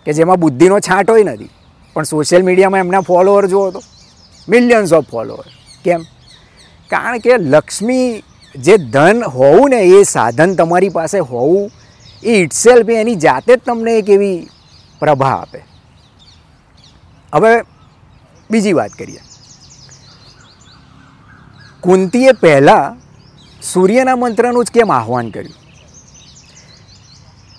કે 0.05 0.13
જેમાં 0.13 0.39
બુદ્ધિનો 0.39 0.79
છાંટોય 0.79 1.23
નથી. 1.23 1.49
પણ 1.93 2.03
સોશિયલ 2.03 2.43
મીડિયામાં 2.43 2.79
એમના 2.79 3.01
ફોલોઅર 3.01 3.45
જુઓ 3.45 3.71
તો 3.71 3.81
મિલિયન્સ 4.49 4.93
ઓફ 4.93 5.05
ફોલોઅર 5.09 5.45
કેમ? 5.83 6.01
કારણ 6.87 7.17
કે 7.17 7.37
લક્ષ્મી 7.37 8.23
જે 8.55 8.77
ધન 8.77 9.23
હોવું 9.23 9.69
ને 9.69 9.81
એ 9.81 10.03
સાધન 10.03 10.55
તમારી 10.55 10.89
પાસે 10.89 11.19
હોવું, 11.19 11.71
એ 12.23 12.31
ઇટસેલ્ફ 12.31 12.89
એની 12.89 13.15
જાતે 13.15 13.55
જ 13.55 13.59
તમને 13.59 13.97
એક 13.97 14.09
એવી 14.09 14.47
પ્રભા 14.99 15.27
આપે. 15.27 15.65
હવે 17.33 17.61
બીજી 18.51 18.73
વાત 18.73 18.89
કરીએ. 18.89 19.19
કુંતીએ 21.81 22.31
પહેલાં 22.31 22.97
સૂર્યના 23.61 24.15
મંત્રનું 24.15 24.65
જ 24.65 24.71
કેમ 24.71 24.91
આહ્વાન 24.91 25.29
કર્યું? 25.29 25.53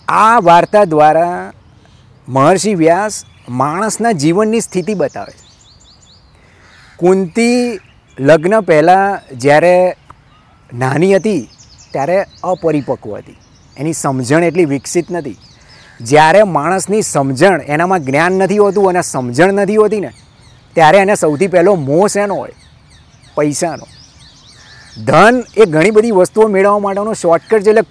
આ 0.09 0.41
વાર્તા 0.41 0.85
દ્વારા 0.85 1.53
મહર્ષિ 2.31 2.75
વ્યાસ 2.75 3.25
માણસના 3.49 4.13
જીવનની 4.13 4.61
સ્થિતિ 4.61 4.95
બતાવે. 4.95 5.33
કુંતી 6.97 7.81
લગ્ન 8.21 8.61
પહેલાં 8.61 9.39
જ્યારે 9.39 9.97
નાની 10.75 11.17
હતી, 11.17 11.49
ત્યારે 11.91 12.27
અપરિપક્વ 12.45 13.17
હતી. 13.17 13.37
એની 13.77 13.93
સમજણ 13.93 14.45
એટલી 14.45 14.65
વિકસિત 14.65 15.11
નથી. 15.11 15.37
જ્યારે 16.01 16.43
માણસની 16.43 17.03
સમજણ 17.03 17.61
એનામાં 17.61 18.01
જ્ઞાન 18.01 18.33
નથી 18.33 18.59
હોતું 18.59 18.89
અને 18.89 19.03
સમજણ 19.03 19.53
નથી 19.53 19.77
હોતી 19.77 20.01
ને, 20.01 20.13
ત્યારે 20.75 20.99
એને 20.99 21.15
સૌથી 21.15 21.47
પહેલો 21.47 21.75
મોહ 21.75 22.07
શેનો 22.07 22.35
હોય? 22.35 22.53
પૈસાનો. 23.37 23.87
ધન 25.05 25.45
એ 25.57 25.65
ઘણી 25.65 25.91
બધી 25.91 26.11
વસ્તુઓ 26.11 26.47
મેળવવા 26.47 26.79
માટેનો 26.79 27.15
શોર્ટકટ 27.15 27.63
છે, 27.63 27.71
એટલે 27.71 27.83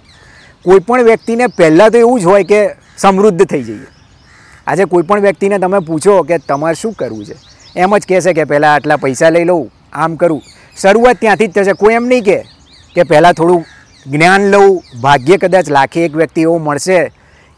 કોઈપણ 0.64 1.02
વ્યક્તિને 1.02 1.46
પહેલાં 1.46 1.90
તો 1.90 1.98
એવું 1.98 2.20
જ 2.20 2.24
હોય 2.24 2.44
કે 2.44 2.70
સમૃદ્ધ 2.98 3.44
થઈ 3.44 3.62
જઈએ. 3.62 3.99
આજે 4.70 4.84
કોઈપણ 4.84 5.20
વ્યક્તિને 5.20 5.58
તમે 5.58 5.78
પૂછો 5.86 6.16
કે 6.22 6.36
તમારે 6.48 6.74
શું 6.74 6.92
કરવું 6.94 7.24
છે? 7.24 7.36
એમ 7.76 7.96
જ 7.98 8.02
કહેશે 8.08 8.32
કે 8.32 8.44
પહેલાં 8.44 8.74
આટલા 8.74 8.96
પૈસા 8.96 9.30
લઈ 9.30 9.44
લઉં, 9.44 9.64
આમ 9.92 10.16
કરું. 10.16 10.42
શરૂઆત 10.76 11.20
ત્યાંથી 11.20 11.46
જ 11.46 11.52
થશે. 11.52 11.72
કોઈ 11.72 11.94
એમ 11.94 12.06
નહીં 12.06 12.24
કહે 12.24 12.38
કે 12.94 13.02
પહેલાં 13.02 13.34
થોડું 13.34 13.64
જ્ઞાન 14.06 14.42
લઉં, 14.52 14.68
ભાગ્ય 15.02 15.36
કદાચ 15.36 15.70
લાખે 15.70 16.04
એક 16.04 16.14
વ્યક્તિ 16.16 16.40
એવો 16.40 16.58
મળશે 16.58 17.00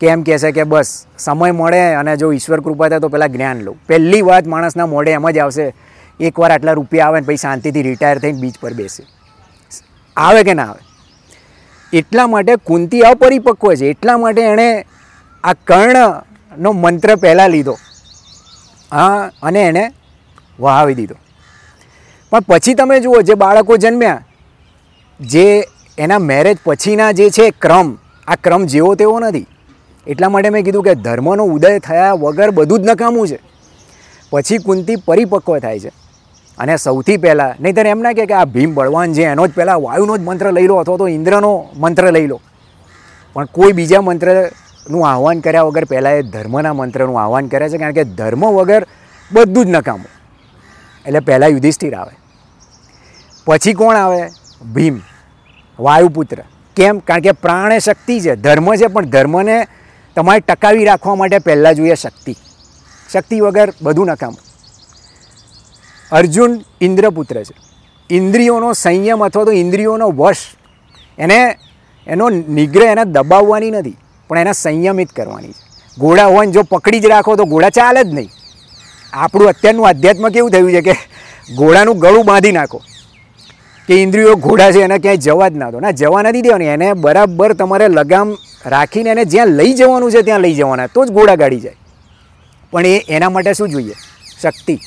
કે 0.00 0.06
એમ 0.06 0.22
કહેશે 0.22 0.52
કે 0.52 0.64
બસ, 0.64 0.90
સમય 1.18 1.52
મળે 1.52 1.82
અને 2.00 2.16
જો 2.16 2.32
ઈશ્વર 2.32 2.60
કૃપા 2.60 2.88
થાય 2.88 3.00
તો 3.00 3.08
પહેલાં 3.08 3.32
જ્ઞાન 3.32 3.62
લઉં. 3.66 3.76
પહેલી 3.88 4.22
વાત 4.22 4.46
માણસના 4.46 4.86
મોઢે 4.86 5.12
એમ 5.12 5.30
જ 5.30 5.38
આવશે 5.38 5.66
એકવાર 6.20 6.52
આટલા 6.52 6.72
રૂપિયા 6.72 7.06
આવે 7.06 7.20
ને 7.20 7.26
પછી 7.26 7.36
શાંતિથી 7.36 7.82
રિટાયર 7.82 8.18
થઈને 8.18 8.40
બીચ 8.40 8.56
પર 8.60 8.74
બેસે. 8.80 9.02
આવે 10.16 10.42
કે 10.44 10.54
ના 10.54 10.64
આવે? 10.64 10.82
એટલા 11.92 12.26
માટે 12.26 12.52
કુંતી 12.56 13.00
અપરિપક્વ 13.12 13.74
છે. 13.74 13.86
એટલા 13.90 14.18
માટે 14.18 14.42
એણે 14.42 14.68
આ 15.44 15.54
કર્ણનો 16.52 16.72
મંત્ર 16.72 17.16
પહેલાં 17.16 17.50
લીધો. 17.50 17.78
હા, 18.92 19.30
અને 19.42 19.62
એને 19.62 19.92
વહાવી 20.60 20.94
દીધો. 20.94 21.14
પણ 22.30 22.40
પછી 22.40 22.74
તમે 22.74 23.00
જુઓ, 23.00 23.22
જે 23.22 23.34
બાળકો 23.34 23.76
જન્મ્યા, 23.76 24.20
જે 25.20 25.64
એના 25.98 26.18
મેરેજ 26.18 26.58
પછીના 26.64 27.12
જે 27.12 27.30
છે 27.30 27.50
ક્રમ, 27.50 27.98
આ 28.28 28.34
ક્રમ 28.34 28.64
જેવો 28.64 28.94
તેવો 28.94 29.20
નથી. 29.20 29.46
એટલા 30.06 30.28
માટે 30.28 30.50
મેં 30.50 30.64
કીધું 30.64 30.82
કે 30.82 30.94
ધર્મનો 30.94 31.44
ઉદય 31.44 31.78
થયા 31.78 32.12
વગર 32.12 32.50
બધું 32.50 32.78
જ 32.78 32.82
નકામું 32.86 33.28
છે. 33.28 33.38
પછી 34.30 34.58
કુંતી 34.58 34.96
પરિપક્વ 34.96 35.58
થાય 35.58 35.80
છે. 35.80 35.88
અને 36.58 36.76
સૌથી 36.76 37.16
પહેલાં, 37.16 37.62
નહીંતર 37.62 37.86
એમ 37.86 37.98
ના 37.98 38.12
કે 38.12 38.34
આ 38.34 38.44
ભીમ 38.44 38.74
બળવાન 38.74 39.12
છે, 39.12 39.22
એનો 39.22 39.46
જ 39.46 39.50
પહેલાં 39.50 39.82
વાયુનો 39.82 40.18
જ 40.18 40.20
મંત્ર 40.20 40.52
લઈ 40.52 40.66
લો 40.66 40.76
અથવા 40.76 40.96
તો 40.96 41.08
ઇન્દ્રનો 41.08 41.68
મંત્ર 41.76 42.12
લઈ 42.12 42.26
લો. 42.26 42.40
પણ 43.32 43.44
કોઈ 43.44 43.72
બીજા 43.72 44.00
મંત્રનું 44.82 45.06
આહવાન 45.08 45.40
કર્યા 45.40 45.62
વગર 45.62 45.84
પહેલાં 45.84 46.12
એ 46.12 46.22
ધર્મના 46.22 46.72
મંત્રનું 46.72 47.18
આહવાન 47.20 47.46
કરે 47.46 47.68
છે, 47.68 47.78
કારણ 47.78 47.92
કે 47.92 48.04
ધર્મ 48.04 48.46
વગર 48.46 48.86
બધું 49.30 49.66
જ 49.66 49.68
નકામું. 49.68 50.10
એટલે 51.06 51.20
પહેલાં 51.20 51.50
યુધિષ્ઠિર 51.50 51.94
આવે, 51.94 52.14
પછી 53.46 53.72
કોણ 53.72 53.96
આવે? 53.96 54.22
ભીમ, 54.74 55.00
વાયુપુત્ર. 55.78 56.42
કેમ? 56.76 56.98
કારણ 56.98 57.20
કે 57.20 57.32
પ્રાણ 57.32 57.78
શક્તિ 57.78 58.20
છે, 58.20 58.34
ધર્મ 58.36 58.74
છે, 58.74 58.86
પણ 58.86 59.04
ધર્મને 59.06 59.66
તમારે 60.16 60.40
ટકાવી 60.40 60.84
રાખવા 60.84 61.14
માટે 61.14 61.38
પહેલાં 61.38 61.74
જોઈએ 61.74 61.94
શક્તિ. 61.94 62.34
શક્તિ 63.12 63.40
વગર 63.40 63.72
બધું 63.82 64.06
નકામું. 64.06 64.42
અર્જુન 66.12 66.60
ઇન્દ્રપુત્ર 66.80 67.42
છે. 67.42 67.54
ઇન્દ્રિયોનો 68.10 68.72
સંયમ 68.74 69.24
અથવા 69.24 69.44
તો 69.44 69.52
ઇન્દ્રિયોનો 69.54 70.10
વશ, 70.10 70.46
એને 71.18 71.56
એનો 72.06 72.28
નિગ્રહ 72.28 72.84
એને 72.84 73.04
દબાવવાની 73.04 73.70
નથી. 73.70 73.96
પણ 74.32 74.38
એને 74.38 74.52
સંયમિત 74.52 75.10
કરવાની 75.10 75.48
છે. 75.48 75.72
ઘોડા 75.98 76.26
હોય 76.26 76.46
જો 76.46 76.62
પકડી 76.62 77.00
જ 77.00 77.06
રાખો 77.06 77.36
તો 77.36 77.44
ઘોડા 77.44 77.68
ચાલે 77.68 78.04
જ 78.04 78.14
નહીં. 78.14 78.30
આપણું 79.12 79.48
અત્યારનું 79.48 79.86
અધ્યાત્મ 79.86 80.28
કેવું 80.28 80.50
થયું 80.50 80.72
છે 80.72 80.80
કે 80.80 80.92
ઘોડાનું 81.54 81.98
ગળું 81.98 82.24
બાંધી 82.24 82.52
નાખો. 82.52 82.82
કે 83.88 84.02
ઇન્દ્રિયો 84.02 84.34
ઘોડા 84.34 84.70
છે 84.70 84.80
એને 84.80 84.98
ક્યાંય 84.98 85.16
જવા 85.16 85.48
જ 85.48 85.56
ના 85.56 85.70
દો. 85.70 85.80
ના, 85.80 85.90
જવા 85.90 86.22
નથી 86.22 86.42
દેવાની. 86.42 86.64
એને 86.64 86.92
બરાબર 86.92 87.52
તમારે 87.52 87.88
લગામ 87.88 88.36
રાખીને 88.66 89.10
એને 89.10 89.24
જ્યાં 89.24 89.46
લઈ 89.46 89.72
જવાનું 89.72 90.12
છે 90.12 90.22
ત્યાં 90.22 90.40
લઈ 90.40 90.54
જવાના. 90.54 90.86
તો 90.86 91.04
જ 91.04 91.10
ઘોડા 91.10 91.34
ગાડી 91.34 91.60
જાય. 91.60 91.76
પણ 92.70 92.86
એ 92.86 92.98
એના 93.08 93.30
માટે 93.30 93.54
શું 93.54 93.68
જોઈએ? 93.68 93.94
શક્તિ. 94.42 94.78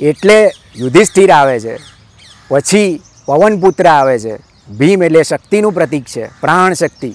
એટલે 0.00 0.50
યુધિષ્ઠિર 0.76 1.30
આવે 1.30 1.60
છે. 1.60 1.78
પછી 2.48 3.02
પવનપુત્ર 3.26 3.86
આવે 3.86 4.18
છે. 4.18 4.36
ભીમ 4.78 5.02
એટલે 5.02 5.22
શક્તિનું 5.22 5.72
પ્રતીક 5.72 6.04
છે. 6.04 6.26
પ્રાણ 6.40 6.72
શક્તિ 6.72 7.14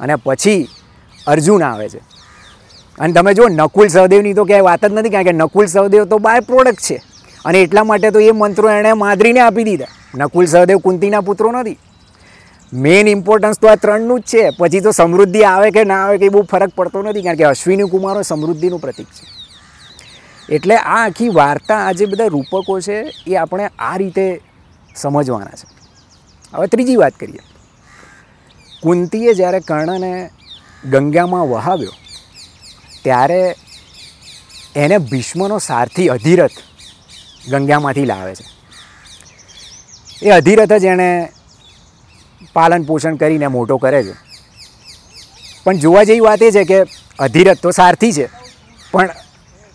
અને 0.00 0.16
પછી 0.16 0.68
અર્જુન 1.26 1.62
આવે 1.62 1.88
છે. 1.88 1.98
અને 2.98 3.12
તમે 3.12 3.34
જો 3.34 3.48
નકુલ 3.48 3.88
સહદેવની 3.88 4.34
તો 4.34 4.44
ક્યાંય 4.44 4.62
વાત 4.62 4.86
જ 4.86 4.92
નથી, 4.92 5.10
કારણ 5.10 5.24
કે 5.24 5.32
નકુલ 5.32 5.66
સહદેવ 5.66 6.04
તો 6.04 6.18
બાય 6.18 6.40
પ્રોડક્ટ 6.40 6.80
છે. 6.80 7.02
અને 7.44 7.62
એટલા 7.62 7.84
માટે 7.84 8.10
તો 8.10 8.20
એ 8.20 8.30
મંત્રો 8.30 8.70
એણે 8.70 8.92
માદરીને 8.92 9.40
આપી 9.40 9.64
દીધા. 9.64 9.84
નકુલ 10.14 10.46
સહદેવ 10.46 10.78
કુંતીના 10.78 11.20
પુત્રો 11.20 11.52
નથી. 11.52 11.78
મેઇન 12.72 13.08
ઇમ્પોર્ટન્સ 13.08 13.60
તો 13.60 13.68
આ 13.68 13.74
ત્રણનું 13.74 14.20
જ 14.20 14.22
છે. 14.22 14.50
પછી 14.50 14.80
તો 14.80 14.90
સમૃદ્ધિ 14.90 15.42
આવે 15.42 15.70
કે 15.70 15.84
ના 15.84 16.04
આવે 16.04 16.18
કે 16.18 16.28
બહુ 16.28 16.42
ફરક 16.42 16.68
પડતો 16.76 17.02
નથી, 17.02 17.22
કારણ 17.22 17.36
કે 17.36 17.44
અશ્વિની 17.44 17.82
કુમારો 17.82 18.22
સમૃદ્ધિનું 18.22 18.80
પ્રતીક 18.80 19.06
છે. 19.06 19.36
એટલે 20.54 20.76
આ 20.76 21.06
આખી 21.06 21.28
વાર્તા, 21.28 21.76
આ 21.76 21.92
જે 21.92 22.06
બધા 22.06 22.26
રૂપકો 22.26 22.80
છે, 22.80 23.12
એ 23.26 23.34
આપણે 23.34 23.66
આ 23.78 23.96
રીતે 23.96 24.40
સમજવાના 24.96 25.50
છે. 25.50 25.68
હવે 26.54 26.66
ત્રીજી 26.66 26.96
વાત 26.96 27.12
કરીએ. 27.12 27.38
કુંતીએ 28.82 29.34
જ્યારે 29.34 29.60
કર્ણને 29.60 30.30
ગંગામાં 30.90 31.48
વહાવ્યો. 31.50 31.94
ત્યારે 33.04 33.40
એને 34.76 34.98
ભીષ્મનો 34.98 35.58
સારથી 35.58 36.08
અધિરથ 36.08 36.58
ગંગામાંથી 37.48 38.04
લાવે 38.04 38.34
છે. 38.34 38.44
એ 40.22 40.30
અધિરથ 40.30 40.72
જ 40.72 40.84
એણે 40.84 41.08
પાલન 42.52 42.82
પોષણ 42.82 43.16
કરીને 43.16 43.46
મોટો 43.46 43.76
કરે 43.76 44.02
છે. 44.04 44.14
પણ 45.64 45.76
જોવા 45.76 46.02
જેવી 46.02 46.20
વાત 46.20 46.42
એ 46.42 46.50
છે 46.50 46.64
કે 46.64 46.78
અધિરથ 47.18 47.62
તો 47.62 47.70
સારથી 47.70 48.12
છે, 48.12 48.26
પણ 48.92 49.08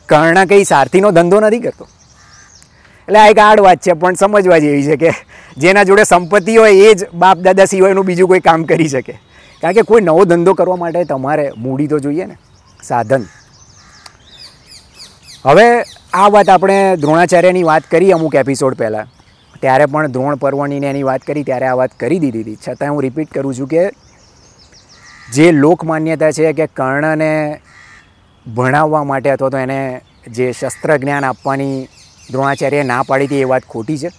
કર્ણ 0.09 0.45
કંઈ 0.45 0.63
સારથીનો 0.63 1.11
ધંધો 1.11 1.39
નથી 1.39 1.59
કરતો. 1.59 1.87
એટલે 3.07 3.19
આ 3.19 3.27
એક 3.27 3.39
આડ 3.39 3.59
વાત 3.59 3.79
છે, 3.81 3.93
પણ 3.93 4.13
સમજવા 4.13 4.57
જેવી 4.57 4.83
છે 4.83 4.95
કે 4.95 5.11
જેના 5.57 5.83
જોડે 5.83 6.03
સંપત્તિ 6.03 6.55
હોય 6.55 6.71
એ 6.71 6.93
જ 6.93 7.09
બાપ 7.13 7.37
દાદા 7.37 7.65
સિવાયનું 7.65 8.05
બીજું 8.05 8.27
કોઈ 8.27 8.39
કામ 8.39 8.63
કરી 8.63 8.87
શકે. 8.87 9.30
કારણ 9.61 9.73
કે 9.73 9.81
કોઈ 9.81 10.01
નવો 10.01 10.25
ધંધો 10.25 10.53
કરવા 10.53 10.75
માટે 10.75 11.03
તમારે 11.03 11.45
મૂડી 11.57 11.87
તો 11.87 11.99
જોઈએ 11.99 12.25
ને, 12.25 12.35
સાધન. 12.83 13.23
હવે 15.45 15.65
આ 16.13 16.27
વાત 16.29 16.49
આપણે 16.49 16.77
દ્રોણાચાર્યની 16.95 17.63
વાત 17.63 17.83
કરી 17.91 18.11
અમુક 18.11 18.35
એપિસોડ 18.35 18.73
પહેલાં. 18.73 19.07
ત્યારે 19.61 19.85
પણ 19.85 20.07
દ્રોણ 20.07 20.35
પર્વણીને 20.35 20.87
એની 20.87 21.03
વાત 21.03 21.21
કરી, 21.21 21.43
ત્યારે 21.43 21.65
આ 21.65 21.75
વાત 21.75 21.91
કરી 21.99 22.19
દીધી 22.19 22.41
હતી. 22.41 22.57
છતાં 22.67 22.91
હું 22.91 23.01
રિપીટ 23.01 23.33
કરું 23.33 23.55
છું 23.55 23.67
કે 23.67 23.83
જે 25.33 25.51
લોકમાન્યતા 25.51 26.31
છે 26.31 26.53
કે 26.53 26.67
કર્ણને 26.67 27.61
ભણાવવા 28.45 29.03
માટે 29.03 29.29
અથવા 29.29 29.49
તો 29.49 29.57
એને 29.57 30.01
જે 30.27 30.51
શસ્ત્ર 30.51 30.97
જ્ઞાન 30.97 31.25
આપવાની 31.25 31.87
દ્રોણાચાર્યએ 32.31 32.83
ના 32.83 33.01
પાડી 33.03 33.25
હતી, 33.25 33.41
એ 33.41 33.43
વાત 33.43 33.63
ખોટી 33.69 33.97
છે. 33.97 34.09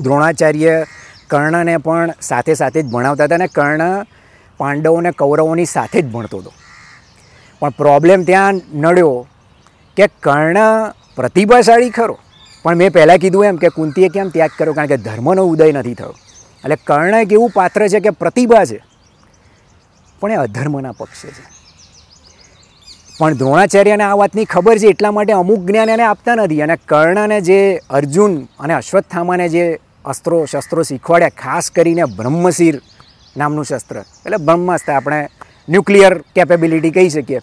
દ્રોણાચાર્ય 0.00 0.86
કર્ણને 1.30 1.76
પણ 1.76 2.14
સાથે 2.20 2.54
સાથે 2.54 2.82
જ 2.82 2.86
ભણાવતા 2.86 3.24
હતા 3.24 3.34
અને 3.34 3.46
કર્ણ 3.46 4.06
પાંડવોને 4.58 5.10
કૌરવોની 5.10 5.64
સાથે 5.64 6.02
જ 6.02 6.06
ભણતો 6.06 6.38
હતો. 6.38 6.52
પણ 7.60 7.70
પ્રોબ્લેમ 7.70 8.24
ત્યાં 8.24 8.54
નડ્યો 8.74 9.26
કે 9.96 10.06
કર્ણ 10.06 10.56
પ્રતિભાશાળી 11.16 11.90
ખરો. 11.90 12.18
પણ 12.62 12.76
મેં 12.76 12.92
પહેલાં 12.92 13.18
કીધું 13.18 13.44
એમ 13.44 13.56
કે 13.56 13.68
કુંતીએ 13.68 14.08
કેમ 14.08 14.28
ત્યાગ 14.28 14.50
કર્યો? 14.58 14.72
કારણ 14.72 14.86
કે 14.86 14.96
ધર્મનો 14.96 15.44
ઉદય 15.44 15.72
નથી 15.72 15.94
થયો. 15.94 16.10
એટલે 16.64 16.76
કર્ણ 16.76 17.14
એક 17.14 17.32
એવું 17.32 17.50
પાત્ર 17.50 17.88
છે 17.88 18.00
કે 18.00 18.10
પ્રતિભા 18.10 18.64
છે. 18.64 18.84
પણ 20.20 20.32
એ 20.32 20.34
અધર્મના 20.34 20.92
પક્ષે 20.92 21.28
છે. 21.28 21.58
પણ 23.18 23.34
દ્રોણાચાર્યને 23.34 24.04
આ 24.04 24.14
વાતની 24.14 24.44
ખબર 24.44 24.78
છે 24.78 24.86
એટલા 24.86 25.10
માટે 25.10 25.32
અમુક 25.32 25.58
જ્ઞાન 25.58 25.88
એને 25.88 26.02
આપતા 26.02 26.34
નથી. 26.34 26.62
અને 26.62 26.76
કર્ણને 26.76 27.40
જે 27.40 27.80
અર્જુન 27.90 28.48
અને 28.60 28.74
અશ્વત્થામાને 28.74 29.48
જે 29.48 29.80
અસ્ત્રો 30.04 30.44
શસ્ત્રો 30.44 30.82
શીખવાડ્યા, 30.82 31.28
ખાસ 31.28 31.70
કરીને 31.70 32.04
બ્રહ્મશીર 32.04 32.80
નામનું 33.38 33.64
શસ્ત્ર. 33.64 33.98
એટલે 33.98 34.36
બ્રહ્માસ્ત્ર 34.36 34.92
આપણે 34.92 35.28
ન્યુક્લિયર 35.68 36.18
કેપેબિલિટી 36.18 36.90
કહી 36.90 37.08
શકીએ. 37.08 37.36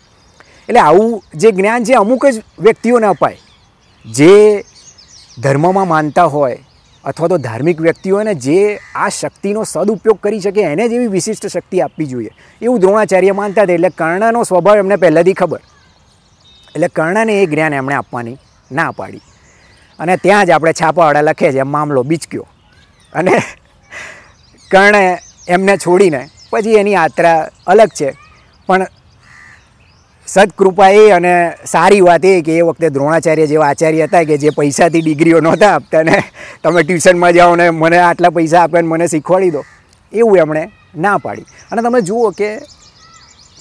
એટલે 0.69 0.79
આવું 0.79 1.23
જે 1.35 1.51
જ્ઞાન 1.51 1.83
છે 1.83 1.93
અમુક 1.93 2.25
જ 2.25 2.41
વ્યક્તિઓને 2.59 3.07
અપાય. 3.07 3.37
જે 4.11 4.63
ધર્મમાં 5.39 5.87
માનતા 5.87 6.23
હોય 6.23 6.57
અથવા 7.03 7.27
તો 7.27 7.37
ધાર્મિક 7.37 7.81
વ્યક્તિઓને 7.81 8.33
જે 8.33 8.79
આ 8.95 9.09
શક્તિનો 9.09 9.63
સદુપયોગ 9.63 10.19
કરી 10.19 10.39
શકે 10.39 10.61
એને 10.61 10.89
જ 10.89 10.91
એવી 10.91 11.07
વિશિષ્ટ 11.07 11.47
શક્તિ 11.47 11.81
આપવી 11.81 12.05
જોઈએ. 12.05 12.29
એવું 12.61 12.79
દ્રોણાચાર્ય 12.79 13.31
માનતા 13.31 13.61
હતા, 13.61 13.73
એટલે 13.73 13.89
કર્ણનો 13.89 14.43
સ્વભાવ 14.43 14.77
એમને 14.77 14.95
પહેલેથી 14.95 15.33
ખબર. 15.33 15.59
એટલે 16.75 16.87
કર્ણને 16.87 17.43
એ 17.43 17.45
જ્ઞાન 17.45 17.73
એમણે 17.73 17.95
આપવાની 17.95 18.37
ના 18.71 18.91
પાડી. 18.91 19.21
અને 19.99 20.17
ત્યાં 20.17 20.45
જ 20.45 20.51
આપણે 20.51 20.73
છાપાવાળા 20.73 21.21
લખે 21.21 21.51
છે, 21.51 21.61
મામલો 21.61 22.03
બીચક્યો. 22.03 22.47
અને 23.13 23.31
કર્ણે 24.71 25.17
એમને 25.47 25.77
છોડીને. 25.77 26.29
પછી 26.49 26.73
એની 26.73 26.91
યાત્રા 26.91 27.49
અલગ 27.67 27.87
છે. 27.87 28.13
પણ 28.67 28.87
સદકૃપા 30.27 30.89
એ 30.89 31.09
અને 31.09 31.53
સારી 31.65 32.01
વાત 32.01 32.25
એ 32.25 32.41
કે 32.41 32.57
એ 32.57 32.61
વખતે 32.61 32.89
દ્રોણાચાર્ય 32.89 33.47
જેવા 33.47 33.67
આચાર્ય 33.67 34.03
હતા 34.03 34.23
કે 34.23 34.37
જે 34.37 34.49
પૈસાથી 34.49 35.01
ડિગ્રીઓ 35.01 35.39
નહોતા 35.39 35.75
આપતા 35.75 36.03
ને 36.03 36.23
તમે 36.63 36.83
ટ્યુશનમાં 36.83 37.33
જાઓ 37.33 37.55
ને 37.55 37.69
મને 37.69 37.97
આટલા 37.97 38.29
પૈસા 38.29 38.61
આપે 38.61 38.81
ને 38.81 38.87
મને 38.87 39.07
શીખવાડી 39.07 39.49
દો. 39.49 39.65
એવું 40.13 40.37
એમણે 40.37 40.71
ના 40.97 41.17
પાડી. 41.17 41.45
અને 41.71 41.81
તમે 41.81 42.01
જુઓ 42.01 42.29
કે 42.29 42.57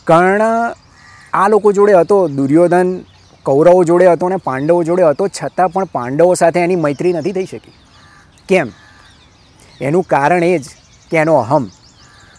કર્ણ 0.05 0.41
આ 1.33 1.49
લોકો 1.49 1.73
જોડે 1.73 1.93
હતો, 1.93 2.29
દુર્યોધન 2.29 3.05
કૌરવો 3.43 3.85
જોડે 3.85 4.07
હતો 4.07 4.29
ને 4.29 4.37
પાંડવો 4.37 4.85
જોડે 4.85 5.03
હતો, 5.03 5.29
છતાં 5.29 5.69
પણ 5.69 5.85
પાંડવો 5.85 6.35
સાથે 6.35 6.61
એની 6.61 6.77
મૈત્રી 6.77 7.13
નથી 7.13 7.33
થઈ 7.33 7.45
શકી. 7.45 7.73
કેમ? 8.49 8.69
એનું 9.81 10.03
કારણ 10.03 10.45
એ 10.45 10.59
જ 10.59 10.65
એનો 11.13 11.35
અહમ 11.35 11.71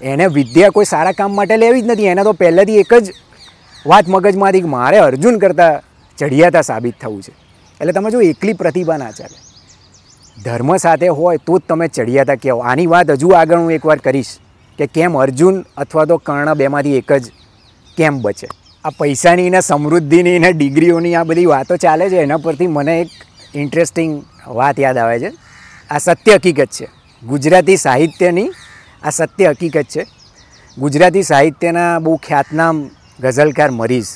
એને 0.01 0.27
વિદ્યા 0.27 0.69
કોઈ 0.69 0.85
સારા 0.85 1.11
કામ 1.11 1.35
માટે 1.35 1.57
લેવી 1.57 1.81
જ 1.81 1.85
નથી. 1.85 2.05
એને 2.05 2.23
તો 2.23 2.33
પહેલેથી 2.33 2.77
એક 2.77 2.93
જ 2.93 3.13
વાત 3.87 4.07
મગજમાંથી 4.07 4.61
મારે 4.61 4.97
અર્જુન 4.97 5.37
કરતાં 5.37 5.81
ચડિયાતા 6.17 6.61
સાબિત 6.61 6.95
થવું 7.01 7.21
છે. 7.21 7.31
એટલે 7.81 7.93
તમે 7.93 8.11
જો 8.11 8.21
એકલી 8.21 8.53
પ્રતિભા 8.53 8.97
ના 8.97 9.11
ચાલે. 9.11 9.37
ધર્મ 10.43 10.77
સાથે 10.77 11.07
હોય 11.07 11.37
તો 11.37 11.57
જ 11.57 11.61
તમે 11.67 11.87
ચડિયાતા 11.87 12.35
કહેવો. 12.35 12.59
આની 12.59 12.85
વાત 12.85 13.09
હજુ 13.09 13.29
આગળ 13.29 13.59
હું 13.59 13.71
એકવાર 13.71 13.97
કરીશ 13.97 14.37
કે 14.77 14.87
કેમ 14.87 15.17
અર્જુન 15.17 15.65
અથવા 15.77 16.05
તો 16.05 16.17
કર્ણ 16.17 16.53
બેમાંથી 16.53 16.97
એક 16.97 17.13
જ 17.13 17.31
કેમ 17.97 18.21
બચે? 18.21 18.47
આ 18.85 18.89
પૈસાની 18.89 19.49
ને 19.49 19.61
સમૃદ્ધિની 19.61 20.39
ને 20.39 20.51
ડિગ્રીઓની 20.51 21.15
આ 21.15 21.23
બધી 21.23 21.45
વાતો 21.45 21.77
ચાલે 21.77 22.09
છે. 22.09 22.15
એના 22.15 22.37
પરથી 22.37 22.67
મને 22.67 23.01
એક 23.01 23.07
ઇન્ટરેસ્ટિંગ 23.55 24.23
વાત 24.47 24.79
યાદ 24.79 24.97
આવે 24.97 25.19
છે. 25.19 25.31
આ 25.89 25.97
સત્ય 25.97 26.33
હકીકત 26.35 26.65
છે. 26.65 27.04
ગુજરાતી 27.29 27.77
સાહિત્યની 27.77 28.49
આ 29.03 29.09
સત્ય 29.09 29.49
હકીકત 29.49 29.87
છે. 29.89 30.03
ગુજરાતી 30.77 31.23
સાહિત્યના 31.23 31.99
બહુ 31.99 32.15
ખ્યાતનામ 32.17 32.89
ગઝલકાર 33.19 33.71
મરીઝ 33.71 34.11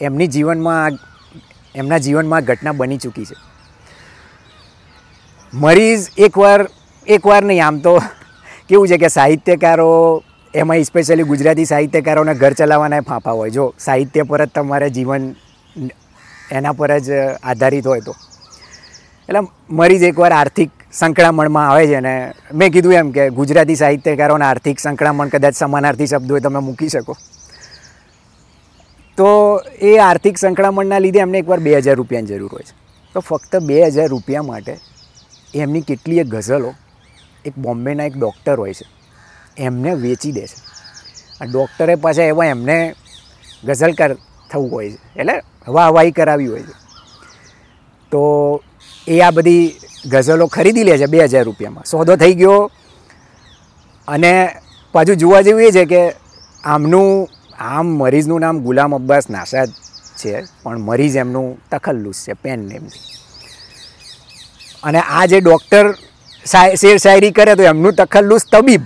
એમની 0.00 0.26
જીવનમાં 0.26 0.98
એમના 1.74 1.98
જીવનમાં 1.98 2.44
ઘટના 2.44 2.72
બની 2.72 2.98
ચૂકી 2.98 3.24
છે. 3.24 3.36
મરીઝ 5.54 6.10
એકવાર 6.18 6.68
એકવાર 7.06 7.42
નહીં, 7.44 7.66
આમ 7.66 7.78
તો 7.78 8.02
કેવું 8.68 8.88
છે 8.88 8.98
કે 8.98 9.08
સાહિત્યકારો 9.08 10.22
એમાં 10.54 10.84
સ્પેશિયલી 10.84 11.22
ગુજરાતી 11.22 11.64
સાહિત્યકારોને 11.64 12.34
ઘર 12.34 12.52
ચલાવવાના 12.52 13.00
ફાંફા 13.00 13.30
હોય. 13.30 13.50
જો 13.50 13.74
સાહિત્ય 13.78 14.22
પર 14.22 14.46
જ 14.46 14.48
તમારે 14.54 14.90
જીવન 14.90 15.34
એના 16.52 16.72
પર 16.72 16.98
જ 16.98 17.10
આધારિત 17.42 17.86
હોય 17.86 18.00
તો. 18.00 18.14
એટલે 19.28 19.40
મરીઝ 19.70 20.02
એકવાર 20.02 20.32
આર્થિક 20.32 20.70
સંકળામણમાં 20.94 21.68
આવે 21.68 21.86
છે 21.86 22.00
ને 22.00 22.14
મેં 22.54 22.72
કીધું 22.72 22.94
એમ 22.94 23.08
કે 23.10 23.22
ગુજરાતી 23.30 23.76
સાહિત્યકારોના 23.76 24.48
આર્થિક 24.48 24.80
સંકળામણ 24.80 25.28
કદાચ 25.28 25.54
સમાનાર્થી 25.54 26.06
શબ્દો 26.06 26.40
તમે 26.40 26.60
મૂકી 26.68 26.88
શકો. 26.88 27.16
તો 29.18 29.28
એ 29.82 29.92
આર્થિક 29.98 30.38
સંકળામણના 30.38 30.98
લીધે 30.98 31.20
એમને 31.24 31.38
એકવાર 31.38 31.60
બે 31.60 31.72
હજાર 31.78 31.96
રૂપિયાની 31.96 32.28
જરૂર 32.28 32.52
હોય 32.52 32.66
છે. 32.68 32.74
તો 33.14 33.20
ફક્ત 33.20 33.62
બે 33.68 33.80
હજાર 33.86 34.08
રૂપિયા 34.08 34.42
માટે 34.42 34.74
એમની 35.54 35.82
કેટલીય 35.88 36.24
ગઝલો, 36.24 36.70
એક 37.44 37.54
બોમ્બેના 37.58 38.06
એક 38.10 38.16
ડૉક્ટર 38.18 38.56
હોય 38.58 38.74
છે, 38.74 38.86
એમને 39.58 39.94
વેચી 39.94 40.32
દે 40.32 40.46
છે. 40.46 40.58
આ 41.40 41.46
ડૉક્ટરે 41.46 41.94
પાછા 41.96 42.28
એવા 42.32 42.46
એમને 42.46 42.76
ગઝલકાર 43.64 44.12
થવું 44.50 44.70
હોય 44.70 44.90
છે, 44.90 44.98
એટલે 45.16 45.36
વાહવાહી 45.68 46.12
કરાવી 46.12 46.46
હોય 46.46 46.62
છે. 46.62 46.74
તો 48.12 48.22
એ 49.06 49.20
આ 49.20 49.30
બધી 49.30 49.64
ગઝલો 50.12 50.46
ખરીદી 50.46 50.84
લે 50.84 50.98
છે 50.98 51.06
બે 51.06 51.24
હજાર 51.24 51.44
રૂપિયામાં. 51.44 51.84
સોદો 51.84 52.16
થઈ 52.16 52.34
ગયો. 52.34 52.70
અને 54.08 54.32
પાછું 54.94 55.16
જોવા 55.16 55.42
જેવું 55.42 55.62
એ 55.62 55.70
છે 55.70 55.84
કે 55.84 56.02
આમનું, 56.64 57.28
આમ 57.58 57.86
મરીઝનું 58.00 58.40
નામ 58.40 58.56
ગુલામ 58.60 58.94
અબ્બાસ 58.94 59.30
નાસાદ 59.30 59.70
છે, 60.20 60.32
પણ 60.62 60.78
મરીઝ 60.78 61.16
એમનું 61.16 61.46
તખલ્લુસ 61.70 62.18
છે 62.26 62.34
પેન 62.42 62.60
નેમથી 62.68 63.04
અને 64.82 65.00
આ 65.00 65.24
જે 65.26 65.40
ડૉક્ટર 65.40 65.86
શેર 66.80 66.96
શાયરી 66.96 67.30
કરે 67.30 67.54
તો 67.54 67.62
એમનું 67.62 67.94
તખલ્લુસ 67.94 68.44
તબીબ. 68.52 68.82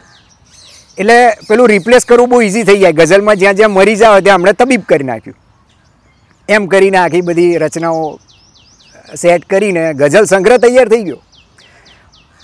એટલે 0.98 1.18
પેલું 1.48 1.68
રિપ્લેસ 1.68 2.04
કરવું 2.04 2.28
બહુ 2.28 2.40
ઇઝી 2.42 2.62
થઈ 2.62 2.78
જાય. 2.78 2.92
ગઝલમાં 2.92 3.36
જ્યાં 3.36 3.56
જ્યાં 3.58 3.70
મરીઝ 3.70 4.02
આવે 4.02 4.20
ત્યાં 4.20 4.38
હમણાં 4.38 4.54
તબીબ 4.54 4.82
કરી 4.88 5.08
નાખ્યું. 5.10 5.36
એમ 6.48 6.66
કરીને 6.66 6.98
આખી 6.98 7.20
બધી 7.20 7.56
રચનાઓ 7.56 8.18
સેટ 9.14 9.44
કરીને 9.44 9.94
ગઝલ 9.94 10.24
સંગ્રહ 10.24 10.56
તૈયાર 10.56 10.88
થઈ 10.88 11.02
ગયો. 11.02 11.20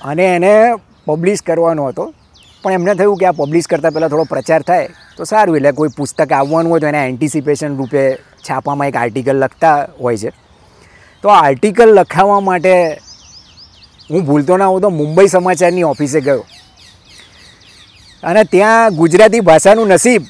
અને 0.05 0.25
એને 0.25 0.75
પબ્લિશ 1.07 1.43
કરવાનો 1.43 1.87
હતો. 1.87 2.15
પણ 2.63 2.73
એમને 2.73 2.95
થયું 2.95 3.19
કે 3.19 3.27
આ 3.27 3.33
પબ્લિશ 3.33 3.67
કરતાં 3.67 3.93
પહેલાં 3.93 4.11
થોડો 4.11 4.25
પ્રચાર 4.25 4.63
થાય, 4.63 4.89
તો 5.17 5.25
સારું. 5.25 5.57
એટલે 5.57 5.73
કોઈ 5.73 5.89
પુસ્તક 5.97 6.33
આવવાનું 6.33 6.71
હોય 6.73 6.81
તો 6.81 6.87
એને 6.87 7.09
એન્ટિસિપેશન 7.09 7.77
રૂપે 7.77 8.17
છાપામાં 8.51 8.89
એક 8.89 8.97
આર્ટિકલ 8.97 9.37
લખતા 9.37 9.89
હોય 10.01 10.17
છે. 10.17 10.31
તો 11.23 11.29
આ 11.29 11.43
આર્ટિકલ 11.45 11.95
લખાવવા 11.95 12.41
માટે 12.41 12.99
હું 14.11 14.25
ભૂલતો 14.25 14.57
ના 14.57 14.67
હોઉં 14.67 14.81
તો 14.81 14.91
મુંબઈ 14.91 15.29
સમાચારની 15.29 15.85
ઓફિસે 15.85 16.21
ગયો. 16.21 16.45
અને 18.23 18.45
ત્યાં 18.45 18.97
ગુજરાતી 18.97 19.41
ભાષાનું 19.41 19.89
નસીબ, 19.89 20.23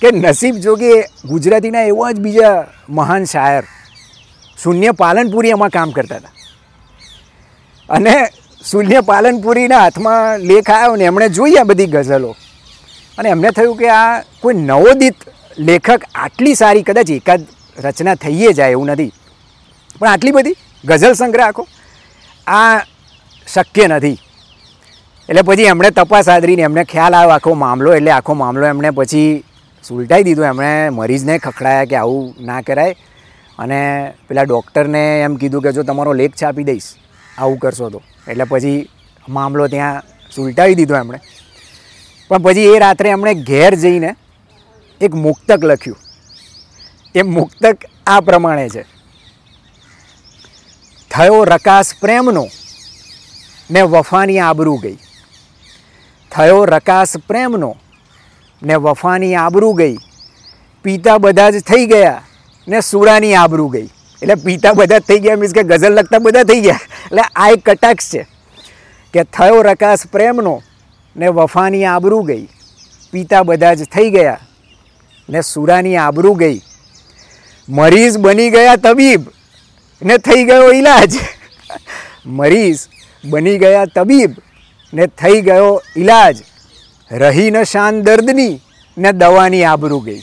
કે 0.00 0.10
નસીબ 0.10 0.54
જો 0.56 0.76
કે 0.76 1.04
ગુજરાતીના 1.28 1.82
એવા 1.82 2.12
જ 2.12 2.20
બીજા 2.20 2.66
મહાન 2.88 3.24
શાયર 3.24 3.64
શૂન્ય 4.64 4.92
પાલનપુરી 4.92 5.50
એમાં 5.50 5.70
કામ 5.70 5.90
કરતા 5.90 6.16
હતા. 6.16 6.30
અને 7.88 8.28
શૂન્ય 8.70 9.00
પાલનપુરીના 9.00 9.78
હાથમાં 9.78 10.40
લેખ 10.40 10.70
આવ્યો 10.70 10.96
ને 10.96 11.04
એમણે 11.04 11.28
જોઈ 11.28 11.56
આ 11.56 11.64
બધી 11.64 11.86
ગઝલો. 11.86 12.36
અને 13.18 13.28
એમને 13.28 13.50
થયું 13.50 13.76
કે 13.76 13.90
આ 13.90 14.22
કોઈ 14.40 14.54
નવોદિત 14.54 15.14
લેખક 15.58 16.00
આટલી 16.14 16.54
સારી 16.54 16.82
કદાચ 16.82 17.10
એકાદ 17.10 17.46
રચના 17.84 18.14
થઈએ 18.14 18.52
જાય 18.52 18.70
એવું 18.70 18.86
નથી. 18.86 19.12
પણ 19.98 20.08
આટલી 20.08 20.30
બધી 20.30 20.56
ગઝલ 20.84 21.12
સંગ્રહ 21.12 21.46
આખો. 21.46 21.66
આ 22.46 22.78
શક્ય 23.54 23.86
નથી. 23.86 24.18
એટલે 25.28 25.42
પછી 25.42 25.62
એમણે 25.62 25.90
તપાસ 25.90 26.28
આદરીને 26.28 26.62
એમને 26.62 26.84
ખ્યાલ 26.84 27.14
આવ્યો 27.14 27.30
આખો 27.30 27.54
મામલો, 27.54 27.94
એટલે 27.94 28.10
આખો 28.10 28.34
મામલો 28.34 28.66
એમણે 28.66 28.90
પછી 28.90 29.44
સુલટાઈ 29.88 30.22
દીધો. 30.22 30.44
એમણે 30.44 30.88
મરીઝને 30.88 31.38
ખખડાયા 31.38 31.84
કે 31.84 31.96
આવું 31.96 32.34
ના 32.40 32.60
કરાય. 32.60 32.96
અને 33.58 34.12
પેલા 34.28 34.42
ડૉક્ટરને 34.42 35.20
એમ 35.20 35.36
કીધું 35.36 35.62
કે 35.62 35.72
જો 35.72 35.82
તમારો 35.82 36.12
લેખ 36.12 36.32
છાપી 36.42 36.64
દઈશ, 36.64 36.82
આવું 37.38 37.58
કરશો 37.58 37.90
તો. 37.90 38.02
એટલે 38.28 38.44
પછી 38.44 38.88
મામલો 39.28 39.68
ત્યાં 39.68 40.02
સુલટાવી 40.34 40.74
દીધો 40.74 40.96
એમણે. 40.96 41.20
પણ 42.28 42.38
પછી 42.38 42.60
એ 42.60 42.78
રાત્રે 42.78 43.08
એમણે 43.08 43.34
ઘેર 43.34 43.74
જઈને 43.74 44.16
એક 45.00 45.14
મુક્તક 45.14 45.64
લખ્યું. 45.64 45.96
એ 47.14 47.22
મુક્તક 47.22 47.76
આ 48.06 48.20
પ્રમાણે 48.20 48.68
છે. 48.68 48.82
થયો 51.10 51.44
રકાસ 51.44 51.94
પ્રેમનો, 52.00 52.48
ને 53.70 53.82
વફાની 53.82 54.38
આબરૂ 54.38 54.76
ગઈ. 54.76 54.98
થયો 56.30 56.64
રકાસ 56.64 57.16
પ્રેમનો, 57.16 57.76
ને 58.62 58.74
વફાની 58.74 59.34
આબરૂ 59.34 59.72
ગઈ. 59.72 59.96
પિતા 60.82 61.18
બધા 61.18 61.50
જ 61.50 61.60
થઈ 61.60 61.86
ગયા 61.86 62.23
ને 62.68 62.80
સુરાની 62.80 63.34
આબરૂ 63.34 63.68
ગઈ. 63.68 63.88
એટલે 64.22 64.34
પિતા 64.34 64.72
બધા 64.72 64.98
થઈ 64.98 65.18
ગયા, 65.18 65.36
મીન્સ 65.36 65.52
કે 65.52 65.62
ગઝલ 65.62 65.92
લખતા 65.92 66.18
બધા 66.18 66.44
થઈ 66.44 66.60
ગયા. 66.60 66.80
એટલે 67.06 67.22
આ 67.36 67.48
એક 67.48 67.70
કટાક્ષ 67.70 68.10
છે 68.10 68.26
કે 69.14 69.24
થયો 69.24 69.62
રકાસ 69.62 70.06
પ્રેમનો 70.06 70.62
ને 71.16 71.28
વફાની 71.28 71.84
આબરૂ 71.84 72.22
ગઈ. 72.22 72.48
પિતા 73.12 73.42
બધા 73.42 73.74
જ 73.74 73.84
થઈ 73.84 74.10
ગયા 74.10 74.40
ને 75.30 75.40
સુરાની 75.40 75.96
આબરૂ 75.96 76.34
ગઈ. 76.34 76.62
મરીઝ 77.68 78.18
બની 78.18 78.50
ગયા 78.50 78.76
તબીબ 78.76 79.22
ને 80.02 80.18
થઈ 80.18 80.44
ગયો 80.44 80.72
ઈલાજ. 80.72 81.12
મરીઝ 82.26 82.80
બની 83.24 83.58
ગયા 83.58 83.84
તબીબ 83.84 84.32
ને 84.94 85.06
થઈ 85.06 85.40
ગયો 85.40 85.82
ઈલાજ. 85.96 86.36
રહી 87.10 87.50
ન 87.50 87.62
શાન 87.62 88.02
દર્દની 88.02 88.60
ને 88.98 89.12
દવાની 89.12 89.64
આબરૂ 89.64 90.00
ગઈ. 90.00 90.22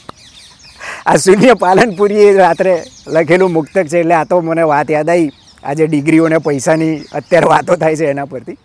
આ 1.06 1.16
શૂન્ય 1.16 1.54
પાલનપુરીએ 1.54 2.34
રાત્રે 2.34 2.84
લખેલું 3.08 3.52
મુક્તક 3.52 3.88
છે 3.88 4.00
એટલે 4.00 4.14
આ 4.14 4.24
તો 4.24 4.42
મને 4.42 4.62
વાત 4.62 4.92
યાદ 4.92 5.10
આવી 5.10 5.32
આજે 5.64 5.88
ડિગ્રીઓ 5.88 6.28
ને 6.28 6.38
પૈસાની 6.38 6.98
અત્યારે 7.14 7.46
વાતો 7.46 7.76
થાય 7.76 7.96
છે 7.96 8.06
એના 8.06 8.26
પરથી. 8.26 8.58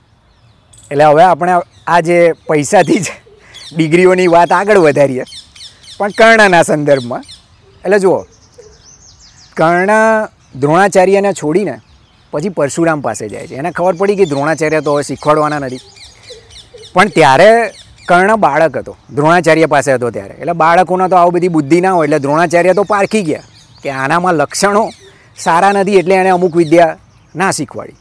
એટલે 0.91 1.05
હવે 1.05 1.23
આપણે 1.23 1.53
આ 1.87 2.01
જે 2.01 2.33
પૈસાથી 2.33 2.99
જ 2.99 3.07
ડિગ્રીઓની 3.77 4.27
વાત 4.27 4.53
આગળ 4.53 4.79
વધારીએ. 4.79 5.25
પણ 5.99 6.09
કર્ણના 6.09 6.63
સંદર્ભમાં, 6.63 7.23
એટલે 7.85 7.99
જુઓ, 7.99 8.27
કર્ણ 9.57 9.91
દ્રોણાચાર્યને 10.57 11.33
છોડીને 11.33 11.79
પછી 12.31 12.49
પરશુરામ 12.49 13.01
પાસે 13.01 13.29
જાય 13.29 13.47
છે. 13.47 13.55
એને 13.55 13.71
ખબર 13.71 13.95
પડી 13.95 14.17
કે 14.17 14.25
દ્રોણાચાર્ય 14.25 14.81
તો 14.81 15.01
શીખવાડવાના 15.01 15.59
નથી. 15.59 15.81
પણ 16.93 17.09
ત્યારે 17.09 17.71
કર્ણ 18.09 18.37
બાળક 18.37 18.77
હતો. 18.77 18.97
દ્રોણાચાર્ય 19.15 19.67
પાસે 19.67 19.93
હતો 19.93 20.11
ત્યારે. 20.11 20.35
એટલે 20.35 20.53
બાળકોના 20.53 21.09
તો 21.09 21.17
આવું 21.17 21.33
બધી 21.33 21.49
બુદ્ધિ 21.49 21.81
ના 21.81 21.93
હોય, 21.93 22.07
એટલે 22.07 22.19
દ્રોણાચાર્ય 22.19 22.73
તો 22.73 22.83
પારખી 22.83 23.23
ગયા 23.23 23.43
કે 23.83 23.91
આનામાં 23.91 24.35
લક્ષણો 24.35 24.91
સારા 25.39 25.73
નથી 25.73 25.97
એટલે 25.97 26.15
એણે 26.15 26.29
અમુક 26.29 26.57
વિદ્યા 26.57 26.97
ના 27.37 27.51
શીખવાડી. 27.51 27.97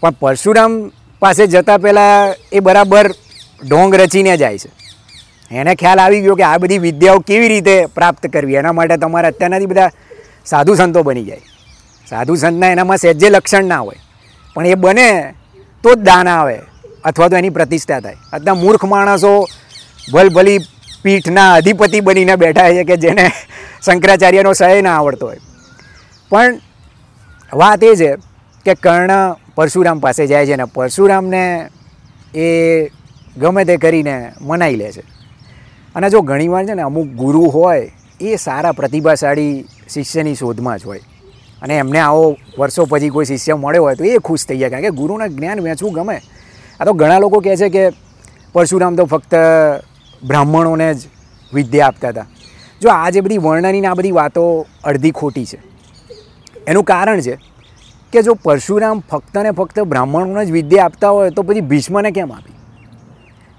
પણ 0.00 0.10
પરશુરામ 0.10 0.92
પાસે 1.20 1.46
જતાં 1.46 1.78
પહેલાં 1.78 2.34
એ 2.52 2.60
બરાબર 2.60 3.10
ઢોંગ 3.68 3.94
રચીને 3.94 4.36
જાય 4.36 4.58
છે. 4.58 4.70
એને 5.50 5.74
ખ્યાલ 5.74 5.98
આવી 5.98 6.20
ગયો 6.20 6.34
કે 6.34 6.42
આ 6.42 6.58
બધી 6.58 6.78
વિદ્યાઓ 6.78 7.18
કેવી 7.18 7.48
રીતે 7.48 7.86
પ્રાપ્ત 7.86 8.26
કરવી? 8.26 8.54
એના 8.54 8.72
માટે 8.72 8.96
તમારે 8.96 9.28
અત્યારનાથી 9.28 9.66
બધા 9.66 9.90
સાધુ 10.46 10.74
સંતો 10.74 11.02
બની 11.02 11.24
જાય. 11.24 11.40
સાધુ 12.10 12.34
સંતના 12.34 12.66
એનામાં 12.66 12.96
સહેજે 12.96 13.30
લક્ષણ 13.30 13.64
ના 13.64 13.78
હોય. 13.78 13.96
પણ 14.54 14.66
એ 14.66 14.74
બને 14.74 15.34
તો 15.82 15.94
જ 15.94 15.98
દાન 15.98 16.28
આવે. 16.28 16.58
અથવા 17.04 17.28
તો 17.28 17.36
એની 17.36 17.50
પ્રતિષ્ઠા 17.50 18.00
થાય. 18.00 18.16
આજના 18.32 18.54
મૂર્ખ 18.54 18.84
માણસો 18.84 19.46
ભલભલી 20.12 20.58
પીઠના 21.02 21.52
અધિપતિ 21.52 22.00
બનીને 22.00 22.36
બેઠા 22.36 22.70
છે 22.70 22.84
કે 22.84 22.96
જેને 22.96 23.30
શંકરાચાર્યનો 23.86 24.52
સહય 24.52 24.82
ના 24.82 24.98
આવડતો 24.98 25.26
હોય. 25.26 25.36
પણ 26.28 26.58
વાત 27.54 27.84
એ 27.84 27.96
છે 27.96 28.16
કે 28.64 28.74
કર્ણ 28.74 29.10
પરશુરામ 29.54 29.98
પાસે 29.98 30.26
જાય 30.26 30.46
છે 30.46 30.56
ને 30.56 30.64
પરશુરામને 30.64 31.68
એ 32.34 32.88
ગમે 33.36 33.64
તે 33.64 33.76
કરીને 33.76 34.32
મનાઈ 34.40 34.76
લે 34.76 34.92
છે. 34.92 35.00
અને 35.94 36.10
જો 36.10 36.20
ઘણીવાર 36.20 36.66
છે 36.66 36.74
ને 36.74 36.82
અમુક 36.82 37.06
ગુરુ 37.06 37.44
હોય, 37.44 37.92
એ 38.20 38.36
સારા 38.36 38.72
પ્રતિભાશાળી 38.72 39.64
શિષ્યની 39.94 40.34
શોધમાં 40.34 40.78
જ 40.78 40.86
હોય. 40.86 41.00
અને 41.62 41.78
એમને 41.78 41.98
આવો 41.98 42.36
વર્ષો 42.58 42.84
પછી 42.84 43.08
કોઈ 43.08 43.24
શિષ્ય 43.24 43.54
મળ્યો 43.54 43.82
હોય 43.82 43.94
તો 43.94 44.04
એ 44.04 44.18
ખુશ 44.18 44.46
થઈ 44.46 44.58
જાય. 44.58 44.70
કારણ 44.70 44.82
કે 44.82 44.90
ગુરુના 44.90 45.26
જ્ઞાન 45.26 45.60
વેચવું 45.60 45.92
ગમે. 45.92 46.20
આ 46.80 46.84
તો 46.84 46.92
ઘણા 46.94 47.18
લોકો 47.18 47.40
કહે 47.40 47.56
છે 47.56 47.68
કે 47.68 47.84
પરશુરામ 48.54 48.96
તો 48.96 49.04
ફક્ત 49.04 49.34
બ્રાહ્મણોને 50.22 50.88
જ 50.94 51.00
વિદ્યા 51.52 51.86
આપતા 51.86 52.10
હતા. 52.10 52.26
જો 52.82 52.88
આ 52.90 53.10
જે 53.10 53.20
બધી 53.20 53.38
વર્ણનની 53.38 53.86
આ 53.86 53.94
બધી 53.94 54.12
વાતો 54.12 54.44
અડધી 54.84 55.10
ખોટી 55.10 55.46
છે, 55.46 55.58
એનું 56.66 56.84
કારણ 56.84 57.20
છે 57.20 57.34
કે 58.12 58.22
જો 58.22 58.34
પરશુરામ 58.44 59.02
ફક્ત 59.10 59.34
ને 59.44 59.50
ફક્ત 59.52 59.84
બ્રાહ્મણોને 59.84 60.44
જ 60.46 60.50
વિદ્યા 60.52 60.84
આપતા 60.84 61.10
હોય 61.10 61.30
તો 61.30 61.42
પછી 61.42 61.66
ભીષ્મને 61.72 62.10
કેમ 62.10 62.32
આપી? 62.32 62.56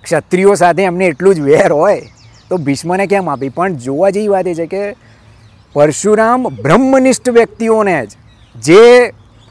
ક્ષત્રિયો 0.03 0.55
સાથે 0.55 0.82
એમને 0.84 1.05
એટલું 1.11 1.36
જ 1.36 1.39
વેર 1.41 1.72
હોય 1.72 2.01
તો 2.49 2.57
ભીષ્મને 2.57 3.05
કેમ 3.07 3.30
આપી? 3.30 3.49
પણ 3.49 3.76
જોવા 3.86 4.09
જેવી 4.09 4.32
વાત 4.34 4.47
એ 4.47 4.55
છે 4.55 4.67
કે 4.67 4.84
પરશુરામ 5.76 6.47
બ્રહ્મનિષ્ઠ 6.63 7.30
વ્યક્તિઓને 7.30 7.97
જ, 8.05 8.11
જે 8.55 8.84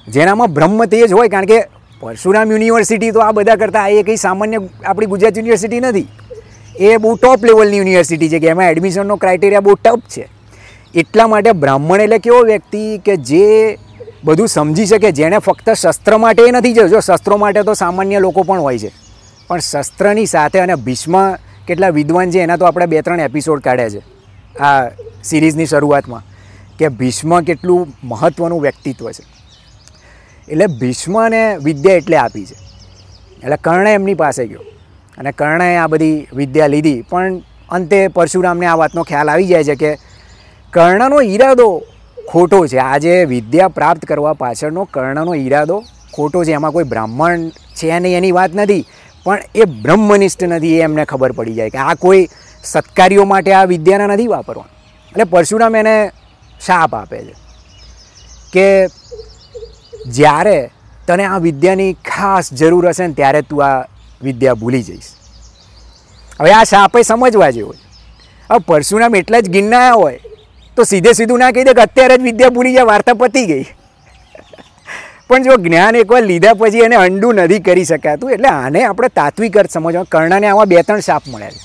જેનામાં 0.07 0.55
બ્રહ્મ 0.55 0.81
તેજ 0.87 1.13
હોય, 1.13 1.29
કારણ 1.29 1.47
કે 1.47 1.59
પરશુરામ 2.01 2.53
યુનિવર્સિટી 2.53 3.11
તો 3.11 3.21
આ 3.21 3.33
બધા 3.33 3.57
કરતાં 3.57 3.91
એ 3.91 4.03
કંઈ 4.03 4.17
સામાન્ય 4.17 4.59
આપણી 4.85 5.07
ગુજરાત 5.07 5.39
યુનિવર્સિટી 5.39 5.81
નથી. 5.81 6.09
એ 6.77 6.97
બહુ 6.97 7.17
ટોપ 7.17 7.45
લેવલની 7.45 7.77
યુનિવર્સિટી 7.77 8.29
છે 8.29 8.39
કે 8.39 8.47
એમાં 8.47 8.71
એડમિશનનો 8.71 9.17
ક્રાઇટેરિયા 9.17 9.61
બહુ 9.61 9.75
ટફ 9.75 10.01
છે. 10.17 10.29
એટલા 10.95 11.27
માટે 11.27 11.53
બ્રાહ્મણ 11.53 12.01
એટલે 12.01 12.19
કેવો 12.19 12.43
વ્યક્તિ 12.43 12.99
કે 12.99 13.17
જે 13.17 13.79
બધું 14.25 14.49
સમજી 14.49 14.87
શકે, 14.87 15.13
જેણે 15.13 15.39
ફક્ત 15.39 15.71
શસ્ત્ર 15.71 16.19
માટે 16.19 16.51
નથી 16.51 16.73
જો 16.73 17.01
શસ્ત્રો 17.01 17.37
માટે 17.37 17.63
તો 17.63 17.75
સામાન્ય 17.75 18.19
લોકો 18.19 18.43
પણ 18.43 18.61
હોય 18.61 18.79
છે. 18.79 18.91
પણ 19.49 19.59
શસ્ત્રની 19.59 20.27
સાથે 20.27 20.59
અને 20.59 20.75
ભીષ્મ 20.75 21.33
કેટલા 21.67 21.89
વિદ્વાન 21.89 22.31
છે 22.31 22.39
એના 22.39 22.57
તો 22.57 22.65
આપણે 22.65 22.87
બે 22.87 23.01
ત્રણ 23.01 23.21
એપિસોડ 23.21 23.61
કાઢ્યા 23.61 23.89
છે. 23.89 24.03
આ 24.61 24.89
સિરીઝની 25.25 25.67
શરૂઆતમાં. 25.67 26.23
કે 26.79 26.89
ભીષ્મ 26.89 27.41
કેટલું 27.41 27.89
મહત્ત્વનું 28.05 28.63
વ્યક્તિત્વ 28.63 29.11
છે. 29.11 29.38
એટલે 30.51 30.67
ભીષ્મને 30.67 31.57
વિદ્યા 31.57 31.95
એટલે 31.95 32.17
આપી 32.17 32.47
છે. 32.47 32.55
એટલે 33.45 33.57
કર્ણ 33.57 33.89
એમની 33.89 34.15
પાસે 34.15 34.47
ગયો. 34.47 34.61
અને 35.19 35.33
કર્ણએ 35.33 35.77
આ 35.77 35.87
બધી 35.87 36.27
વિદ્યા 36.33 36.67
લીધી. 36.67 37.03
પણ 37.03 37.39
અંતે 37.69 38.09
પરશુરામને 38.09 38.67
આ 38.67 38.75
વાતનો 38.75 39.03
ખ્યાલ 39.03 39.31
આવી 39.31 39.47
જાય 39.47 39.65
છે 39.65 39.75
કે 39.75 39.97
કર્ણનો 40.71 41.21
ઈરાદો 41.21 41.83
ખોટો 42.29 42.67
છે. 42.67 42.79
આજે 42.79 43.25
વિદ્યા 43.25 43.69
પ્રાપ્ત 43.69 44.05
કરવા 44.05 44.33
પાછળનો 44.33 44.85
કર્ણનો 44.85 45.35
ઈરાદો 45.35 45.85
ખોટો 46.15 46.45
છે. 46.45 46.53
એમાં 46.53 46.71
કોઈ 46.71 46.85
બ્રાહ્મણ 46.85 47.49
છે 47.49 47.99
નહીં 47.99 48.17
એની 48.17 48.33
વાત 48.33 48.51
નથી. 48.55 48.85
પણ 49.25 49.39
એ 49.55 49.65
બ્રહ્મનિષ્ઠ 49.65 50.45
નથી 50.45 50.79
એ 50.79 50.83
એમને 50.83 51.05
ખબર 51.05 51.33
પડી 51.33 51.55
જાય 51.55 51.71
કે 51.71 51.79
આ 51.79 51.95
કોઈ 51.95 52.29
સત્કારીઓ 52.65 53.25
માટે 53.25 53.53
આ 53.53 53.65
વિદ્યાના 53.65 54.07
નથી 54.07 54.27
વાપરવાનું. 54.27 54.79
એટલે 55.11 55.25
પરશુરામ 55.25 55.77
એને 55.77 56.11
શાપ 56.67 56.95
આપે 56.95 57.19
છે 57.19 57.35
કે 58.53 58.87
જ્યારે 60.17 60.59
તને 61.09 61.25
આ 61.27 61.39
વિદ્યાની 61.47 61.93
ખાસ 62.11 62.53
જરૂર 62.61 62.85
હશે 62.91 63.07
ને 63.07 63.15
ત્યારે 63.21 63.43
તું 63.51 63.65
આ 63.67 63.85
વિદ્યા 64.23 64.59
ભૂલી 64.63 64.83
જઈશ. 64.83 65.11
હવે 66.41 66.53
આ 66.55 66.65
શાપે 66.73 67.05
સમજવા 67.05 67.51
જેવો 67.57 67.75
હવે 68.51 68.59
પરશુરામ 68.69 69.15
એટલા 69.21 69.41
જ 69.41 69.49
ગિન્નાયા 69.57 69.95
હોય, 69.95 70.19
તો 70.77 70.85
સીધે 70.85 71.15
સીધું 71.19 71.41
ના 71.43 71.53
કહી 71.53 71.67
દે 71.69 71.75
કે 71.79 71.83
અત્યારે 71.87 72.17
જ 72.19 72.23
વિદ્યા 72.29 72.55
ભૂલી 72.57 72.75
જાય 72.77 72.91
વાર્તા 72.91 73.17
પતી 73.23 73.47
ગઈ. 73.47 73.67
પણ 75.29 75.45
જો 75.45 75.57
જ્ઞાન 75.65 75.97
એકવાર 76.01 76.25
લીધા 76.31 76.55
પછી 76.61 76.85
એને 76.85 76.97
અંડું 76.97 77.41
નથી 77.45 77.61
કરી 77.67 77.87
શકાતું, 77.91 78.31
એટલે 78.35 78.51
આને 78.51 78.81
આપણે 78.85 79.09
તાત્વિક 79.21 79.57
અર્થ 79.63 79.75
સમજવા 79.77 80.05
કર્ણને 80.13 80.49
આમાં 80.51 80.69
બે 80.73 80.83
ત્રણ 80.83 81.05
શાપ 81.09 81.25
મળ્યા 81.33 81.57
છે. 81.57 81.63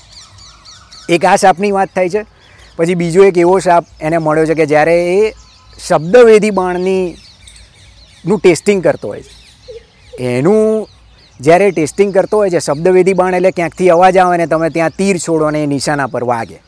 એક 1.14 1.24
આ 1.24 1.36
શાપની 1.44 1.72
વાત 1.76 1.94
થાય 1.94 2.10
છે, 2.14 2.22
પછી 2.76 2.98
બીજો 3.02 3.24
એક 3.28 3.38
એવો 3.44 3.54
શાપ 3.66 3.84
એને 4.00 4.18
મળ્યો 4.18 4.46
છે 4.50 4.56
કે 4.60 4.66
જ્યારે 4.72 4.96
એ 5.14 5.32
શબ્દવેધી 5.78 6.54
બાણની 6.58 7.04
નું 8.26 8.38
ટેસ્ટિંગ 8.38 8.82
કરતો 8.82 9.08
હોય 9.08 9.22
છે. 9.22 9.32
એનું 10.18 10.88
જ્યારે 11.40 11.70
ટેસ્ટિંગ 11.70 12.12
કરતો 12.14 12.36
હોય 12.36 12.50
છે 12.50 12.58
શબ્દવેધી 12.58 13.14
બાણ 13.14 13.34
એટલે 13.34 13.50
ક્યાંકથી 13.50 13.88
અવાજ 13.90 14.16
આવે 14.16 14.36
ને 14.36 14.46
તમે 14.46 14.68
ત્યાં 14.70 14.96
તીર 14.98 15.16
છોડો 15.18 15.50
ને 15.50 15.62
એ 15.62 15.66
નિશાના 15.66 16.06
પર 16.06 16.24
વાગે. 16.24 16.58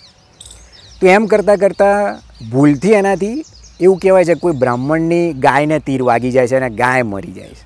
તો 1.01 1.07
એમ 1.07 1.27
કરતાં 1.27 1.59
કરતાં 1.59 2.21
ભૂલથી 2.51 2.93
એનાથી 2.93 3.45
એવું 3.81 3.99
કહેવાય 3.99 4.25
છે 4.25 4.35
કોઈ 4.35 4.57
બ્રાહ્મણની 4.57 5.33
ગાયને 5.45 5.79
તીર 5.79 6.03
વાગી 6.03 6.33
જાય 6.33 6.49
છે 6.49 6.57
અને 6.57 6.71
ગાય 6.71 7.03
મરી 7.03 7.33
જાય 7.33 7.49
છે. 7.51 7.65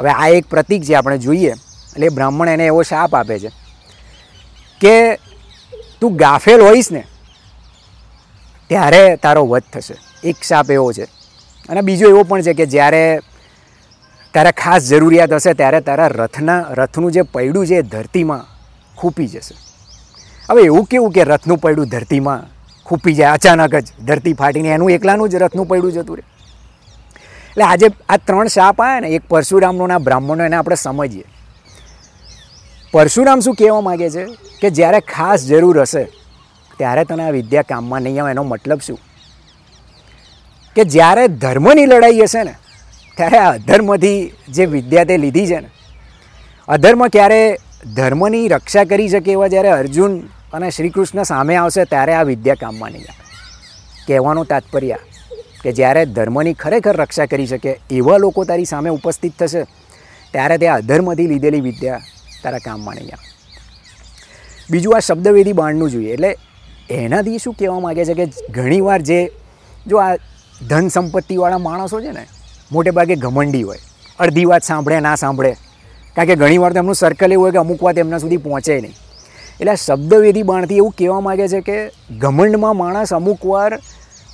હવે 0.00 0.10
આ 0.10 0.28
એક 0.28 0.46
પ્રતીક 0.46 0.82
છે 0.84 0.94
આપણે 0.94 1.18
જોઈએ, 1.18 1.52
એટલે 1.92 2.08
બ્રાહ્મણ 2.08 2.48
એને 2.48 2.66
એવો 2.66 2.82
શાપ 2.82 3.14
આપે 3.14 3.38
છે 3.38 3.50
કે 4.80 4.94
તું 6.00 6.16
ગાફેલ 6.16 6.60
હોઈશ 6.60 6.90
ને, 6.92 7.02
ત્યારે 8.70 9.02
તારો 9.16 9.46
વધ 9.46 9.68
થશે. 9.72 9.96
એક 10.24 10.42
શાપ 10.44 10.70
એવો 10.70 10.92
છે 10.92 11.06
અને 11.68 11.80
બીજો 11.80 12.08
એવો 12.08 12.22
પણ 12.22 12.42
છે 12.42 12.52
કે 12.52 12.66
જ્યારે 12.66 13.20
તારા 14.34 14.50
ખાસ 14.50 14.88
જરૂરિયાત 14.88 15.32
હશે 15.32 15.52
ત્યારે 15.52 15.80
તારા 15.80 16.06
રથના, 16.06 16.60
રથનું 16.70 17.12
જે 17.12 17.22
પૈડું 17.22 17.66
છે 17.66 17.74
એ 17.74 17.82
ધરતીમાં 17.82 18.44
ખૂપી 18.96 19.26
જશે. 19.26 19.54
હવે 20.50 20.62
એવું 20.62 20.84
કેવું 20.84 21.12
કે 21.12 21.24
રથનું 21.24 21.58
પૈડું 21.58 21.86
ધરતીમાં 21.86 22.42
ખૂપી 22.84 23.14
જાય? 23.14 23.32
અચાનક 23.32 23.74
જ 23.74 23.86
ધરતી 24.04 24.34
ફાટીને 24.34 24.68
એનું 24.68 24.90
એકલાનું 24.90 25.28
જ 25.28 25.34
રથનું 25.34 25.66
પૈડું 25.66 25.92
જતું 25.92 26.16
રહે. 26.16 26.24
એટલે 27.50 27.64
આજે 27.64 27.86
આ 28.08 28.16
ત્રણ 28.16 28.46
શાપ 28.46 28.80
આવ્યા 28.80 29.00
ને, 29.00 29.08
એક 29.08 29.22
પરશુરામનો 29.28 29.86
ના 29.86 29.98
બ્રાહ્મણનો, 29.98 30.44
એને 30.44 30.56
આપણે 30.56 30.74
સમજીએ. 30.74 31.24
પરશુરામ 32.92 33.40
શું 33.40 33.54
કહેવા 33.54 33.80
માગે 33.80 34.10
છે? 34.10 34.24
કે 34.60 34.70
જ્યારે 34.70 35.00
ખાસ 35.00 35.46
જરૂર 35.46 35.80
હશે, 35.80 36.04
ત્યારે 36.78 37.04
તને 37.04 37.22
આ 37.22 37.30
વિદ્યા 37.30 37.62
કામમાં 37.62 38.02
નહીં 38.02 38.22
આવે. 38.22 38.30
એનો 38.30 38.42
મતલબ 38.42 38.80
શું? 38.86 38.98
કે 40.76 40.84
જ્યારે 40.94 41.24
ધર્મની 41.42 41.86
લડાઈ 41.90 42.22
હશે 42.24 42.42
ને, 42.48 42.54
ત્યારે 43.16 43.38
આ 43.38 43.52
અધર્મથી 43.58 44.18
જે 44.56 44.64
વિદ્યા 44.74 45.08
તે 45.10 45.16
લીધી 45.24 45.46
છે 45.50 45.60
ને, 45.64 45.70
અધર્મ 46.68 47.02
ક્યારે 47.14 47.40
ધર્મની 47.98 48.48
રક્ષા 48.54 48.84
કરી 48.90 49.08
શકે 49.08 49.30
એવા 49.36 49.52
જ્યારે 49.54 49.70
અર્જુન 49.80 50.12
અને 50.52 50.68
શ્રીકૃષ્ણ 50.76 51.22
સામે 51.32 51.54
આવશે, 51.56 51.84
ત્યારે 51.92 52.14
આ 52.14 52.24
વિદ્યા 52.32 52.62
કામમાં 52.62 52.92
નહીં 52.92 53.08
આવે. 53.10 53.24
કહેવાનું 54.06 54.46
તાત્પર્ય 54.52 54.98
કે 55.62 55.72
જ્યારે 55.78 56.02
ધર્મની 56.16 56.54
ખરેખર 56.62 56.96
રક્ષા 57.02 57.28
કરી 57.32 57.48
શકે 57.52 57.72
એવા 57.98 58.18
લોકો 58.24 58.44
તારી 58.44 58.68
સામે 58.72 58.90
ઉપસ્થિત 58.98 59.34
થશે, 59.40 59.62
ત્યારે 60.32 60.58
તે 60.58 60.68
અધર્મથી 60.76 61.28
લીધેલી 61.32 61.64
વિદ્યા 61.68 62.04
તારા 62.42 62.62
કામમાં 62.68 62.96
નહીં 62.98 63.16
આવે. 63.16 63.26
બીજું 64.70 64.96
આ 64.96 65.04
શબ્દવેદી 65.08 65.58
બાણનું 65.62 65.90
જોઈએ, 65.90 66.12
એટલે 66.14 66.30
એનાથી 66.90 67.38
શું 67.38 67.54
કહેવા 67.58 67.80
માગે 67.80 68.04
છે 68.04 68.14
કે 68.14 68.26
ઘણીવાર 68.56 69.02
જે, 69.02 69.20
જો 69.86 69.96
આ 70.06 70.14
ધન 70.68 70.88
સંપત્તિવાળા 70.88 71.58
માણસો 71.58 72.00
છે 72.00 72.10
ને, 72.10 72.26
મોટે 72.72 72.90
ભાગે 72.90 73.16
ઘમંડી 73.16 73.62
હોય. 73.62 73.78
અડધી 74.18 74.44
વાત 74.44 74.62
સાંભળે, 74.62 75.00
ના 75.00 75.14
સાંભળે. 75.14 75.56
કારણ 76.16 76.28
કે 76.28 76.34
ઘણીવાર 76.34 76.72
તો 76.72 76.78
એમનું 76.78 76.94
સર્કલ 76.94 77.32
એવું 77.32 77.44
હોય 77.44 77.52
કે 77.52 77.58
અમુક 77.58 77.82
વાત 77.82 77.98
એમના 77.98 78.18
સુધી 78.18 78.36
પહોંચે 78.36 78.80
નહીં. 78.80 78.92
એટલે 79.60 79.72
આ 79.72 79.74
શબ્દવેદી 79.74 80.42
બાણથી 80.42 80.76
એવું 80.76 80.94
કહેવા 80.98 81.20
માગે 81.20 81.48
છે 81.48 81.60
કે 81.60 81.90
ઘમંડમાં 82.18 82.76
માણસ 82.76 83.14
અમુક 83.14 83.46
વાર 83.46 83.78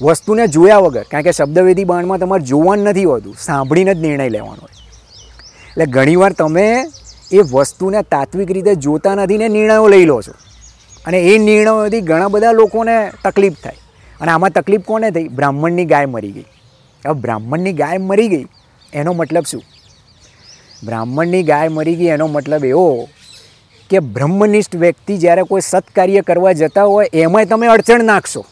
વસ્તુને 0.03 0.47
જોયા 0.47 0.79
વગર, 0.79 1.03
કારણ 1.03 1.23
કે 1.23 1.33
શબ્દવેધી 1.33 1.85
બાણમાં 1.85 2.19
તમારે 2.19 2.43
જોવાનું 2.43 2.85
નથી 2.85 3.05
હોતું, 3.05 3.35
સાંભળીને 3.41 3.95
જ 3.95 3.99
નિર્ણય 3.99 4.29
લેવાનો 4.29 4.51
હોય. 4.51 4.83
એટલે 5.69 5.87
ઘણીવાર 5.87 6.33
તમે 6.33 6.87
એ 7.33 7.39
વસ્તુને 7.39 8.03
તાત્વિક 8.03 8.51
રીતે 8.51 8.75
જોતા 8.75 9.15
નથી 9.15 9.39
ને 9.39 9.49
નિર્ણયો 9.49 9.89
લઈ 9.89 10.05
લો 10.05 10.23
છો. 10.23 10.33
અને 11.07 11.19
એ 11.19 11.39
નિર્ણયોથી 11.39 12.01
ઘણા 12.01 12.29
બધા 12.29 12.53
લોકોને 12.53 13.11
તકલીફ 13.25 13.53
થાય. 13.65 13.77
અને 14.23 14.31
આમાં 14.31 14.51
તકલીફ 14.51 14.85
કોને 14.85 15.11
થઈ? 15.11 15.29
બ્રાહ્મણની 15.29 15.85
ગાય 15.85 16.07
મરી 16.07 16.33
ગઈ. 16.33 16.47
હવે 17.07 17.21
બ્રાહ્મણની 17.21 17.73
ગાય 17.73 17.99
મરી 17.99 18.29
ગઈ, 18.29 18.47
એનો 18.95 19.13
મતલબ 19.13 19.43
શું? 19.45 19.63
બ્રાહ્મણની 20.85 21.43
ગાય 21.43 21.69
મરી 21.69 21.97
ગઈ, 21.97 22.07
એનો 22.07 22.27
મતલબ 22.27 22.65
એવો 22.65 23.09
કે 23.91 23.99
બ્રહ્મનિષ્ઠ 23.99 24.77
વ્યક્તિ 24.77 25.19
જ્યારે 25.19 25.43
કોઈ 25.43 25.61
સત્કાર્ય 25.61 26.21
કરવા 26.21 26.53
જતા 26.53 26.83
હોય, 26.83 27.07
એમાંય 27.13 27.45
તમે 27.45 27.67
અડચણ 27.67 28.05
નાખશો. 28.05 28.45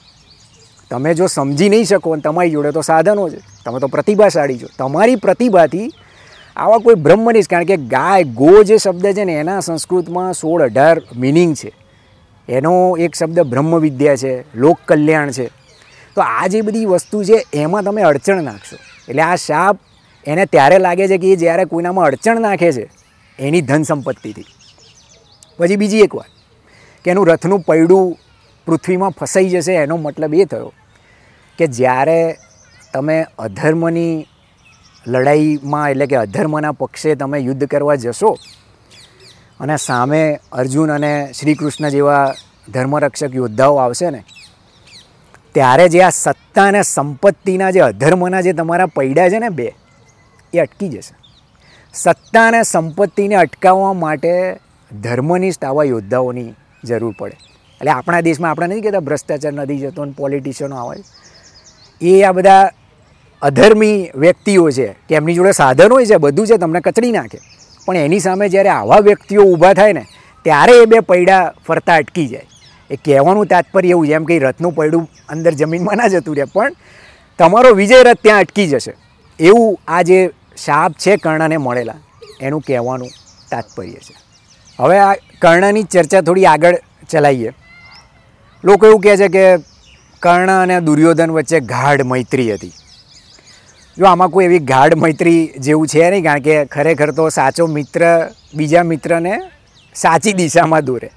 તમે 0.91 1.14
જો 1.14 1.27
સમજી 1.27 1.68
નહીં 1.68 1.85
શકો 1.85 2.12
અને 2.12 2.23
તમારી 2.23 2.51
જોડે 2.51 2.71
તો 2.71 2.81
સાધનો 2.81 3.31
છે. 3.31 3.39
તમે 3.64 3.79
તો 3.79 3.87
પ્રતિભાશાળી 3.87 4.59
છો. 4.59 4.66
તમારી 4.79 5.16
પ્રતિભાથી 5.16 5.93
આવા 6.57 6.79
કોઈ 6.79 6.95
બ્રહ્મનિષ્ઠ, 6.95 7.51
કારણ 7.51 7.64
કે 7.64 7.77
ગાય 7.77 8.25
ગો 8.25 8.62
જે 8.62 8.79
શબ્દ 8.79 9.07
છે 9.14 9.25
ને, 9.25 9.33
એના 9.33 9.61
સંસ્કૃતમાં 9.61 10.33
સોળ 10.33 10.62
અઢાર 10.62 11.03
મિનિંગ 11.16 11.55
છે. 11.55 11.73
એનો 12.49 12.97
એક 12.97 13.14
શબ્દ 13.14 13.41
બ્રહ્મવિદ્યા 13.41 14.16
છે 14.16 14.59
લોક 14.59 14.79
કલ્યાણ 14.89 15.31
છે. 15.31 15.60
તો 16.17 16.21
આ 16.23 16.47
જે 16.47 16.61
બધી 16.61 16.85
વસ્તુ 16.85 17.25
છે, 17.25 17.37
એમાં 17.55 17.85
તમે 17.85 18.03
અડચણ 18.03 18.43
નાખશો. 18.43 18.77
એટલે 19.09 19.23
આ 19.23 19.37
શાપ 19.37 19.77
એને 20.27 20.45
ત્યારે 20.47 20.79
લાગે 20.79 21.05
છે 21.09 21.19
કે 21.19 21.33
એ 21.33 21.37
જ્યારે 21.37 21.65
કોઈનામાં 21.65 22.07
અડચણ 22.07 22.41
નાખે 22.41 22.73
છે, 22.73 22.85
એની 23.39 23.61
ધન 23.61 23.83
સંપત્તિથી. 23.83 24.49
પછી 25.59 25.77
બીજી 25.77 26.05
એક 26.07 26.15
વાત, 26.15 26.33
કે 27.05 27.11
એનું 27.11 27.27
રથનું 27.27 27.61
પૈડું 27.61 28.17
પૃથ્વીમાં 28.67 29.11
ફસાઈ 29.11 29.51
જશે, 29.51 29.75
એનો 29.75 29.97
મતલબ 29.97 30.35
એ 30.35 30.45
થયો 30.45 30.73
કે 31.59 31.67
જ્યારે 31.79 32.37
તમે 32.95 33.17
અધર્મની 33.39 34.15
લડાઈમાં, 35.07 35.91
એટલે 35.91 36.07
કે 36.07 36.17
અધર્મના 36.17 36.73
પક્ષે 36.73 37.15
તમે 37.15 37.39
યુદ્ધ 37.39 37.65
કરવા 37.65 37.95
જશો, 37.95 38.31
અને 39.61 39.77
સામે 39.77 40.23
અર્જુન 40.53 40.91
અને 40.91 41.13
શ્રી 41.39 41.55
કૃષ્ણ 41.55 41.89
જેવા 41.89 42.35
ધર્મરક્ષક 42.69 43.35
યોદ્ધાઓ 43.35 43.77
આવશે 43.77 44.11
ને 44.11 44.21
ત્યારે 45.55 45.89
જે 45.89 46.03
આ 46.03 46.11
સત્તા 46.11 46.65
અને 46.65 46.83
સંપત્તિના 46.83 47.71
જે 47.71 47.81
અધર્મના 47.81 48.41
જે 48.41 48.53
તમારા 48.53 48.87
પૈડા 48.87 49.29
છે 49.29 49.39
ને 49.39 49.49
બે, 49.49 49.75
એ 50.55 50.59
અટકી 50.59 50.89
જશે. 50.89 51.15
સત્તા 51.95 52.49
અને 52.49 52.63
સંપત્તિને 52.63 53.35
અટકાવવા 53.35 53.93
માટે 53.93 54.57
ધર્મનિષ્ઠ 55.01 55.65
આવા 55.65 55.85
યોદ્ધાઓની 55.85 56.55
જરૂર 56.85 57.15
પડે. 57.19 57.37
એટલે 57.73 57.91
આપણા 57.91 58.21
દેશમાં 58.21 58.51
આપણે 58.51 58.67
નથી 58.67 58.81
કહેતા 58.81 58.99
ભ્રષ્ટાચાર 58.99 59.53
નથી 59.53 59.79
જતો 59.79 60.03
અને 60.03 60.13
પોલિટિશિયનો 60.13 60.77
આવે. 60.77 60.97
એ 62.03 62.23
આ 62.23 62.33
બધા 62.33 62.71
અધર્મી 63.43 64.11
વ્યક્તિઓ 64.17 64.71
છે, 64.71 64.87
કે 64.87 65.15
એમની 65.15 65.35
જોડે 65.35 65.53
સાધન 65.53 65.93
હોય 65.93 66.07
છે, 66.07 66.17
બધું 66.17 66.47
છે, 66.47 66.57
તમને 66.57 66.81
કચડી 66.81 67.13
નાખે. 67.13 67.39
પણ 67.87 67.97
એની 67.97 68.21
સામે 68.21 68.49
જ્યારે 68.49 68.69
આવા 68.69 68.99
વ્યક્તિઓ 68.99 69.43
ઊભા 69.43 69.73
થાય 69.73 69.93
ને, 69.93 70.07
ત્યારે 70.43 70.73
એ 70.73 70.85
બે 70.85 71.01
પૈડા 71.01 71.53
ફરતા 71.67 71.95
અટકી 71.95 72.27
જાય. 72.27 72.47
એ 72.91 72.97
કહેવાનું 73.05 73.47
તાત્પર્ય 73.53 73.95
એવું 73.95 74.07
છે. 74.09 74.14
એમ 74.18 74.24
કે 74.24 74.38
રથનું 74.47 74.74
પૈડું 74.78 75.05
અંદર 75.28 75.53
જમીનમાં 75.61 75.97
ના 76.03 76.11
જતું 76.14 76.36
રહે. 76.38 76.47
પણ 76.55 76.72
તમારો 77.38 77.70
વિજય 77.80 78.03
રથ 78.03 78.22
ત્યાં 78.24 78.43
અટકી 78.45 78.68
જશે. 78.68 78.93
એવું 79.38 79.78
આ 79.88 80.03
જે 80.03 80.18
શાપ 80.64 80.93
છે 81.03 81.16
કર્ણને 81.16 81.57
મળેલા, 81.66 82.01
એનું 82.41 82.62
કહેવાનું 82.66 83.11
તાત્પર્ય 83.51 84.01
છે. 84.07 84.14
હવે 84.78 84.99
આ 84.99 85.14
કર્ણની 85.43 85.86
ચર્ચા 85.93 86.20
થોડી 86.20 86.47
આગળ 86.47 86.76
ચલાવીએ. 87.11 87.53
લોકો 88.64 88.86
એવું 88.86 89.01
કહે 89.01 89.16
છે 89.16 89.28
કે 89.36 89.45
કર્ણ 90.22 90.51
અને 90.57 90.76
દુર્યોધન 90.88 91.30
વચ્ચે 91.30 91.61
ગાઢ 91.72 92.03
મૈત્રી 92.12 92.51
હતી. 92.53 92.74
જો 93.97 94.05
આમાં 94.07 94.30
કોઈ 94.34 94.47
એવી 94.49 94.62
ગાઢ 94.72 94.95
મૈત્રી 94.95 95.41
જેવું 95.59 95.86
છે 95.88 96.11
નહીં, 96.11 96.24
કારણ 96.24 96.45
કે 96.47 96.55
ખરેખર 96.74 97.11
તો 97.18 97.28
સાચો 97.38 97.66
મિત્ર 97.76 98.03
બીજા 98.55 98.84
મિત્રને 98.93 99.34
સાચી 99.95 100.32
દિશામાં 100.32 100.84
દોરે. 100.84 101.11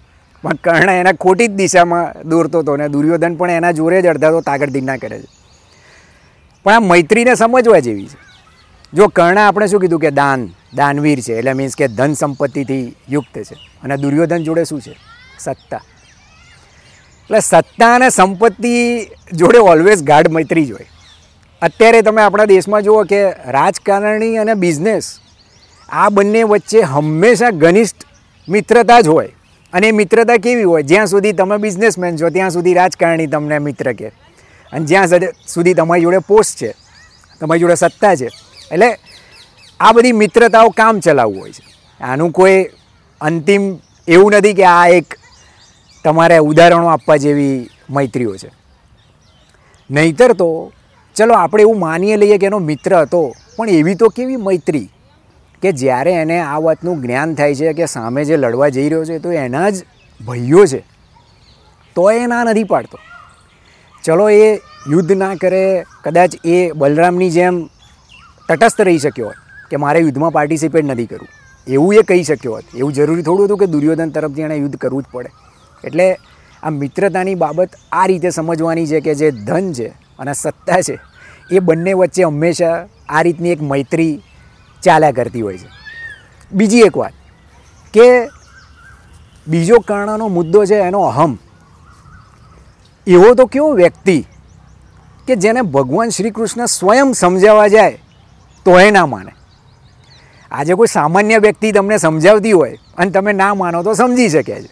પણ 0.44 0.54
કર્ણ 0.54 0.90
એના 0.90 1.12
ખોટી 1.12 1.48
જ 1.48 1.52
દિશામાં 1.52 2.30
દોરતો 2.30 2.60
હતો 2.60 2.78
ને 2.78 2.88
દુર્યોધન 2.88 3.36
પણ 3.36 3.50
એના 3.50 3.72
જોરે 3.72 4.02
જ 4.02 4.06
અડધા 4.06 4.30
તો 4.30 4.42
તાગડધીના 4.42 4.98
કરે 4.98 5.20
છે. 5.20 5.28
પણ 6.64 6.74
આ 6.74 6.80
મૈત્રીને 6.80 7.36
સમજવા 7.36 7.80
જેવી 7.80 8.06
છે. 8.06 8.18
જો 8.94 9.08
કર્ણ 9.08 9.38
આપણે 9.38 9.68
શું 9.68 9.82
કીધું 9.82 10.00
કે 10.00 10.12
દાન, 10.12 10.50
દાનવીર 10.76 11.20
છે, 11.20 11.34
એટલે 11.34 11.54
મીન્સ 11.54 11.76
કે 11.76 11.88
ધન 11.88 12.14
સંપત્તિથી 12.14 12.96
યુક્ત 13.10 13.38
છે. 13.38 13.56
અને 13.84 13.98
દુર્યોધન 13.98 14.44
જોડે 14.44 14.64
શું 14.64 14.82
છે? 14.82 14.96
સત્તા. 15.40 15.82
એટલે 17.24 17.40
સત્તા 17.40 17.96
અને 17.96 18.10
સંપત્તિ 18.10 19.08
જોડે 19.34 19.58
ઓલવેઝ 19.58 20.04
ગાઢ 20.04 20.28
મૈત્રી 20.28 20.66
જોઈએ 20.66 20.86
અત્યારે 21.62 22.02
તમે 22.02 22.22
આપણા 22.22 22.46
દેશમાં 22.46 22.82
જુઓ 22.82 23.04
કે 23.04 23.30
રાજકારણી 23.30 24.38
અને 24.38 24.54
બિઝનેસ 24.54 25.20
આ 25.90 26.10
બંને 26.10 26.44
વચ્ચે 26.44 26.82
હંમેશા 26.82 27.50
ઘનિષ્ઠ 27.50 27.98
મિત્રતા 28.50 29.02
જ 29.02 29.08
હોય. 29.08 29.30
અને 29.74 29.92
મિત્રતા 29.92 30.38
કેવી 30.38 30.64
હોય? 30.64 30.84
જ્યાં 30.84 31.08
સુધી 31.08 31.32
તમે 31.32 31.58
બિઝનેસમેન 31.58 32.18
છો, 32.18 32.30
ત્યાં 32.30 32.52
સુધી 32.52 32.74
રાજકારણી 32.74 33.28
તમને 33.28 33.60
મિત્ર 33.60 33.94
કે. 33.94 34.08
અને 34.74 34.86
જ્યાં 34.86 35.08
સુધી 35.54 35.74
તમારી 35.74 36.02
જોડે 36.02 36.18
પોસ્ટ 36.18 36.58
છે, 36.58 36.74
તમારી 37.40 37.60
જોડે 37.60 37.76
સત્તા 37.76 38.16
છે. 38.16 38.30
એટલે 38.72 38.98
આ 39.80 39.92
બધી 39.92 40.12
મિત્રતાઓ 40.12 40.70
કામ 40.70 41.00
ચલાવવું 41.00 41.42
હોય 41.42 41.52
છે. 41.52 41.64
આનું 42.04 42.32
કોઈ 42.32 42.64
અંતિમ 43.22 43.78
એવું 44.08 44.32
નથી 44.32 44.54
કે 44.54 44.64
આ 44.64 44.88
એક 44.88 45.16
તમારે 46.04 46.38
ઉદાહરણો 46.38 46.88
આપવા 46.88 47.18
જેવી 47.18 47.70
મૈત્રીઓ 47.90 48.38
છે. 48.38 48.52
નહીતર 49.92 50.34
તો, 50.34 50.72
ચલો 51.16 51.34
આપણે 51.34 51.62
એવું 51.62 51.80
માનીએ 51.80 52.16
લઈએ 52.16 52.38
કે 52.38 52.46
એનો 52.46 52.60
મિત્ર 52.60 52.98
હતો, 52.98 53.34
પણ 53.56 53.70
એવી 53.70 53.96
તો 53.96 54.10
કેવી 54.10 54.36
મૈત્રી? 54.36 54.90
કે 55.64 55.72
જ્યારે 55.82 56.14
એને 56.22 56.38
આ 56.40 56.60
વાતનું 56.66 57.02
જ્ઞાન 57.04 57.36
થાય 57.40 57.56
છે 57.60 57.74
કે 57.80 57.86
સામે 57.96 58.22
જે 58.30 58.38
લડવા 58.38 58.72
જઈ 58.78 58.88
રહ્યો 58.92 59.06
છે 59.10 59.20
તો 59.26 59.30
એના 59.44 59.70
જ 59.70 59.86
ભાઈઓ 60.20 60.64
છે, 60.72 60.82
તો 61.96 62.04
એ 62.12 62.26
ના 62.32 62.44
નથી 62.44 62.68
પાડતો. 62.72 62.98
ચલો 64.04 64.26
એ 64.30 64.50
યુદ્ધ 64.94 65.14
ના 65.22 65.36
કરે, 65.44 65.64
કદાચ 66.06 66.36
એ 66.56 66.58
બલરામની 66.82 67.32
જેમ 67.38 67.62
તટસ્થ 68.50 68.82
રહી 68.88 69.02
શક્યો 69.06 69.30
હોત 69.30 69.40
કે 69.70 69.82
મારે 69.84 70.00
યુદ્ધમાં 70.04 70.36
પાર્ટિસિપેટ 70.38 70.86
નથી 70.86 71.10
કરવું. 71.12 71.32
એવું 71.68 71.96
એ 72.00 72.04
કહી 72.10 72.24
શક્યો 72.30 72.54
હોત. 72.56 72.66
એવું 72.80 72.94
જરૂરી 72.98 73.26
થોડું 73.30 73.46
હતું 73.48 73.60
કે 73.62 73.68
દુર્યોધન 73.76 74.12
તરફથી 74.16 74.46
એણે 74.48 74.58
યુદ્ધ 74.64 74.78
કરવું 74.84 75.04
જ 75.04 75.08
પડે. 75.14 75.30
એટલે 75.84 76.08
આ 76.64 76.74
મિત્રતાની 76.82 77.38
બાબત 77.44 77.80
આ 78.00 78.06
રીતે 78.12 78.30
સમજવાની 78.38 78.88
છે 78.92 79.00
કે 79.08 79.16
જે 79.22 79.32
ધન 79.48 79.72
છે 79.78 79.88
અને 80.20 80.34
સત્તા 80.34 80.82
છે, 80.88 80.96
એ 81.56 81.60
બંને 81.60 81.94
વચ્ચે 82.02 82.24
હંમેશા 82.28 82.76
આ 83.10 83.22
રીતની 83.28 83.56
એક 83.56 83.62
મૈત્રી 83.72 84.14
ચાલ્યા 84.84 85.12
કરતી 85.12 85.42
હોય 85.42 85.58
છે. 85.58 85.68
બીજી 86.52 86.80
એક 86.80 86.98
વાત 86.98 87.14
કે 87.94 88.28
બીજો 89.48 89.80
કર્ણનો 89.80 90.28
મુદ્દો 90.28 90.66
છે 90.66 90.76
એનો 90.76 91.02
અહમ. 91.02 91.38
એવો 93.08 93.34
તો 93.34 93.46
કેવો 93.46 93.74
વ્યક્તિ 93.74 94.28
કે 95.28 95.36
જેને 95.36 95.62
ભગવાન 95.62 96.10
શ્રી 96.10 96.30
કૃષ્ણ 96.30 96.66
સ્વયં 96.66 97.14
સમજાવવા 97.14 97.68
જાય 97.68 98.00
તો 98.66 98.80
એ 98.80 98.92
ના 98.92 99.06
માને. 99.06 99.32
આજે 100.52 100.74
કોઈ 100.74 100.88
સામાન્ય 100.88 101.38
વ્યક્તિ 101.38 101.72
તમને 101.72 101.98
સમજાવતી 101.98 102.52
હોય 102.52 102.78
અને 102.98 103.12
તમે 103.12 103.34
ના 103.34 103.54
માનો 103.54 103.84
તો 103.84 103.94
સમજી 103.94 104.30
શકે 104.30 104.62
છે. 104.62 104.70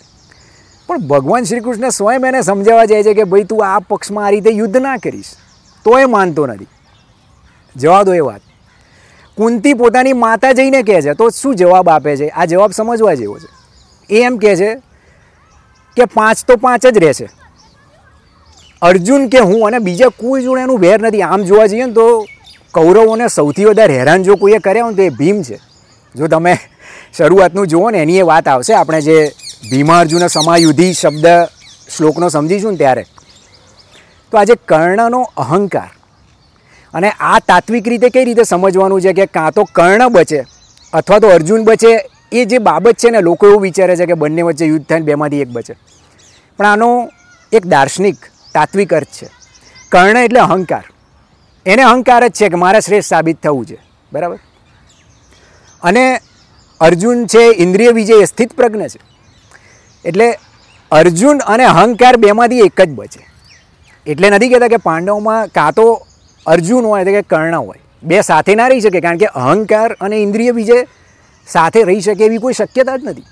પણ 0.87 0.97
ભગવાન 0.97 1.43
શ્રી 1.43 1.59
કૃષ્ણ 1.59 1.89
સ્વયં 1.89 2.25
એને 2.25 2.41
સમજાવવા 2.41 2.85
જાય 2.85 3.03
છે 3.03 3.13
કે 3.13 3.23
ભાઈ 3.23 3.43
તું 3.43 3.65
આ 3.65 3.79
પક્ષમાં 3.79 4.25
આ 4.25 4.29
રીતે 4.29 4.49
યુદ્ધ 4.49 4.77
ના 4.77 4.97
કરીશ. 4.97 5.25
તો 5.83 5.99
એ 5.99 6.05
માનતો 6.05 6.47
નથી. 6.47 6.67
જવા 7.75 8.03
દો 8.03 8.13
એ 8.13 8.19
વાત. 8.19 8.41
કુંતી 9.41 9.73
પોતાની 9.73 10.13
માતા 10.13 10.51
જઈને 10.51 10.83
કહે 10.83 11.01
છે, 11.01 11.13
તો 11.13 11.29
શું 11.29 11.55
જવાબ 11.55 11.89
આપે 11.89 12.17
છે? 12.17 12.29
આ 12.29 12.45
જવાબ 12.45 12.71
સમજવા 12.71 13.13
જેવો 13.13 13.39
છે. 13.39 13.47
એ 14.09 14.21
એમ 14.21 14.37
કહે 14.37 14.55
છે 14.55 14.75
કે 15.97 16.05
પાંચ 16.05 16.37
તો 16.47 16.57
પાંચ 16.57 16.85
જ 16.85 16.97
રહેશે. 16.97 17.29
અર્જુન 18.81 19.29
કે 19.29 19.39
હું 19.39 19.67
અને 19.67 19.79
બીજા 19.79 20.09
કોઈ 20.09 20.43
જોડે 20.43 20.61
એનું 20.61 20.79
વેર 20.79 21.01
નથી. 21.01 21.21
આમ 21.21 21.43
જોવા 21.43 21.67
જઈએ 21.67 21.85
ને 21.85 21.93
તો 21.93 22.25
કૌરવોને 22.71 23.29
સૌથી 23.29 23.65
વધારે 23.65 23.93
હેરાન 23.93 24.23
જો 24.23 24.37
કોઈએ 24.37 24.59
કર્યા 24.59 24.83
હોય 24.83 24.95
તો 24.95 25.01
એ 25.01 25.09
ભીમ 25.09 25.43
છે. 25.43 25.59
જો 26.15 26.27
તમે 26.27 26.59
શરૂઆતનું 27.17 27.67
જુઓ 27.67 27.91
ને, 27.91 27.97
એની 27.97 28.17
એ 28.17 28.21
વાત 28.21 28.47
આવશે. 28.47 28.73
આપણે 28.73 29.01
જે 29.01 29.31
ભીમા 29.69 29.99
અર્જુન 29.99 30.27
સમાયુધિ 30.27 30.93
શબ્દ 30.93 31.25
શ્લોકનો 31.97 32.29
સમજીશું 32.29 32.71
ને 32.71 32.77
ત્યારે. 32.77 33.05
તો 34.31 34.37
આજે 34.37 34.55
કર્ણનો 34.55 35.21
અહંકાર 35.37 35.89
અને 36.93 37.09
આ 37.09 37.39
તાત્વિક 37.39 37.87
રીતે 37.87 38.09
કઈ 38.09 38.25
રીતે 38.25 38.43
સમજવાનું 38.43 39.01
છે 39.01 39.13
કે 39.13 39.25
કાં 39.25 39.51
તો 39.51 39.63
કર્ણ 39.63 40.09
બચે 40.09 40.43
અથવા 40.93 41.19
તો 41.19 41.27
અર્જુન 41.27 41.63
બચે, 41.63 42.09
એ 42.31 42.45
જે 42.45 42.57
બાબત 42.57 42.97
છે 42.97 43.09
ને 43.09 43.21
લોકો 43.21 43.47
એવું 43.47 43.61
વિચારે 43.61 43.95
છે 43.95 44.05
કે 44.05 44.13
બંને 44.13 44.41
વચ્ચે 44.41 44.65
યુદ્ધ 44.65 44.85
થાય 44.85 44.99
બેમાંથી 44.99 45.41
એક 45.41 45.47
બચે. 45.47 45.75
પણ 46.57 46.65
આનો 46.65 47.09
એક 47.51 47.65
દાર્શનિક 47.65 48.15
તાત્વિક 48.53 48.93
અર્થ 48.93 49.07
છે. 49.07 49.29
કર્ણ 49.89 50.17
એટલે 50.17 50.39
અહંકાર. 50.39 50.83
એને 51.65 51.81
અહંકાર 51.81 52.27
જ 52.27 52.31
છે 52.31 52.49
કે 52.49 52.55
મારે 52.55 52.79
શ્રેષ્ઠ 52.79 53.07
સાબિત 53.07 53.43
થવું 53.43 53.65
છે. 53.65 53.77
બરાબર? 54.13 54.39
અને 55.83 56.21
અર્જુન 56.81 57.25
છે 57.25 57.41
ઇન્દ્રિય 57.57 57.89
વિજય 57.89 58.13
એ 58.13 58.25
સ્થિત 58.25 58.53
પ્રજ્ઞ 58.53 58.81
છે. 58.81 58.99
એટલે 60.05 60.37
અર્જુન 60.91 61.37
અને 61.37 61.63
અહંકાર 61.63 62.17
બેમાંથી 62.17 62.59
એક 62.59 62.81
જ 62.81 62.89
બચે. 62.89 63.25
એટલે 64.07 64.29
નથી 64.29 64.49
કહેતા 64.49 64.67
કે 64.67 64.77
પાંડવોમાં 64.77 65.47
કાં 65.47 65.71
તો 65.71 66.07
અર્જુન 66.45 66.85
હોય 66.85 67.01
એટલે 67.01 67.13
કે 67.13 67.21
કર્ણ 67.21 67.57
હોય. 67.57 67.79
બે 68.03 68.21
સાથે 68.21 68.55
ના 68.55 68.67
રહી 68.67 68.81
શકે 68.81 69.01
કારણ 69.01 69.17
કે 69.17 69.25
અહંકાર 69.25 69.93
અને 69.93 70.15
ઇન્દ્રિય 70.15 70.51
વિજય 70.51 70.85
સાથે 71.47 71.83
રહી 71.83 72.01
શકે 72.01 72.25
એવી 72.25 72.37
કોઈ 72.37 72.53
શક્યતા 72.53 72.97
જ 72.97 73.01
નથી. 73.03 73.23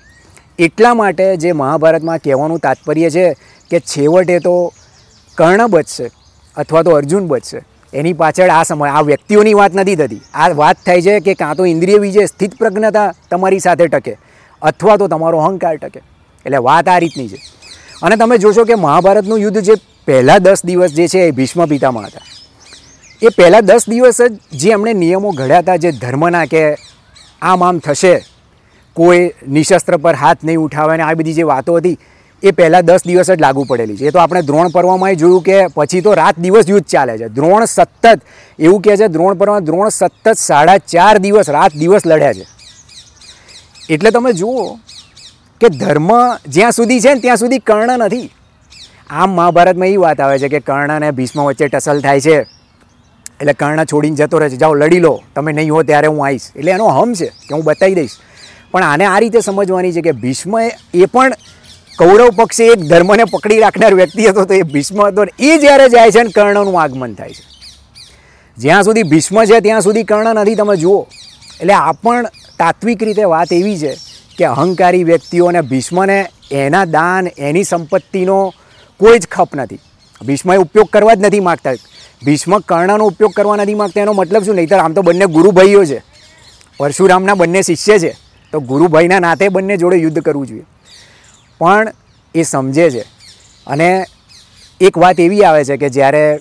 એટલા 0.58 0.94
માટે 0.94 1.36
જે 1.36 1.52
મહાભારતમાં 1.52 2.18
કહેવાનું 2.18 2.58
તાત્પર્ય 2.58 3.10
છે 3.10 3.32
કે 3.70 3.80
છેવટે 3.80 4.38
તો 4.38 4.72
કર્ણ 5.34 5.66
બચશે 5.66 6.10
અથવા 6.56 6.82
તો 6.82 6.90
અર્જુન 6.90 7.26
બચશે. 7.26 7.60
એની 7.94 8.12
પાછળ 8.12 8.50
આ 8.50 8.62
સમય, 8.62 8.88
આ 8.88 9.00
વ્યક્તિઓની 9.00 9.54
વાત 9.54 9.74
નથી 9.74 9.96
થતી. 9.96 10.20
આ 10.34 10.48
વાત 10.48 10.76
થાય 10.86 11.02
છે 11.02 11.20
કે 11.20 11.34
કાં 11.34 11.56
તો 11.56 11.64
ઇન્દ્રિય 11.64 11.96
વિજય 11.96 12.26
સ્થિત 12.26 12.58
પ્રજ્ઞતા 12.58 13.14
તમારી 13.30 13.58
સાથે 13.58 13.86
ટકે 13.86 14.18
અથવા 14.62 14.96
તો 14.96 15.08
તમારો 15.08 15.38
અહંકાર 15.38 15.76
ટકે. 15.76 16.00
એટલે 16.46 16.56
વાત 16.56 16.88
આ 16.88 16.98
રીતની 16.98 17.28
છે. 17.28 17.36
અને 18.02 18.16
તમે 18.16 18.38
જોશો 18.38 18.64
કે 18.64 18.74
મહાભારતનું 18.74 19.38
યુદ્ધ 19.38 19.58
જે 19.58 19.72
પહેલાં 20.06 20.42
દસ 20.42 20.64
દિવસ 20.64 20.90
જે 20.90 21.08
છે 21.08 21.18
એ 21.18 21.30
ભીષ્મ 21.30 21.66
પિતામાં 21.66 22.04
હતા. 22.04 22.39
એ 23.22 23.28
પહેલાં 23.28 23.66
દસ 23.66 23.84
દિવસ 23.88 24.18
જ 24.22 24.58
જે 24.60 24.70
એમણે 24.72 24.92
નિયમો 24.92 25.30
ઘડ્યા 25.30 25.62
હતા, 25.62 25.76
જે 25.76 25.90
ધર્મના 25.92 26.46
કે 26.46 26.62
આમ 27.42 27.62
આમ 27.62 27.78
થશે, 27.78 28.14
કોઈ 28.96 29.32
નિશસ્ત્ર 29.48 29.98
પર 29.98 30.14
હાથ 30.14 30.44
નહીં 30.44 30.58
ઉઠાવે 30.58 30.96
ને 30.96 31.02
આ 31.02 31.14
બધી 31.14 31.34
જે 31.34 31.44
વાતો 31.44 31.76
હતી, 31.78 31.98
એ 32.42 32.52
પહેલાં 32.52 32.86
દસ 32.86 33.02
દિવસ 33.04 33.30
જ 33.30 33.36
લાગુ 33.40 33.64
પડેલી 33.64 33.96
છે. 33.96 34.06
એ 34.06 34.10
તો 34.10 34.18
આપણે 34.18 34.42
દ્રોણ 34.42 34.72
પર્વમાં 34.72 35.16
જોયું 35.16 35.42
કે 35.42 35.58
પછી 35.74 36.00
તો 36.00 36.14
રાત 36.14 36.38
દિવસ 36.40 36.68
યુદ્ધ 36.68 36.86
ચાલે 36.86 37.18
છે. 37.18 37.28
દ્રોણ 37.28 37.66
સતત, 37.66 38.14
એવું 38.58 38.80
કહે 38.82 38.96
છે 38.96 39.08
દ્રોણ 39.08 39.36
પર્વમાં 39.36 39.64
દ્રોણ 39.64 39.90
સતત 39.90 40.32
સાડા 40.34 40.78
ચાર 40.78 41.18
દિવસ 41.18 41.48
રાત 41.48 41.72
દિવસ 41.72 42.06
લડ્યા 42.06 42.32
છે. 42.32 42.46
એટલે 43.90 44.10
તમે 44.10 44.32
જુઓ 44.32 44.78
કે 45.60 45.68
ધર્મ 45.68 46.08
જ્યાં 46.48 46.72
સુધી 46.72 47.00
છે 47.00 47.14
ને 47.14 47.20
ત્યાં 47.20 47.36
સુધી 47.36 47.58
કર્ણ 47.58 47.92
નથી. 47.98 48.30
આમ 49.10 49.30
મહાભારતમાં 49.30 49.88
એ 49.88 49.96
વાત 49.96 50.20
આવે 50.20 50.38
છે 50.38 50.48
કે 50.48 50.60
કર્ણ 50.60 50.90
અને 50.90 51.10
ભીષ્મ 51.10 51.44
વચ્ચે 51.44 51.68
ટસલ 51.68 52.00
થાય 52.00 52.20
છે. 52.20 52.59
એટલે 53.40 53.52
કર્ણ 53.52 53.84
છોડીને 53.84 54.16
જતો 54.16 54.38
રહે 54.38 54.50
છે. 54.50 54.56
જાઓ, 54.56 54.74
લડી 54.74 54.98
લો. 54.98 55.22
તમે 55.34 55.52
નહીં 55.52 55.72
હો 55.72 55.82
ત્યારે 55.82 56.06
હું 56.06 56.26
આવીશ. 56.26 56.40
એટલે 56.56 56.72
એનો 56.72 56.86
હમ 56.86 57.12
છે 57.14 57.26
કે 57.26 57.54
હું 57.54 57.64
બતાવી 57.64 57.94
દઈશ. 57.94 58.10
પણ 58.70 58.84
આને 58.84 59.04
આ 59.04 59.18
રીતે 59.18 59.40
સમજવાની 59.40 59.92
છે 59.92 60.00
કે 60.00 60.12
ભીષ્મ 60.12 60.60
એ 60.94 61.04
પણ 61.12 61.32
કૌરવ 61.98 62.30
પક્ષે 62.30 62.66
એક 62.66 62.78
ધર્મને 62.78 63.24
પકડી 63.24 63.58
રાખનાર 63.58 63.94
વ્યક્તિ 63.94 64.26
હતો, 64.26 64.44
તો 64.44 64.54
એ 64.54 64.62
ભીષ્મ 64.62 65.06
હતો 65.06 65.24
એ 65.38 65.58
જ્યારે 65.58 65.88
જાય 65.88 66.10
છે 66.10 66.22
ને 66.22 66.28
કર્ણનું 66.28 66.82
આગમન 66.82 67.14
થાય 67.14 67.30
છે. 67.30 67.44
જ્યાં 68.58 68.82
સુધી 68.82 69.02
ભીષ્મ 69.02 69.44
છે, 69.44 69.60
ત્યાં 69.60 69.80
સુધી 69.80 70.02
કર્ણ 70.02 70.34
નથી. 70.34 70.54
તમે 70.54 70.76
જુઓ. 70.76 71.06
એટલે 71.60 71.74
આ 71.74 71.92
પણ 71.92 72.26
તાત્વિક 72.58 73.02
રીતે 73.02 73.24
વાત 73.24 73.52
એવી 73.52 73.78
છે 73.78 73.96
કે 74.38 74.44
અહંકારી 74.44 75.04
વ્યક્તિઓને 75.04 75.60
ભીષ્મને 75.60 76.26
એના 76.50 76.84
દાન, 76.84 77.28
એની 77.38 77.64
સંપત્તિનો 77.64 78.54
કોઈ 79.00 79.18
જ 79.18 79.26
ખપ 79.26 79.54
નથી. 79.54 79.78
ભીષ્મએ 80.26 80.56
ઉપયોગ 80.56 80.86
કરવા 80.86 81.14
જ 81.14 81.20
નથી 81.20 81.40
માગતા. 81.40 81.72
ભીષ્મ 82.24 82.58
કર્ણનો 82.58 83.06
ઉપયોગ 83.06 83.32
કરવા 83.32 83.56
નથી 83.56 83.74
માગતા 83.74 84.00
એનો 84.00 84.12
મતલબ 84.12 84.42
શું? 84.42 84.54
નહીંતર 84.54 84.78
આમ 84.78 84.92
તો 84.92 85.02
બંને 85.02 85.26
ગુરુભાઈઓ 85.26 85.84
છે. 85.84 86.02
પરશુરામના 86.76 87.34
બંને 87.34 87.62
શિષ્ય 87.62 87.98
છે. 87.98 88.16
તો 88.52 88.60
ગુરુભાઈના 88.60 89.18
નાતે 89.18 89.48
બંને 89.48 89.76
જોડે 89.76 89.96
યુદ્ધ 89.96 90.18
કરવું 90.18 90.46
જોઈએ. 90.46 90.62
પણ 91.58 91.92
એ 92.34 92.42
સમજે 92.42 92.90
છે. 92.90 93.00
અને 93.66 94.04
એક 94.80 94.98
વાત 94.98 95.20
એવી 95.20 95.42
આવે 95.42 95.64
છે 95.64 95.76
કે 95.76 95.88
જ્યારે 95.88 96.38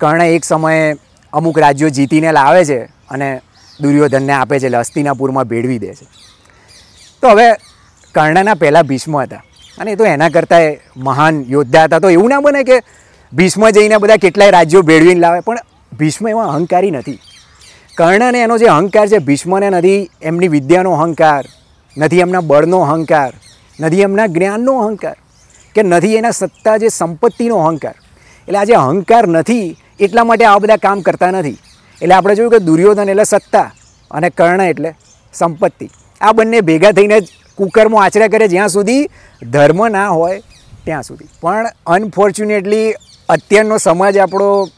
કર્ણ 0.00 0.22
એક 0.22 0.44
સમયે 0.44 0.94
અમુક 1.32 1.58
રાજ્યો 1.58 1.88
જીતીને 1.88 2.32
લાવે 2.32 2.64
છે 2.64 2.84
અને 2.84 3.40
દુર્યોધનને 3.80 4.32
આપે 4.32 4.60
છે 4.60 4.66
એટલે 4.66 4.78
હસ્તિનાપુરમાં 4.78 5.44
ભેળવી 5.44 5.78
દે 5.78 5.94
છે. 5.94 6.04
તો 7.22 7.28
હવે 7.28 7.52
કર્ણના 8.14 8.54
પહેલાં 8.54 8.82
ભીષ્મ 8.82 9.22
હતા. 9.22 9.42
અને 9.78 9.90
એ 9.90 9.94
તો 9.94 10.04
એના 10.04 10.28
કરતાં 10.28 10.60
મહાન 10.96 11.44
યોદ્ધા 11.48 11.84
હતા. 11.84 11.98
તો 11.98 12.10
એવું 12.10 12.28
ના 12.28 12.40
બને 12.40 12.62
કે 12.62 12.82
ભીષ્મ 13.36 13.70
જઈને 13.70 13.96
બધા 13.96 14.16
કેટલાય 14.16 14.50
રાજ્યો 14.50 14.82
ભેળવીને 14.82 15.20
લાવે, 15.20 15.40
પણ 15.40 15.56
ભીષ્મ 15.98 16.28
એમાં 16.28 16.48
અહંકારી 16.48 16.90
નથી. 16.90 17.18
કર્ણને 17.96 18.42
એનો 18.42 18.58
જે 18.58 18.66
અહંકાર 18.66 19.08
છે, 19.08 19.18
ભીષ્મને 19.18 19.70
નથી 19.70 20.10
એમની 20.22 20.48
વિદ્યાનો 20.48 20.92
અહંકાર, 20.92 21.44
નથી 21.98 22.20
એમના 22.20 22.40
બળનો 22.40 22.80
અહંકાર, 22.80 23.32
નથી 23.80 24.00
એમના 24.00 24.26
જ્ઞાનનો 24.26 24.78
અહંકાર, 24.78 25.16
કે 25.74 25.82
નથી 25.82 26.14
એના 26.14 26.30
સત્તા 26.30 26.76
જે 26.76 26.88
સંપત્તિનો 26.88 27.56
અહંકાર. 27.56 27.94
એટલે 28.48 28.58
આ 28.58 28.64
જે 28.64 28.72
અહંકાર 28.72 29.26
નથી, 29.26 29.76
એટલા 30.00 30.24
માટે 30.24 30.44
આવા 30.44 30.58
બધા 30.58 30.76
કામ 30.76 31.00
કરતા 31.00 31.30
નથી. 31.30 31.58
એટલે 32.02 32.14
આપણે 32.14 32.34
જોયું 32.34 32.52
કે 32.52 32.58
દુર્યોધન 32.58 33.08
એટલે 33.08 33.24
સત્તા 33.24 33.72
અને 34.10 34.30
કર્ણ 34.30 34.60
એટલે 34.60 34.94
સંપત્તિ. 35.34 35.90
આ 36.20 36.32
બંને 36.32 36.60
ભેગા 36.60 36.92
થઈને 36.92 37.20
જ 37.20 37.28
કુકર્મો 37.56 37.96
આચર્યા 37.98 38.28
કરે 38.28 38.48
જ્યાં 38.48 38.68
સુધી 38.68 39.08
ધર્મ 39.42 39.88
ના 39.88 40.08
હોય 40.08 40.40
ત્યાં 40.84 41.02
સુધી. 41.02 41.28
પણ 41.40 41.66
અનફોર્ચ્યુનેટલી 41.86 42.94
અત્યારનો 43.28 43.78
સમાજ 43.78 44.18
આપણો 44.18 44.68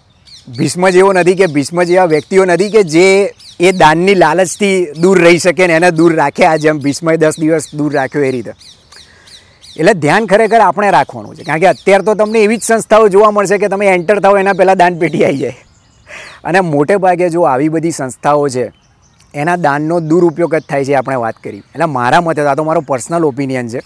ભીષ્મ 0.59 0.89
જેવો 0.89 1.13
નથી 1.13 1.35
કે 1.35 1.47
ભીષ્મ 1.47 1.83
જેવા 1.83 2.05
વ્યક્તિઓ 2.05 2.45
નથી 2.45 2.71
કે 2.71 2.83
જે 2.83 3.35
એ 3.61 3.73
દાનની 3.73 4.15
લાલચથી 4.15 4.87
દૂર 5.01 5.19
રહી 5.19 5.39
શકે 5.39 5.67
ને 5.67 5.73
એને 5.73 5.91
દૂર 5.91 6.17
રાખે 6.17 6.47
આ 6.47 6.57
જેમ 6.57 6.79
ભીષ્મએ 6.79 7.17
દસ 7.17 7.39
દિવસ 7.41 7.75
દૂર 7.75 7.93
રાખ્યો 7.93 8.23
એ 8.23 8.31
રીતે. 8.31 8.53
એટલે 9.77 9.95
ધ્યાન 9.95 10.27
ખરેખર 10.27 10.61
આપણે 10.61 10.91
રાખવાનું 10.91 11.37
છે. 11.37 11.43
કારણ 11.43 11.61
કે 11.61 11.67
અત્યારે 11.67 12.05
તો 12.05 12.15
તમને 12.15 12.39
એવી 12.39 12.57
જ 12.57 12.63
સંસ્થાઓ 12.63 13.09
જોવા 13.09 13.31
મળશે 13.31 13.59
કે 13.59 13.69
તમે 13.69 13.87
એન્ટર 13.87 14.21
થાઓ 14.21 14.37
એના 14.37 14.53
પહેલાં 14.53 14.77
દાન 14.77 14.99
પેટી 14.99 15.25
આવી 15.25 15.39
જાય. 15.39 15.57
અને 16.45 16.61
મોટે 16.61 16.97
ભાગે 16.97 17.31
જો 17.31 17.43
આવી 17.43 17.69
બધી 17.69 17.91
સંસ્થાઓ 17.91 18.49
છે, 18.49 18.73
એના 19.35 19.57
દાનનો 19.57 20.01
દુરુપયોગ 20.01 20.55
જ 20.55 20.63
થાય 20.69 20.85
છે 20.85 20.95
આપણે 20.95 21.17
વાત 21.17 21.35
કરી. 21.45 21.59
એટલે 21.59 21.85
મારા 21.85 22.21
મતે 22.21 22.43
આ 22.43 22.55
તો 22.55 22.65
મારો 22.65 22.81
પર્સનલ 22.81 23.25
ઓપિનિયન 23.25 23.69
છે. 23.69 23.81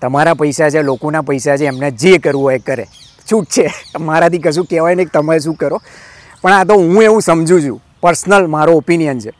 તમારા 0.00 0.34
પૈસા 0.34 0.70
છે, 0.70 0.82
લોકોના 0.82 1.20
પૈસા 1.20 1.56
છે, 1.56 1.64
એમને 1.64 1.90
જે 1.90 2.18
કરવું 2.18 2.44
હોય 2.44 2.58
કરે. 2.58 2.86
છૂટ 3.32 3.46
છે. 3.46 3.74
મારાથી 4.00 4.38
કશું 4.38 4.64
કહેવાય 4.64 4.94
નહીં 4.94 5.08
તમે 5.08 5.38
શું 5.38 5.54
કરો. 5.54 5.80
પણ 6.42 6.52
આ 6.52 6.64
તો 6.64 6.74
હું 6.74 7.02
એવું 7.02 7.22
સમજું 7.22 7.62
છું. 7.62 7.82
પર્સનલ 8.00 8.46
મારો 8.46 8.72
ઓપિનિયન 8.72 9.20
છે. 9.20 9.32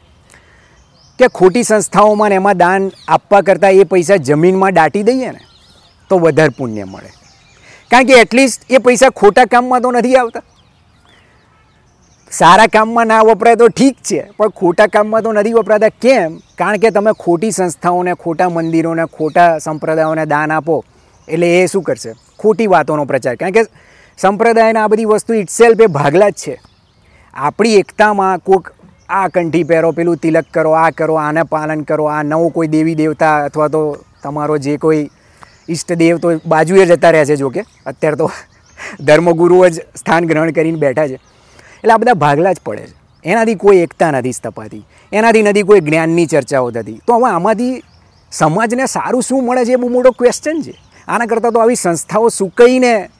કે 1.18 1.28
ખોટી 1.28 1.62
સંસ્થાઓમાં 1.62 2.30
એમાં 2.30 2.57
દાન 2.57 2.91
આપવા 3.09 3.41
કરતાં 3.41 3.70
એ 3.70 3.84
પૈસા 3.84 4.16
જમીનમાં 4.16 4.74
દાટી 4.74 5.03
દઈએ 5.03 5.30
ને, 5.30 5.41
તો 6.11 6.18
વધારે 6.18 6.49
પુણ્ય 6.49 6.84
મળે. 6.84 7.11
કારણ 7.91 8.05
કે 8.05 8.12
એટલીસ્ટ 8.12 8.62
એ 8.70 8.78
પૈસા 8.78 9.09
ખોટા 9.09 9.45
કામમાં 9.45 9.80
તો 9.80 9.91
નથી 9.91 10.16
આવતા. 10.16 10.43
સારા 12.30 12.66
કામમાં 12.66 13.07
ના 13.07 13.20
વપરાય 13.22 13.55
તો 13.55 13.68
ઠીક 13.68 13.97
છે, 13.97 14.30
પણ 14.36 14.49
ખોટા 14.49 14.86
કામમાં 14.86 15.22
તો 15.22 15.32
નથી 15.32 15.53
વપરાતા. 15.53 15.89
કેમ? 15.89 16.39
કારણ 16.59 16.76
કે 16.76 16.91
તમે 16.91 17.11
ખોટી 17.20 17.51
સંસ્થાઓને, 17.51 18.14
ખોટા 18.14 18.49
મંદિરોને, 18.49 19.05
ખોટા 19.05 19.59
સંપ્રદાયોને 19.59 20.26
દાન 20.26 20.53
આપો, 20.53 20.84
એટલે 21.28 21.62
એ 21.62 21.66
શું 21.66 21.82
કરશે? 21.82 22.14
ખોટી 22.39 22.66
વાતોનો 22.66 23.05
પ્રચાર. 23.05 23.36
કારણ 23.36 23.53
કે 23.53 23.61
સંપ્રદાયના 24.18 24.84
આ 24.84 24.86
બધી 24.86 25.05
વસ્તુ 25.05 25.34
ઇટસેલ્ફ 25.34 25.80
એ 25.80 25.86
ભાગલા 25.86 26.28
જ 26.28 26.32
છે. 26.32 26.61
આપણી 27.34 27.74
એકતામાં 27.74 28.39
કોઈક 28.39 28.70
આ 29.09 29.28
કંઠી 29.28 29.64
પહેરો, 29.64 29.93
પેલું 29.93 30.16
તિલક 30.16 30.45
કરો, 30.55 30.72
આ 30.72 30.91
કરો, 30.91 31.14
આને 31.14 31.43
પાલન 31.43 31.82
કરો, 31.82 32.05
આ 32.05 32.22
નવો 32.22 32.49
કોઈ 32.49 32.68
દેવી 32.68 32.95
દેવતા 32.95 33.45
અથવા 33.45 33.68
તો 33.68 34.05
તમારો 34.22 34.59
જે 34.59 34.76
કોઈ 34.76 35.11
ઈષ્ટદેવ 35.68 36.18
તો 36.18 36.28
બાજુએ 36.47 36.86
જતા 36.86 37.11
રહ્યા 37.11 37.24
છે 37.24 37.36
જોકે 37.36 37.61
અત્યારે 37.86 38.16
તો 38.16 38.30
ધર્મગુરુઓ 39.01 39.68
જ 39.68 39.80
સ્થાન 39.97 40.26
ગ્રહણ 40.26 40.51
કરીને 40.51 40.78
બેઠા 40.78 41.07
છે. 41.07 41.14
એટલે 41.14 41.93
આ 41.93 41.97
બધા 41.97 42.14
ભાગલા 42.14 42.53
જ 42.53 42.57
પડે 42.66 42.86
છે. 42.86 42.95
એનાથી 43.24 43.55
કોઈ 43.55 43.76
એકતા 43.76 44.11
નથી 44.11 44.32
સ્થપાતી. 44.32 44.86
એનાથી 45.12 45.43
નથી 45.43 45.62
કોઈ 45.62 45.80
જ્ઞાનની 45.80 46.26
ચર્ચાઓ 46.26 46.70
થતી. 46.70 47.01
તો 47.07 47.14
હવે 47.14 47.30
આમાંથી 47.30 47.82
સમાજને 48.32 48.86
સારું 48.86 49.22
શું 49.22 49.47
મળે 49.47 49.64
છે 49.64 49.72
એ 49.72 49.76
બહુ 49.76 49.89
મોટો 49.89 50.11
ક્વેશ્ચન 50.11 50.61
છે. 50.62 50.88
આના 51.09 51.26
કરતાં 51.26 51.52
તો 51.52 51.61
આવી 51.61 51.74
સંસ્થાઓ 51.74 52.28
સુકાઈને 52.28 53.11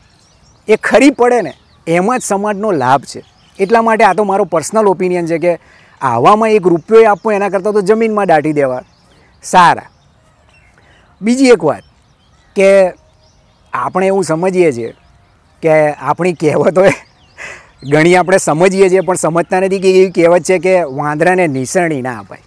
એ 0.69 0.77
ખરી 0.77 1.11
પડે 1.11 1.43
ને, 1.43 1.53
એમાં 1.87 2.19
જ 2.19 2.23
સમાજનો 2.23 2.71
લાભ 2.73 3.03
છે. 3.03 3.23
એટલા 3.59 3.83
માટે 3.83 4.05
આ 4.05 4.15
તો 4.15 4.25
મારો 4.25 4.45
પર્સનલ 4.45 4.87
ઓપિનિયન 4.87 5.27
છે 5.27 5.39
કે 5.39 5.59
આવામાં 6.03 6.51
એક 6.51 6.67
રૂપિયો 6.67 7.11
આપવો 7.11 7.33
એના 7.33 7.49
કરતાં 7.49 7.73
તો 7.73 7.81
જમીનમાં 7.81 8.27
દાટી 8.27 8.53
દેવા. 8.53 8.83
સારા. 9.43 9.89
બીજી 11.23 11.47
એક 11.47 11.65
વાત 11.65 11.83
કે 12.57 12.93
આપણે 13.73 14.07
એવું 14.07 14.25
સમજીએ 14.25 14.73
છીએ 14.73 14.95
કે 15.63 15.93
આપણી 15.93 16.33
કહેવતોએ 16.33 16.91
ઘણી 17.91 18.17
આપણે 18.17 18.39
સમજીએ 18.39 18.91
છીએ, 18.91 19.01
પણ 19.01 19.15
સમજતા 19.15 19.61
નથી 19.61 19.79
કે 19.79 19.91
એવી 19.91 20.11
કહેવત 20.11 20.43
છે 20.43 20.59
કે 20.59 20.83
વાંદરાને 20.83 21.47
નિસરણી 21.47 22.03
ના 22.03 22.19
અપાય. 22.19 22.43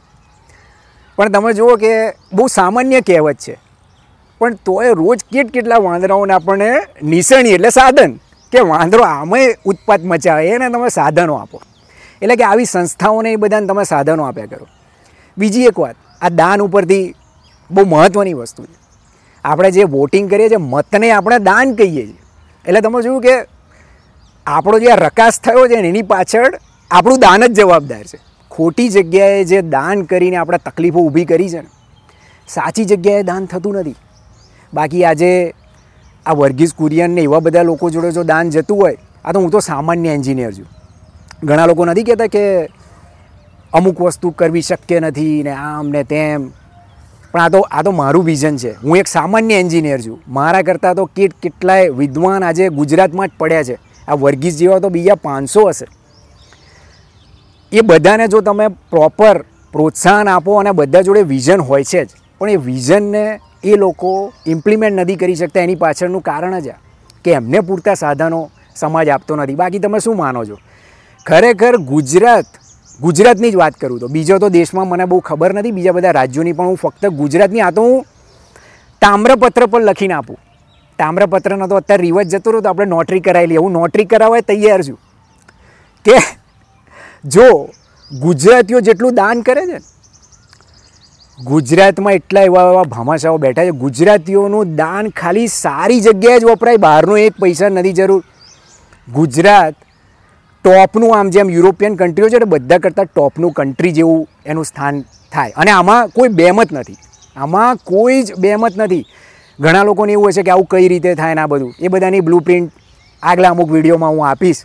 પણ 1.16 1.30
તમે 1.30 1.54
જુઓ 1.54 1.76
કે 1.76 2.10
બહુ 2.34 2.48
સામાન્ય 2.48 3.02
કહેવત 3.02 3.36
છે. 3.36 3.58
પણ 4.42 4.54
તોય 4.66 4.90
રોજ 4.90 5.20
કેટ 5.32 5.50
કેટલા 5.52 5.78
વાંદરાઓને 5.78 6.34
આપણને 6.34 6.70
નિસરણી 7.04 7.50
એટલે 7.50 7.70
સાધન. 7.70 8.20
કે 8.52 8.60
વાંદરો 8.60 9.04
આમાંય 9.04 9.56
ઉત્પાત 9.66 10.02
મચાવે 10.04 10.48
એને 10.48 10.70
તમે 10.70 10.90
સાધનો 10.90 11.34
આપો. 11.34 11.62
એટલે 12.22 12.36
કે 12.36 12.44
આવી 12.44 12.66
સંસ્થાઓને 12.66 13.32
એ 13.32 13.36
બધાને 13.36 13.68
તમે 13.68 13.84
સાધનો 13.84 14.24
આપ્યા 14.24 14.46
કરો. 14.46 14.68
બીજી 15.38 15.64
એક 15.64 15.80
વાત, 15.80 15.96
આ 16.22 16.30
દાન 16.30 16.62
ઉપરથી 16.62 17.16
બહુ 17.72 17.86
મહત્ત્વની 17.86 18.34
વસ્તુ 18.34 18.66
છે. 18.66 18.76
આપણે 19.46 19.72
જે 19.72 19.84
વોટિંગ 19.84 20.30
કરીએ 20.30 20.50
છીએ, 20.50 20.58
મતને 20.58 21.12
આપણે 21.12 21.40
દાન 21.40 21.74
કહીએ 21.74 22.06
છીએ. 22.08 22.20
એટલે 22.66 22.82
તમે 22.82 23.02
જોયું 23.02 23.22
કે 23.22 23.36
આપણો 24.46 24.80
જે 24.80 24.92
આ 24.92 24.96
રકાસ 24.96 25.42
થયો 25.42 25.68
છે 25.68 25.76
એની 25.76 26.02
પાછળ 26.02 26.60
આપણું 26.92 27.20
દાન 27.20 27.46
જ 27.46 27.54
જવાબદાર 27.54 28.04
છે. 28.04 28.20
ખોટી 28.52 28.90
જગ્યાએ 28.90 29.44
જે 29.44 29.62
દાન 29.62 30.04
કરીને 30.04 30.36
આપણે 30.36 30.58
તકલીફો 30.58 31.00
ઊભી 31.00 31.26
કરી 31.26 31.50
છે 31.50 31.62
ને, 31.62 31.70
સાચી 32.48 32.86
જગ્યાએ 32.86 33.24
દાન 33.24 33.46
થતું 33.46 33.74
નથી. 33.74 33.96
બાકી 34.74 35.06
આજે 35.06 35.54
આ 36.26 36.34
વર્ગીઝ 36.34 36.74
કુરિયન 36.74 37.12
ને 37.12 37.22
એવા 37.22 37.40
બધા 37.40 37.64
લોકો 37.64 37.90
જોડે 37.90 38.12
જો 38.12 38.24
દાન 38.24 38.50
જતું 38.50 38.78
હોય, 38.78 38.98
આ 39.26 39.32
તો 39.32 39.40
હું 39.40 39.50
તો 39.50 39.60
સામાન્ય 39.60 40.10
એન્જિનિયર 40.10 40.54
છું. 40.54 40.66
ઘણા 41.44 41.66
લોકો 41.66 41.86
નથી 41.86 42.04
કહેતા 42.04 42.28
કે 42.28 42.70
અમુક 43.74 44.02
વસ્તુ 44.02 44.30
કરવી 44.30 44.62
શક્ય 44.62 45.00
નથી 45.00 45.44
ને 45.44 45.50
આમ 45.50 45.90
ને 45.90 46.04
તેમ. 46.04 46.50
પણ 47.32 47.42
આ 47.42 47.50
તો 47.50 47.60
આ 47.60 47.82
તો 47.82 47.92
મારું 47.92 48.24
વિઝન 48.24 48.58
છે. 48.58 48.72
હું 48.72 48.98
એક 48.98 49.08
સામાન્ય 49.08 49.54
એન્જિનિયર 49.54 50.02
છું. 50.02 50.22
મારા 50.28 50.62
કરતાં 50.62 50.96
તો 50.96 51.06
કેટ 51.06 51.34
કેટલાય 51.42 51.90
વિદ્વાન 51.90 52.44
આજે 52.44 52.70
ગુજરાતમાં 52.70 53.28
જ 53.28 53.32
પડ્યા 53.38 53.64
છે. 53.64 53.78
આ 54.08 54.14
વર્ગીસ 54.14 54.58
જેવા 54.58 54.80
તો 54.80 54.90
બીજા 54.90 55.16
પાંચસો 55.16 55.68
હશે. 55.68 55.86
એ 57.72 57.82
બધાને 57.82 58.28
જો 58.28 58.42
તમે 58.42 58.68
પ્રોપર 58.68 59.42
પ્રોત્સાહન 59.72 60.28
આપો 60.28 60.56
અને 60.56 60.72
બધા 60.72 61.02
જોડે 61.02 61.22
વિઝન 61.22 61.60
હોય 61.60 61.84
છે 61.84 62.06
જ. 62.06 62.10
પણ 62.38 62.50
એ 62.50 62.56
વિઝનને 62.56 63.40
એ 63.64 63.76
લોકો 63.76 64.34
ઇમ્પ્લિમેન્ટ 64.46 65.00
નથી 65.00 65.16
કરી 65.16 65.36
શકતા, 65.36 65.62
એની 65.62 65.76
પાછળનું 65.76 66.24
કારણ 66.24 66.60
જ 66.60 66.74
કે 67.24 67.32
એમને 67.32 67.60
પૂરતા 67.62 67.96
સાધનો 67.96 68.40
સમાજ 68.76 69.10
આપતો 69.10 69.36
નથી. 69.36 69.56
બાકી 69.56 69.80
તમે 69.80 70.00
શું 70.00 70.18
માનો 70.18 70.46
છો? 70.46 70.58
ખરેખર 71.26 71.78
ગુજરાત, 71.78 72.48
ગુજરાતની 73.00 73.52
જ 73.52 73.56
વાત 73.56 73.76
કરું 73.82 74.00
તો, 74.00 74.08
બીજો 74.08 74.40
તો 74.40 74.50
દેશમાં 74.50 74.88
મને 74.88 75.06
બહુ 75.06 75.20
ખબર 75.20 75.54
નથી, 75.54 75.72
બીજા 75.72 75.92
બધા 75.92 76.12
રાજ્યોની 76.12 76.54
પણ 76.54 76.66
હું 76.66 76.78
ફક્ત 76.78 77.14
ગુજરાતની, 77.22 77.62
આ 77.62 77.72
તો 77.72 77.82
હું 77.82 78.04
તામ્રપત્ર 79.02 79.68
પર 79.68 79.82
લખીને 79.82 80.14
આપું. 80.14 80.38
તામ્રપત્રનો 81.00 81.68
તો 81.68 81.76
અત્યારે 81.76 82.04
રિવાજ 82.04 82.28
જતો 82.28 82.52
રહ્યો 82.52 82.62
તો 82.62 82.70
આપણે 82.70 82.86
નોટરી 82.86 83.20
કરાવી 83.20 83.48
લઈએ. 83.48 83.58
હું 83.58 83.72
નોટરી 83.72 84.06
કરાવવા 84.06 84.42
તૈયાર 84.42 84.82
છું 84.84 84.98
કે 86.06 86.18
જો 87.26 87.48
ગુજરાતીઓ 88.12 88.80
જેટલું 88.82 89.16
દાન 89.16 89.42
કરે 89.42 89.64
છે 89.66 89.80
ગુજરાતમાં 91.46 92.14
એટલા 92.14 92.42
એવા 92.42 92.62
એવા 92.62 92.84
ભામાશાઓ 92.84 93.38
બેઠા 93.38 93.66
છે, 93.66 93.70
ગુજરાતીઓનું 93.70 94.76
દાન 94.76 95.10
ખાલી 95.10 95.48
સારી 95.48 96.02
જગ્યાએ 96.02 96.40
જ 96.40 96.44
વપરાય, 96.44 96.78
બહારનો 96.78 97.18
એક 97.18 97.34
પૈસા 97.42 97.70
નથી 97.70 97.94
જરૂર. 97.94 98.24
ગુજરાત 99.14 99.76
ટોપનું 100.64 101.20
આમ 101.20 101.30
જેમ 101.30 101.50
યુરોપિયન 101.50 101.96
કન્ટ્રીઓ 101.96 102.30
છે 102.30 102.40
ને 102.40 102.46
બધા 102.46 102.78
કરતાં 102.78 103.06
ટોપનું 103.06 103.52
કન્ટ્રી 103.52 103.92
જેવું 103.92 104.28
એનું 104.46 104.66
સ્થાન 104.66 105.04
થાય. 105.32 105.54
અને 105.58 105.72
આમાં 105.72 106.08
કોઈ 106.08 106.28
બેમત 106.28 106.74
નથી. 106.74 106.96
આમાં 107.36 107.76
કોઈ 107.76 108.24
જ 108.24 108.36
બેમત 108.40 108.78
નથી. 108.78 109.06
ઘણા 109.60 109.84
લોકોને 109.84 110.12
એવું 110.12 110.28
હશે 110.28 110.44
કે 110.44 110.52
આવું 110.52 110.66
કઈ 110.66 110.88
રીતે 110.88 111.16
થાય 111.16 111.34
ને 111.34 111.42
આ 111.42 111.48
બધું. 111.48 111.74
એ 111.80 111.88
બધાની 111.88 112.20
બ્લુ 112.20 112.40
પ્રિન્ટ 112.40 112.72
આગલા 113.24 113.50
અમુક 113.50 113.72
વિડીયોમાં 113.72 114.12
હું 114.12 114.30
આપીશ. 114.30 114.64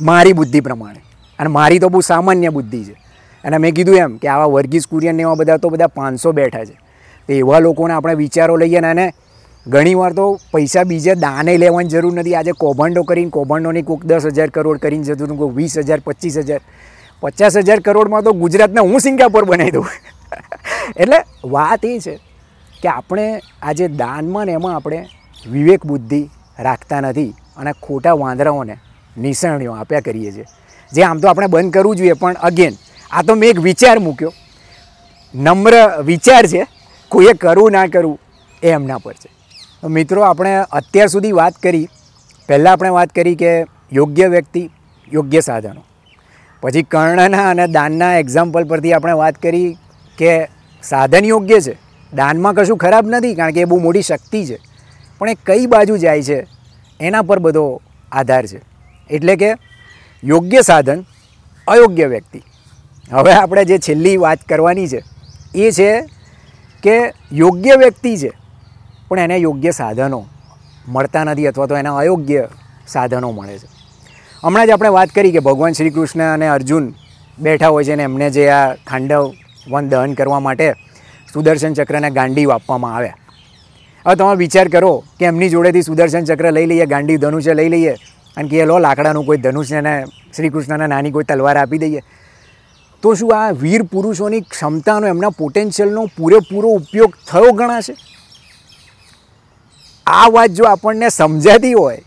મારી 0.00 0.32
બુદ્ધિ 0.32 0.60
પ્રમાણે. 0.60 1.00
અને 1.38 1.48
મારી 1.48 1.78
તો 1.78 1.88
બહુ 1.88 2.00
સામાન્ય 2.00 2.48
બુદ્ધિ 2.48 2.84
છે. 2.84 3.05
અને 3.46 3.58
મેં 3.58 3.74
કીધું 3.74 3.96
એમ 3.96 4.16
કે 4.16 4.28
આવા 4.28 4.46
વર્ગીસ 4.46 4.86
કુરિયન 4.86 5.20
એવા 5.20 5.34
બધા 5.34 5.56
તો 5.56 5.68
બધા 5.68 5.86
પાંચસો 5.86 6.32
બેઠા 6.32 6.64
છે. 6.64 6.76
તો 7.28 7.32
એવા 7.32 7.58
લોકોને 7.58 7.94
આપણે 7.94 8.14
વિચારો 8.14 8.56
લઈએ 8.56 8.80
ને 8.80 8.90
અને 8.90 9.06
ઘણીવાર 9.66 10.12
તો 10.12 10.26
પૈસા 10.52 10.84
બીજે 10.84 11.14
દાને 11.14 11.58
લેવાની 11.58 11.88
જરૂર 11.88 12.14
નથી. 12.14 12.34
આજે 12.34 12.52
કૌભાંડો 12.52 13.02
કરીને, 13.02 13.30
કૌભાંડોની 13.30 13.82
કોઈક 13.82 14.04
દસ 14.04 14.26
હજાર 14.26 14.50
કરોડ 14.50 14.78
કરીને 14.78 15.04
જતું 15.04 15.38
કોઈક 15.38 15.56
વીસ 15.56 15.78
હજાર, 15.78 16.00
પચીસ 16.00 16.38
હજાર. 16.38 16.60
પચાસ 17.20 17.56
હજાર 17.56 17.80
કરોડમાં 17.80 18.22
તો 18.22 18.32
ગુજરાતને 18.32 18.80
હું 18.80 19.00
સિંગાપોર 19.00 19.44
બનાવી 19.44 19.70
દઉં. 19.70 19.86
એટલે 21.00 21.18
વાત 21.44 21.84
એ 21.84 21.98
છે 22.00 22.18
કે 22.82 22.88
આપણે 22.88 23.40
આજે 23.62 23.88
દાનમાં 23.88 24.46
ને 24.46 24.52
એમાં 24.52 24.74
આપણે 24.74 25.08
વિવેક 25.50 25.86
બુદ્ધિ 25.86 26.30
રાખતા 26.58 27.00
નથી 27.00 27.34
અને 27.56 27.72
ખોટા 27.82 28.14
વાંદરાઓને 28.14 28.76
નિશાણીઓ 29.18 29.72
આપ્યા 29.72 30.00
કરીએ 30.00 30.32
છીએ. 30.32 30.44
જે 30.92 31.02
આમ 31.02 31.18
તો 31.18 31.28
આપણે 31.28 31.46
બંધ 31.46 31.72
કરવું 31.72 31.96
જોઈએ, 31.96 32.12
પણ 32.12 32.32
અગેન 32.32 32.74
આ 33.10 33.22
તો 33.22 33.34
મેં 33.34 33.50
એક 33.50 33.60
વિચાર 33.60 33.98
મૂક્યો. 33.98 34.32
નમ્ર 35.34 36.02
વિચાર 36.02 36.46
છે, 36.46 36.66
કોઈએ 37.08 37.32
કરવું 37.32 37.72
ના 37.72 37.86
કરવું 37.86 38.18
એ 38.62 38.68
એમના 38.68 38.98
પર 38.98 39.12
છે. 39.12 39.30
મિત્રો, 39.88 40.22
આપણે 40.22 40.56
અત્યાર 40.56 41.06
સુધી 41.06 41.32
વાત 41.32 41.54
કરી. 41.54 41.88
પહેલાં 42.48 42.72
આપણે 42.72 42.88
વાત 42.88 43.08
કરી 43.08 43.34
કે 43.34 43.64
યોગ્ય 43.92 44.26
વ્યક્તિ, 44.26 44.70
યોગ્ય 45.12 45.40
સાધનો. 45.40 45.84
પછી 46.60 46.82
કર્ણના 46.82 47.50
અને 47.50 47.66
દાનના 47.66 48.18
એક્ઝામ્પલ 48.18 48.64
પરથી 48.64 48.92
આપણે 48.92 49.12
વાત 49.12 49.34
કરી 49.34 49.76
કે 50.18 50.48
સાધન 50.82 51.24
યોગ્ય 51.24 51.60
છે. 51.60 51.76
દાનમાં 52.12 52.54
કશું 52.54 52.76
ખરાબ 52.76 53.06
નથી, 53.06 53.34
કારણ 53.34 53.52
કે 53.52 53.60
એ 53.60 53.64
બહુ 53.64 53.78
મોટી 53.78 54.02
શક્તિ 54.02 54.46
છે. 54.46 54.58
પણ 55.18 55.28
એ 55.28 55.34
કઈ 55.34 55.66
બાજુ 55.66 55.96
જાય 55.96 56.22
છે, 56.22 56.46
એના 57.00 57.22
પર 57.22 57.38
બધો 57.38 57.82
આધાર 58.12 58.46
છે. 58.46 58.60
એટલે 59.10 59.36
કે 59.36 59.52
યોગ્ય 60.24 60.62
સાધન, 60.62 61.04
અયોગ્ય 61.68 62.06
વ્યક્તિ. 62.06 62.42
હવે 63.10 63.32
આપણે 63.32 63.62
જે 63.64 63.76
છેલ્લી 63.78 64.16
વાત 64.16 64.40
કરવાની 64.42 64.88
છે, 64.88 65.00
એ 65.54 65.70
છે 65.72 65.90
કે 66.82 67.12
યોગ્ય 67.32 67.74
વ્યક્તિ 67.76 68.12
છે, 68.18 68.30
પણ 69.08 69.18
એને 69.18 69.36
યોગ્ય 69.38 69.72
સાધનો 69.72 70.20
મળતા 70.88 71.24
નથી 71.24 71.46
અથવા 71.46 71.66
તો 71.66 71.76
એના 71.76 71.98
અયોગ્ય 71.98 72.48
સાધનો 72.86 73.30
મળે 73.32 73.58
છે. 73.58 73.68
હમણાં 74.42 74.66
જ 74.66 74.70
આપણે 74.70 74.90
વાત 74.90 75.10
કરી 75.14 75.32
કે 75.32 75.40
ભગવાન 75.40 75.74
શ્રી 75.74 75.90
કૃષ્ણ 75.90 76.22
અને 76.22 76.46
અર્જુન 76.48 76.94
બેઠા 77.38 77.70
હોય 77.70 77.84
છે 77.84 77.92
અને 77.92 78.02
એમને 78.02 78.30
જે 78.30 78.50
આ 78.50 78.74
ખાંડવ 78.90 79.24
વન 79.70 79.88
દહન 79.88 80.18
કરવા 80.18 80.40
માટે 80.40 80.74
સુદર્શન 81.32 81.78
ચક્રને 81.78 82.10
ગાંડી 82.10 82.46
આપવામાં 82.50 82.92
આવ્યા 82.96 83.18
હવે 84.06 84.16
તમે 84.16 84.34
વિચાર 84.36 84.68
કરો 84.68 84.92
કે 85.18 85.24
એમની 85.26 85.50
જોડેથી 85.54 85.82
સુદર્શન 85.82 86.24
ચક્ર 86.24 86.52
લઈ 86.52 86.66
લઈએ, 86.66 86.86
ગાંડી 86.86 87.18
ધનુષ્ય 87.18 87.54
લઈ 87.54 87.70
લઈએ 87.70 87.94
અને 88.36 88.48
કે 88.48 88.66
લો 88.66 88.78
લાકડાનું 88.78 89.26
કોઈ 89.26 89.38
ધનુષ્યને 89.38 89.94
શ્રી 90.36 90.50
કૃષ્ણને 90.50 90.86
નાની 90.86 91.10
કોઈ 91.10 91.24
તલવાર 91.24 91.58
આપી 91.58 91.78
દઈએ. 91.78 92.02
તો 93.06 93.14
શું 93.14 93.32
આ 93.32 93.50
વીર 93.54 93.82
પુરુષોની 93.84 94.40
ક્ષમતાનો, 94.42 95.06
એમના 95.06 95.30
પોટેન્શિયલનો 95.40 96.02
પૂરેપૂરો 96.16 96.68
ઉપયોગ 96.78 97.12
થયો 97.28 97.50
ગણાશે 97.52 97.94
આ 100.06 100.26
વાત 100.34 100.56
જો 100.58 100.64
આપણને 100.66 101.10
સમજાતી 101.10 101.74
હોય, 101.74 102.00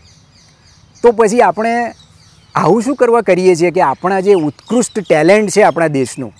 તો 1.02 1.12
પછી 1.12 1.40
આપણે 1.42 1.72
આવું 2.54 2.82
શું 2.82 2.96
કરવા 2.96 3.22
કરીએ 3.22 3.54
છીએ 3.56 3.70
કે 3.70 3.82
આપણા 3.82 4.20
જે 4.20 4.34
ઉત્કૃષ્ટ 4.48 5.00
ટેલેન્ટ 5.00 5.52
છે 5.54 5.62
આપણા 5.64 5.88
દેશનું, 5.88 6.32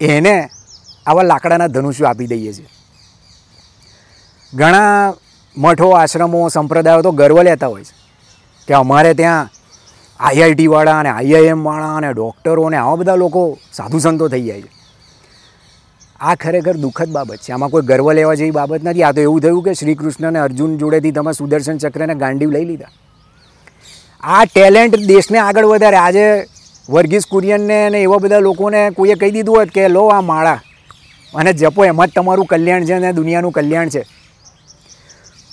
એને 0.00 0.34
આવા 1.06 1.26
લાકડાના 1.28 1.68
ધનુષ્યો 1.68 2.08
આપી 2.10 2.28
દઈએ 2.28 2.52
છીએ. 2.52 2.70
ઘણા 4.52 5.14
મઠો, 5.56 5.92
આશ્રમો, 5.92 6.40
સંપ્રદાયો 6.50 7.02
તો 7.02 7.12
ગર્વ 7.12 7.38
લેતા 7.42 7.68
હોય 7.68 7.84
છે 7.84 7.94
કે 8.68 8.74
અમારે 8.74 9.14
ત્યાં 9.14 9.48
આઈઆઈટીવાળા 10.20 10.98
અને 10.98 11.08
આઈઆઈએમવાળા 11.08 11.96
અને 11.96 12.12
ડૉક્ટરો 12.12 12.62
અને 12.62 12.76
આવા 12.76 12.94
બધા 12.94 13.14
લોકો 13.14 13.58
સાધુ 13.72 13.98
સંતો 13.98 14.28
થઈ 14.28 14.42
જાય 14.42 14.62
છે. 14.62 14.70
આ 16.20 16.34
ખરેખર 16.34 16.72
દુઃખદ 16.72 17.08
બાબત 17.08 17.36
છે. 17.36 17.52
આમાં 17.52 17.70
કોઈ 17.70 17.82
ગર્વ 17.82 18.12
લેવા 18.12 18.34
જેવી 18.34 18.50
બાબત 18.50 18.84
નથી. 18.84 19.02
આ 19.02 19.12
તો 19.12 19.20
એવું 19.20 19.40
થયું 19.40 19.62
કે 19.62 19.74
શ્રી 19.74 19.94
કૃષ્ણને 19.94 20.38
અર્જુન 20.38 20.78
જોડેથી 20.78 21.10
તમે 21.10 21.32
સુદર્શન 21.32 21.78
ચક્રને 21.78 22.14
ગાંડીવ 22.14 22.50
લઈ 22.50 22.64
લીધા. 22.64 22.86
આ 24.20 24.44
ટેલેન્ટ 24.44 24.96
દેશને 24.96 25.38
આગળ 25.38 25.64
વધારે. 25.64 25.96
આજે 25.96 26.46
વર્ગીસ 26.90 27.22
કુરિયનને 27.30 27.86
અને 27.86 28.02
એવા 28.02 28.16
બધા 28.16 28.38
લોકોને 28.38 28.90
કોઈએ 28.90 29.14
કહી 29.14 29.30
દીધું 29.30 29.56
હોત 29.56 29.68
કે, 29.68 29.88
લો 29.88 30.06
આ 30.06 30.20
માળા 30.20 30.60
અને 31.34 31.52
જપો, 31.52 31.84
એમાં 31.84 32.08
જ 32.08 32.10
તમારું 32.10 32.46
કલ્યાણ 32.46 32.84
છે 32.84 32.92
અને 32.92 33.12
દુનિયાનું 33.12 33.52
કલ્યાણ 33.52 33.88
છે. 33.88 34.02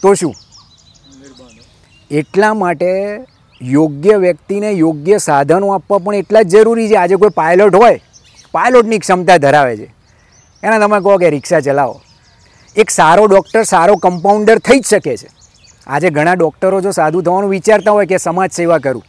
તો 0.01 0.13
શું? 0.13 0.36
એટલા 2.11 2.53
માટે 2.53 3.20
યોગ્ય 3.62 4.18
વ્યક્તિને 4.18 4.72
યોગ્ય 4.72 5.18
સાધનો 5.18 5.70
આપવા 5.70 5.97
પણ 5.97 6.16
એટલા 6.16 6.41
જ 6.41 6.47
જરૂરી 6.47 6.89
છે. 6.89 6.95
આજે 6.95 7.16
કોઈ 7.16 7.30
પાયલોટ 7.30 7.76
હોય 7.76 8.01
પાયલોટની 8.51 8.99
ક્ષમતા 8.99 9.38
ધરાવે 9.38 9.78
છે. 9.78 9.93
એને 10.64 10.80
તમે 10.80 10.99
કહો 10.99 11.18
કે 11.18 11.30
રિક્ષા 11.30 11.60
ચલાવો. 11.60 12.01
એક 12.76 12.89
સારો 12.89 13.26
ડૉક્ટર 13.26 13.64
સારો 13.64 13.95
કમ્પાઉન્ડર 13.95 14.58
થઈ 14.60 14.80
જ 14.80 14.86
શકે 14.86 15.18
છે. 15.18 15.28
આજે 15.88 16.10
ઘણા 16.10 16.34
ડૉક્ટરો 16.34 16.82
જો 16.82 16.91
સાધુ 16.91 17.22
થવાનું 17.22 17.49
વિચારતા 17.49 17.91
હોય 17.91 18.06
કે 18.06 18.18
સમાજ 18.18 18.51
સેવા 18.51 18.78
કરું. 18.78 19.03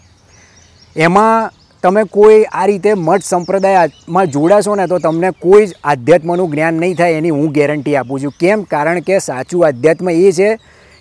એમાં 0.97 1.51
તમે 1.82 2.05
કોઈ 2.05 2.44
આ 2.44 2.66
રીતે 2.66 2.94
મઠ 2.94 3.22
સંપ્રદાયમાં 3.22 4.26
જોડાશો 4.26 4.74
ને 4.74 4.86
તો 4.86 4.99
તમને 4.99 5.30
કોઈ 5.30 5.66
જ 5.66 5.74
આધ્યાત્મનું 5.84 6.51
જ્ઞાન 6.51 6.74
નહીં 6.74 6.97
થાય 6.97 7.12
એની 7.12 7.30
હું 7.30 7.53
ગેરંટી 7.53 7.97
આપું 7.97 8.20
છું. 8.20 8.32
કેમ? 8.40 8.62
કારણ 8.62 9.01
કે 9.01 9.18
સાચું 9.18 9.66
આધ્યાત્મ 9.66 10.11
એ 10.11 10.32
છે 10.32 10.57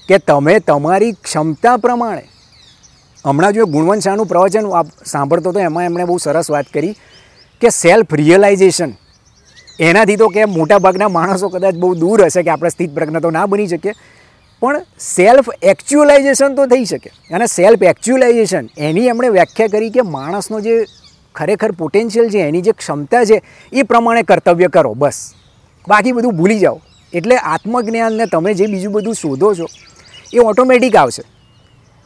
કે 0.07 0.17
તમે 0.17 0.59
તમારી 0.59 1.11
ક્ષમતા 1.11 1.77
પ્રમાણે 1.77 2.23
હમણાં 3.25 3.53
જો 3.53 3.65
ગુણવંત 3.65 4.01
શાહનું 4.01 4.25
પ્રવચન 4.25 4.65
સાંભળતો 5.05 5.49
હતો 5.49 5.59
એમાં 5.59 5.83
એમણે 5.83 6.03
બહુ 6.03 6.17
સરસ 6.17 6.51
વાત 6.51 6.65
કરી 6.73 6.95
કે 7.61 7.69
સેલ્ફ 7.69 8.13
રિયલાઇઝેશન 8.13 8.93
એનાથી 9.79 10.15
તો 10.15 10.27
કે 10.29 10.45
મોટાભાગના 10.45 11.07
માણસો 11.09 11.49
કદાચ 11.49 11.75
બહુ 11.75 11.95
દૂર 11.95 12.23
હશે 12.23 12.43
કે 12.43 12.49
આપણે 12.49 12.69
સ્થિત 12.69 12.93
પ્રજ્ઞ 12.95 13.17
તો 13.17 13.31
ના 13.31 13.45
બની 13.45 13.67
શકીએ. 13.67 13.91
પણ 14.61 14.81
સેલ્ફ 14.99 15.49
એકચ્યુઅલાઇઝેશન 15.61 16.55
તો 16.55 16.65
થઈ 16.65 16.85
શકે. 16.85 17.09
અને 17.33 17.45
સેલ્ફ 17.45 17.83
એકચ્યુઅલાઇઝેશન 17.83 18.69
એની 18.77 19.07
એમણે 19.07 19.29
વ્યાખ્યા 19.29 19.67
કરી 19.67 19.89
કે 19.89 20.01
માણસનો 20.01 20.59
જે 20.59 20.85
ખરેખર 21.35 21.71
પોટેન્શિયલ 21.71 22.29
છે, 22.29 22.37
એની 22.37 22.61
જે 22.61 22.71
ક્ષમતા 22.71 23.25
છે, 23.25 23.41
એ 23.73 23.81
પ્રમાણે 23.83 24.23
કર્તવ્ય 24.23 24.67
કરો, 24.67 24.93
બસ. 24.93 25.33
બાકી 25.87 26.11
બધું 26.11 26.37
ભૂલી 26.37 26.59
જાઓ. 26.59 26.81
એટલે 27.13 27.35
આત્મજ્ઞાનને 27.35 28.25
તમે 28.25 28.53
જે 28.53 28.65
બીજું 28.65 28.93
બધું 28.93 29.13
શોધો 29.13 29.53
છો, 29.53 29.65
એ 30.33 30.39
ઓટોમેટિક 30.39 30.95
આવશે. 30.95 31.23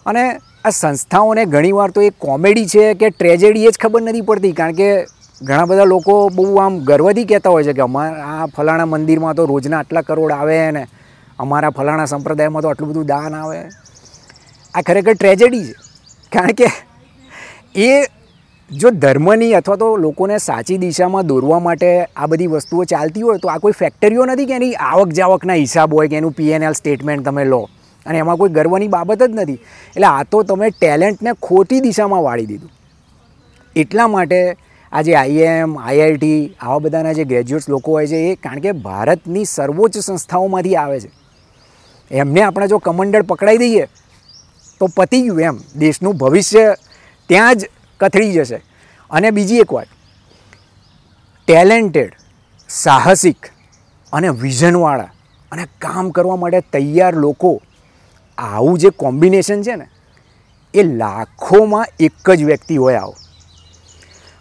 અને 0.05 0.37
આ 0.65 0.71
સંસ્થાઓને 0.71 1.43
ઘણીવાર 1.45 1.91
તો 1.91 2.01
એ 2.01 2.09
કોમેડી 2.23 2.65
છે 2.65 2.85
કે 2.93 3.09
ટ્રેજેડી 3.11 3.67
એ 3.67 3.71
જ 3.71 3.77
ખબર 3.77 4.01
નથી 4.01 4.23
પડતી, 4.29 4.55
કારણ 4.57 4.75
કે 4.75 4.89
ઘણા 5.41 5.67
બધા 5.69 5.85
લોકો 5.85 6.15
બહુ 6.37 6.45
આમ 6.59 6.79
ગર્વથી 6.89 7.27
કહેતા 7.29 7.53
હોય 7.53 7.67
છે 7.67 7.75
કે 7.77 7.83
અમારા 7.83 8.33
આ 8.33 8.47
ફલાણા 8.55 8.89
મંદિરમાં 8.93 9.37
તો 9.37 9.45
રોજના 9.45 9.79
આટલા 9.79 10.03
કરોડ 10.09 10.33
આવે 10.33 10.57
ને 10.77 10.83
અમારા 11.39 11.71
ફલાણા 11.71 12.09
સંપ્રદાયમાં 12.13 12.63
તો 12.63 12.71
આટલું 12.71 12.91
બધું 12.91 13.07
દાન 13.13 13.33
આવે. 13.35 13.61
આ 14.73 14.81
ખરેખર 14.83 15.15
ટ્રેજેડી 15.15 15.63
છે, 15.63 15.75
કારણ 16.31 16.55
કે 16.59 16.67
એ 17.77 17.89
જો 18.69 18.93
ધર્મની 18.99 19.51
અથવા 19.55 19.77
તો 19.77 19.89
લોકોને 19.97 20.37
સાચી 20.41 20.79
દિશામાં 20.85 21.27
દોરવા 21.27 21.63
માટે 21.67 21.89
આ 21.93 22.27
બધી 22.27 22.51
વસ્તુઓ 22.53 22.85
ચાલતી 22.85 23.27
હોય 23.29 23.39
તો 23.39 23.55
આ 23.55 23.59
કોઈ 23.59 23.81
ફેક્ટરીઓ 23.81 24.29
નથી 24.29 24.51
કે 24.51 24.61
એની 24.61 24.75
આવક 24.91 25.19
જાવકના 25.19 25.61
હિસાબ 25.65 25.99
હોય 25.99 26.09
કે 26.09 26.23
એનું 26.23 26.39
પીએનએલ 26.39 26.73
સ્ટેટમેન્ટ 26.75 27.29
તમે 27.29 27.51
લો. 27.53 27.65
અને 28.09 28.17
એમાં 28.17 28.37
કોઈ 28.37 28.49
ગર્વની 28.49 28.87
બાબત 28.87 29.23
જ 29.23 29.31
નથી. 29.31 29.53
એટલે 29.53 30.07
આ 30.07 30.23
તો 30.23 30.43
તમે 30.43 30.69
ટેલેન્ટને 30.69 31.31
ખોટી 31.41 31.79
દિશામાં 31.79 32.23
વાળી 32.23 32.45
દીધું. 32.45 32.71
એટલા 33.75 34.07
માટે 34.07 34.57
આજે 34.91 35.15
આઈએમ 35.15 35.77
આઈઆઈટી 35.79 36.55
આવા 36.61 36.79
બધાના 36.79 37.13
જે 37.13 37.23
ગ્રેજ્યુએટ્સ 37.23 37.69
લોકો 37.69 37.91
હોય 37.91 38.07
છે 38.07 38.15
એ 38.15 38.35
કારણ 38.35 38.59
કે 38.59 38.71
ભારતની 38.71 39.45
સર્વોચ્ચ 39.45 39.97
સંસ્થાઓમાંથી 39.97 40.75
આવે 40.75 40.99
છે. 40.99 41.11
એમને 42.11 42.41
આપણે 42.41 42.67
જો 42.67 42.77
કમંડળ 42.77 43.21
પકડાઈ 43.21 43.57
દઈએ, 43.57 43.85
તો 44.79 44.87
પતી 44.87 45.21
ગયું 45.21 45.41
એમ. 45.41 45.57
દેશનું 45.77 46.17
ભવિષ્ય 46.17 46.75
ત્યાં 47.29 47.55
જ 47.55 47.69
કથળી 47.99 48.33
જશે. 48.33 48.59
અને 49.11 49.31
બીજી 49.31 49.57
એક 49.57 49.73
વાત. 49.73 49.87
ટેલેન્ટેડ, 51.47 52.13
સાહસિક 52.69 53.47
અને 54.13 54.29
વિઝનવાળા 54.29 55.11
અને 55.51 55.63
કામ 55.81 56.09
કરવા 56.09 56.35
માટે 56.35 56.59
તૈયાર 56.59 57.13
લોકો 57.15 57.61
આવું 58.39 58.79
જે 58.79 58.89
કોમ્બિનેશન 58.89 59.61
છે 59.61 59.75
ને, 59.75 59.87
એ 60.73 60.83
લાખોમાં 60.83 61.85
એક 61.99 62.31
જ 62.31 62.43
વ્યક્તિ 62.43 62.77
હોય 62.77 62.95
આવો. 62.95 63.15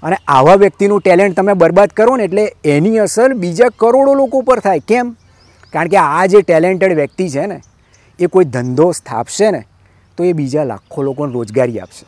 અને 0.03 0.17
આવા 0.29 0.55
વ્યક્તિનું 0.55 1.01
ટેલેન્ટ 1.01 1.37
તમે 1.37 1.53
બરબાદ 1.53 1.89
કરો 1.89 2.17
ને, 2.17 2.25
એટલે 2.25 2.53
એની 2.65 2.99
અસર 2.99 3.35
બીજા 3.35 3.65
કરોડો 3.77 4.15
લોકો 4.15 4.41
પર 4.41 4.59
થાય. 4.59 4.79
કેમ? 4.79 5.17
કારણ 5.73 5.89
કે 5.89 5.97
આ 5.97 6.27
જે 6.27 6.43
ટેલેન્ટેડ 6.43 6.95
વ્યક્તિ 6.95 7.29
છે 7.29 7.47
ને, 7.47 7.61
એ 8.19 8.27
કોઈ 8.27 8.45
ધંધો 8.45 8.93
સ્થાપશે 8.93 9.51
ને, 9.51 9.65
તો 10.17 10.25
એ 10.25 10.33
બીજા 10.33 10.65
લાખો 10.65 11.03
લોકોને 11.03 11.33
રોજગારી 11.33 11.81
આપશે. 11.81 12.07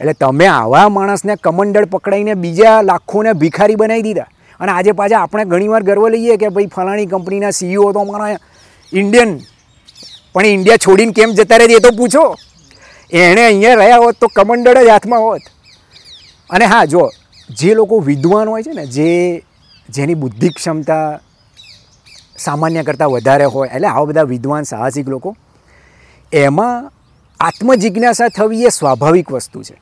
એટલે 0.00 0.12
તમે 0.12 0.46
આવા 0.46 0.88
માણસને 0.88 1.36
કમંડળ 1.36 1.84
પકડાઈને 1.84 2.34
બીજા 2.34 2.82
લાખોને 2.82 3.32
ભિખારી 3.32 3.74
બનાવી 3.74 4.02
દીધા. 4.02 4.26
અને 4.60 4.72
આજે 4.72 4.92
પાછા 4.92 5.18
આપણે 5.18 5.44
ઘણીવાર 5.44 5.82
ગર્વ 5.82 6.08
લઈએ 6.08 6.36
કે 6.36 6.48
ભાઈ 6.48 6.66
ફલાણી 6.66 7.06
કંપનીના 7.06 7.50
સીઈઓ 7.50 7.92
તો 7.92 8.00
અમારા 8.00 8.36
ઇન્ડિયન 8.92 9.40
પણ 10.36 10.46
ઇન્ડિયા 10.46 10.76
છોડીને 10.76 11.12
કેમ 11.12 11.30
જતા 11.32 11.56
રહે 11.56 11.64
એ 11.64 11.78
તો 11.78 11.90
પૂછો. 11.90 12.36
એણે 13.12 13.46
અહીંયા 13.46 13.74
રહ્યા 13.74 13.96
હોત 13.96 14.16
તો 14.20 14.28
કમંડળ 14.28 14.84
જ 14.84 14.88
હાથમાં 14.88 15.20
હોત. 15.20 15.40
અને 16.50 16.64
હા, 16.64 16.84
જો, 16.84 17.10
જે 17.50 17.74
લોકો 17.74 18.00
વિદ્વાન 18.00 18.48
હોય 18.48 18.62
છે 18.62 18.72
ને, 18.72 18.86
જે 18.86 19.42
જેની 19.88 20.14
બુદ્ધિ 20.14 20.48
ક્ષમતા 20.48 21.20
સામાન્ય 22.38 22.82
કરતાં 22.82 23.10
વધારે 23.10 23.44
હોય, 23.44 23.68
એટલે 23.68 23.88
આવા 23.88 24.04
બધા 24.04 24.22
વિદ્વાન, 24.22 24.62
સાહસિક 24.62 25.08
લોકો, 25.08 25.36
એમાં 26.32 26.92
આત્મજિજ્ઞાસા 27.40 28.28
થવી 28.28 28.64
એ 28.64 28.68
સ્વાભાવિક 28.68 29.32
વસ્તુ 29.32 29.62
છે. 29.62 29.74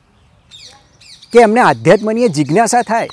કે 1.33 1.39
એમને 1.39 1.61
આધ્યાત્મની 1.61 2.27
જિજ્ઞાસા 2.27 2.81
થાય, 2.81 3.09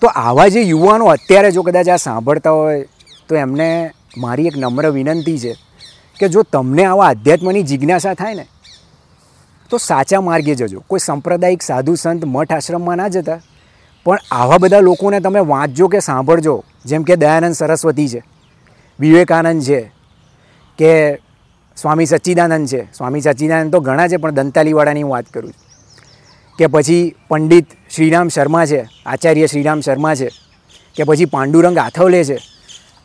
તો 0.00 0.06
આવા 0.06 0.48
જે 0.48 0.60
યુવાનો 0.60 1.04
અત્યારે 1.04 1.50
જો 1.50 1.62
કદાચ 1.62 1.88
આ 1.88 1.96
સાંભળતા 1.96 2.50
હોય, 2.50 2.86
તો 3.28 3.36
એમને 3.36 3.90
મારી 4.16 4.46
એક 4.46 4.56
નમ્ર 4.56 4.90
વિનંતી 4.90 5.38
છે 5.38 5.56
કે 6.20 6.28
જો 6.28 6.42
તમને 6.42 6.84
આવા 6.84 7.06
આધ્યાત્મની 7.06 7.62
જિજ્ઞાસા 7.62 8.14
થાય 8.14 8.34
ને, 8.34 8.46
તો 9.70 9.78
સાચા 9.78 10.20
માર્ગે 10.20 10.54
જજો. 10.54 10.84
કોઈ 10.86 10.98
સાંપ્રદાયિક 10.98 11.62
સાધુ 11.62 11.94
સંત 11.94 12.24
મઠ 12.24 12.52
આશ્રમમાં 12.52 12.96
ના 12.96 13.08
જતા. 13.08 13.40
પણ 14.04 14.18
આવા 14.30 14.58
બધા 14.58 14.80
લોકોને 14.80 15.20
તમે 15.20 15.40
વાંચજો 15.40 15.88
કે 15.88 16.00
સાંભળજો. 16.00 16.64
જેમ 16.84 17.02
કે 17.02 17.16
દયાનંદ 17.16 17.54
સરસ્વતી 17.54 18.08
છે, 18.08 18.22
વિવેકાનંદ 19.00 19.62
છે, 19.62 19.80
કે 20.78 21.14
સ્વામી 21.76 22.06
સચ્ચિદાનંદ 22.06 22.68
છે. 22.68 22.92
સ્વામી 22.92 23.20
સચ્ચિદાનંદ 23.20 23.72
તો 23.72 23.80
ઘણા 23.80 24.08
છે, 24.08 24.16
પણ 24.16 24.30
દંતાલીવાળાની 24.30 25.02
હું 25.02 25.12
વાત 25.12 25.24
કરું 25.24 25.52
છું. 25.52 25.62
કે 26.58 26.66
પછી 26.66 27.14
પંડિત 27.28 27.66
શ્રીરામ 27.94 28.28
શર્મા 28.28 28.66
છે, 28.66 28.86
આચાર્ય 29.06 29.46
શ્રીરામ 29.46 29.80
શર્મા 29.80 30.14
છે, 30.14 30.30
કે 30.94 31.04
પછી 31.04 31.24
પાંડુરંગ 31.24 31.78
આથવલે 31.78 32.24
છે 32.24 32.53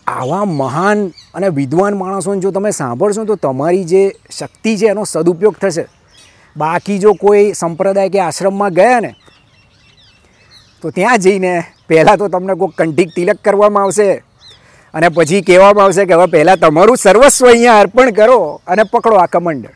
આવા 0.09 0.45
મહાન 0.59 0.99
અને 1.33 1.49
વિદ્વાન 1.59 1.97
માણસોને 2.01 2.41
જો 2.41 2.51
તમે 2.51 2.71
સાંભળશો 2.79 3.25
તો 3.25 3.35
તમારી 3.35 3.85
જે 3.91 4.01
શક્તિ 4.37 4.77
છે 4.79 4.87
એનો 4.93 5.03
સદુપયોગ 5.05 5.55
થશે. 5.61 5.85
બાકી 6.55 6.99
જો 6.99 7.13
કોઈ 7.13 7.53
સંપ્રદાય 7.53 8.09
કે 8.09 8.19
આશ્રમમાં 8.21 8.73
ગયા 8.73 9.01
ને, 9.01 9.11
તો 10.81 10.91
ત્યાં 10.91 11.21
જઈને 11.25 11.53
પહેલાં 11.87 12.17
તો 12.17 12.29
તમને 12.29 12.55
કોઈ 12.55 12.75
કંઠીક 12.77 13.09
તિલક 13.15 13.39
કરવામાં 13.43 13.83
આવશે 13.83 14.23
અને 14.93 15.07
પછી 15.09 15.41
કહેવામાં 15.47 15.85
આવશે 15.85 16.05
કે 16.05 16.13
હવે 16.13 16.27
પહેલાં 16.35 16.59
તમારું 16.59 16.97
સર્વસ્વ 16.97 17.45
અહીંયા 17.51 17.79
અર્પણ 17.83 18.11
કરો 18.19 18.39
અને 18.67 18.83
પકડો 18.93 19.15
આ 19.23 19.27
કમંડળ 19.27 19.75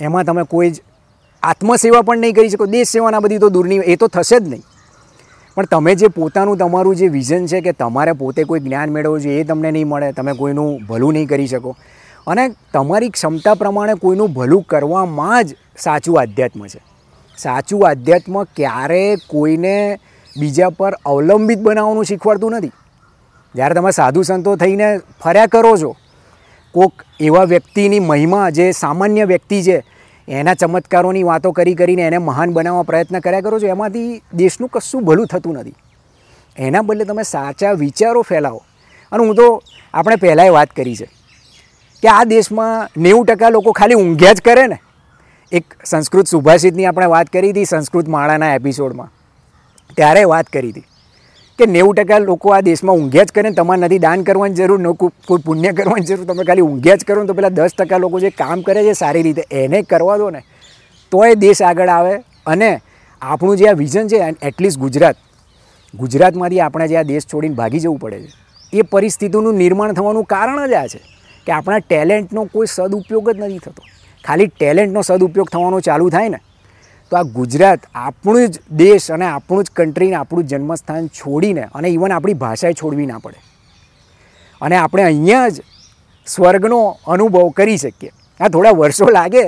એમાં 0.00 0.26
તમે 0.26 0.44
કોઈ 0.44 0.70
જ 0.70 0.76
આત્મસેવા 1.42 2.02
પણ 2.02 2.20
નહીં 2.20 2.34
કરી 2.34 2.50
શકો. 2.50 2.66
દેશ 2.66 2.88
સેવાના 2.88 3.20
બધી 3.20 3.38
તો 3.38 3.50
દૂરની, 3.50 3.82
એ 3.92 3.96
તો 3.96 4.08
થશે 4.08 4.40
જ 4.40 4.48
નહીં. 4.48 4.64
પણ 5.56 5.64
તમે 5.64 5.94
જે 5.94 6.08
પોતાનું 6.08 6.56
તમારું 6.56 6.96
જે 6.96 7.06
વિઝન 7.08 7.46
છે 7.46 7.60
કે 7.60 7.72
તમારે 7.72 8.12
પોતે 8.12 8.44
કોઈ 8.44 8.60
જ્ઞાન 8.60 8.90
મેળવવું 8.90 9.20
છે 9.20 9.40
એ 9.40 9.44
તમને 9.44 9.70
નહીં 9.70 9.88
મળે, 9.88 10.12
તમે 10.12 10.32
કોઈનું 10.32 10.86
ભલું 10.86 11.12
નહીં 11.12 11.28
કરી 11.28 11.46
શકો. 11.46 11.76
અને 12.26 12.44
તમારી 12.72 13.10
ક્ષમતા 13.10 13.54
પ્રમાણે 13.54 13.94
કોઈનું 13.94 14.32
ભલું 14.32 14.62
કરવામાં 14.62 15.44
જ 15.44 15.56
સાચું 15.78 16.20
આધ્યાત્મ 16.20 16.66
છે. 16.66 16.80
સાચું 17.38 17.88
આધ્યાત્મ 17.88 18.42
ક્યારેય 18.44 19.16
કોઈને 19.28 19.98
બીજા 20.38 20.70
પર 20.70 20.92
અવલંબિત 21.06 21.58
બનાવવાનું 21.58 22.04
શીખવાડતું 22.04 22.52
નથી. 22.52 22.72
જ્યારે 23.54 23.74
તમે 23.74 23.90
સાધુ 23.90 24.22
સંતો 24.22 24.56
થઈને 24.56 24.98
ફર્યા 25.24 25.46
કરો 25.46 25.76
છો, 25.76 25.96
કોક 26.74 26.92
એવા 27.20 27.44
વ્યક્તિની 27.44 28.00
મહિમા 28.00 28.50
જે 28.50 28.72
સામાન્ય 28.72 29.24
વ્યક્તિ 29.24 29.62
છે 29.62 29.76
એના 30.30 30.54
ચમત્કારોની 30.54 31.22
વાતો 31.22 31.52
કરી 31.52 31.74
કરીને 31.74 32.02
એને 32.02 32.18
મહાન 32.18 32.52
બનાવવા 32.52 32.82
પ્રયત્ન 32.82 33.18
કર્યા 33.18 33.40
કરો 33.40 33.60
છો, 33.60 33.66
એમાંથી 33.66 34.22
દેશનું 34.34 34.68
કશું 34.68 35.04
ભલું 35.04 35.26
થતું 35.26 35.54
નથી. 35.54 35.74
એના 36.58 36.82
બદલે 36.82 37.04
તમે 37.04 37.22
સાચા 37.22 37.72
વિચારો 37.72 38.22
ફેલાવો. 38.22 38.62
અને 39.12 39.26
હું 39.26 39.34
તો 39.34 39.62
આપણે 39.94 40.16
પહેલાંય 40.16 40.50
વાત 40.50 40.70
કરી 40.70 40.96
છે 40.96 41.08
કે 42.02 42.08
આ 42.08 42.24
દેશમાં 42.24 43.00
નેવું 43.00 43.26
ટકા 43.26 43.48
લોકો 43.48 43.72
ખાલી 43.72 43.94
ઊંઘ્યા 43.94 44.32
જ 44.32 44.40
કરે 44.40 44.66
ને. 44.66 44.78
એક 45.52 45.74
સંસ્કૃત 45.84 46.26
સુભાષિતની 46.26 46.86
આપણે 46.86 47.06
વાત 47.06 47.26
કરી 47.26 47.50
હતી 47.50 47.64
સંસ્કૃત 47.64 48.08
માળાના 48.08 48.54
એપિસોડમાં. 48.54 49.12
ત્યારે 49.96 50.24
વાત 50.24 50.46
કરી 50.46 50.70
હતી. 50.70 50.84
કે 51.60 51.66
નેવું 51.76 51.94
ટકા 51.96 52.20
લોકો 52.24 52.52
આ 52.56 52.60
દેશમાં 52.68 52.96
ઊંઘ્યા 53.00 53.28
જ 53.28 53.32
કરે 53.36 53.48
ને 53.48 53.56
તમારે 53.58 53.80
નથી 53.80 54.02
દાન 54.04 54.22
કરવાની 54.28 54.58
જરૂર, 54.60 54.80
ન 54.80 54.88
કોઈ 55.28 55.42
પુણ્ય 55.46 55.72
કરવાની 55.78 56.08
જરૂર. 56.10 56.26
તમે 56.28 56.44
ખાલી 56.48 56.66
ઊંઘ્યા 56.68 57.00
જ 57.00 57.04
કરો 57.08 57.24
તો 57.30 57.34
પેલા 57.38 57.54
દસ 57.58 57.74
ટકા 57.78 58.00
લોકો 58.04 58.20
જે 58.20 58.30
કામ 58.42 58.62
કરે 58.62 58.84
છે 58.86 58.94
સારી 59.02 59.24
રીતે, 59.26 59.44
એને 59.50 59.78
કરવા 59.82 60.18
દો 60.18 60.30
ને. 60.30 60.40
તો 61.12 61.24
એ 61.24 61.34
દેશ 61.44 61.62
આગળ 61.62 61.88
આવે 61.88 62.14
અને 62.46 62.70
આપણું 63.22 63.56
જે 63.60 63.68
આ 63.68 63.78
વિઝન 63.82 64.08
છે 64.08 64.18
એટલીસ્ટ 64.48 64.78
ગુજરાત, 64.78 65.16
ગુજરાતમાંથી 65.94 66.60
આપણે 66.60 66.86
જે 66.88 66.96
આ 66.96 67.08
દેશ 67.12 67.26
છોડીને 67.32 67.54
ભાગી 67.54 67.80
જવું 67.80 67.98
પડે 67.98 68.18
છે. 68.20 68.30
એ 68.72 68.82
પરિસ્થિતિનું 68.92 69.54
નિર્માણ 69.62 69.92
થવાનું 69.92 70.26
કારણ 70.26 70.66
જ 70.66 70.74
આ 70.74 70.86
છે 70.92 71.00
કે 71.46 71.52
આપણા 71.52 71.80
ટેલેન્ટનો 71.88 72.44
કોઈ 72.54 72.66
સદુપયોગ 72.66 73.26
જ 73.32 73.38
નથી 73.40 73.58
થતો. 73.58 73.82
ખાલી 74.24 74.48
ટેલેન્ટનો 74.48 75.00
સદુપયોગ 75.02 75.48
થવાનો 75.48 75.80
ચાલુ 75.80 76.10
થાય 76.10 76.28
ને 76.28 76.40
તો 77.10 77.16
આ 77.16 77.22
ગુજરાત 77.22 77.80
આપણું 77.94 78.48
જ 78.48 78.60
દેશ 78.70 79.10
અને 79.10 79.26
આપણું 79.26 79.64
જ 79.64 79.70
કન્ટ્રીને 79.70 80.14
આપણું 80.14 80.44
જન્મસ્થાન 80.44 81.08
છોડીને 81.08 81.62
અને 81.62 81.88
ઇવન 81.88 82.12
આપણી 82.12 82.34
ભાષાએ 82.34 82.72
છોડવી 82.72 83.06
ના 83.06 83.18
પડે. 83.18 83.40
અને 84.62 84.76
આપણે 84.76 85.02
અહીંયા 85.02 85.48
જ 85.48 85.60
સ્વર્ગનો 86.26 86.96
અનુભવ 87.06 87.48
કરી 87.48 87.76
શકીએ. 87.76 88.10
આ 88.40 88.48
થોડા 88.48 88.70
વર્ષો 88.70 89.08
લાગે, 89.10 89.44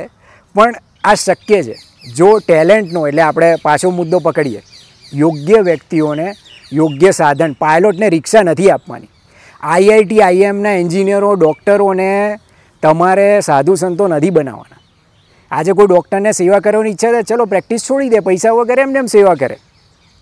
પણ 0.55 0.75
આ 1.05 1.15
શક્ય 1.15 1.63
છે. 1.63 1.77
જો 2.17 2.39
ટેલેન્ટનો 2.39 3.07
એટલે 3.09 3.23
આપણે 3.23 3.57
પાછો 3.63 3.91
મુદ્દો 3.91 4.19
પકડીએ. 4.19 4.63
યોગ્ય 5.15 5.61
વ્યક્તિઓને 5.61 6.33
યોગ્ય 6.73 7.11
સાધન 7.11 7.53
પાયલોટને 7.53 8.09
રિક્ષા 8.09 8.43
નથી 8.43 8.71
આપવાની. 8.71 9.09
આઈઆઈટી 9.61 10.21
આઈએમના 10.21 10.71
એન્જિનિયરો 10.71 11.35
ડૉક્ટરોને 11.35 12.39
તમારે 12.83 13.41
સાધુ 13.41 13.75
સંતો 13.75 14.09
નથી 14.09 14.31
બનાવવાના. 14.31 14.82
આજે 15.53 15.73
કોઈ 15.73 15.87
ડૉક્ટરને 15.87 16.33
સેવા 16.33 16.59
કરવાની 16.59 16.91
ઈચ્છા 16.91 17.13
છે 17.13 17.23
ચલો 17.23 17.45
પ્રેક્ટિસ 17.45 17.91
છોડી 17.91 18.09
દે, 18.09 18.21
પૈસા 18.21 18.53
વગર 18.53 18.79
એમને 18.79 18.99
એમ 18.99 19.07
સેવા 19.07 19.35
કરે. 19.35 19.59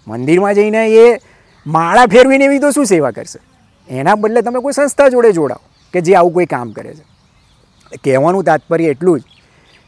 મંદિરમાં 0.09 0.55
જઈને 0.55 0.89
એ 0.89 1.21
માળા 1.67 2.07
ફેરવીને 2.07 2.45
એવી 2.45 2.59
તો 2.59 2.71
શું 2.71 2.87
સેવા 2.87 3.11
કરશે? 3.11 3.39
એના 3.89 4.15
બદલે 4.15 4.43
તમે 4.43 4.61
કોઈ 4.61 4.73
સંસ્થા 4.73 5.09
જોડે 5.09 5.33
જોડાઓ 5.33 5.61
કે 5.93 6.01
જે 6.01 6.15
આવું 6.15 6.33
કોઈ 6.33 6.47
કામ 6.47 6.73
કરે 6.73 6.95
છે. 6.95 7.05
કહેવાનું 8.05 8.45
તાત્પર્ય 8.45 8.87
એટલું 8.87 9.21
જ, 9.21 9.23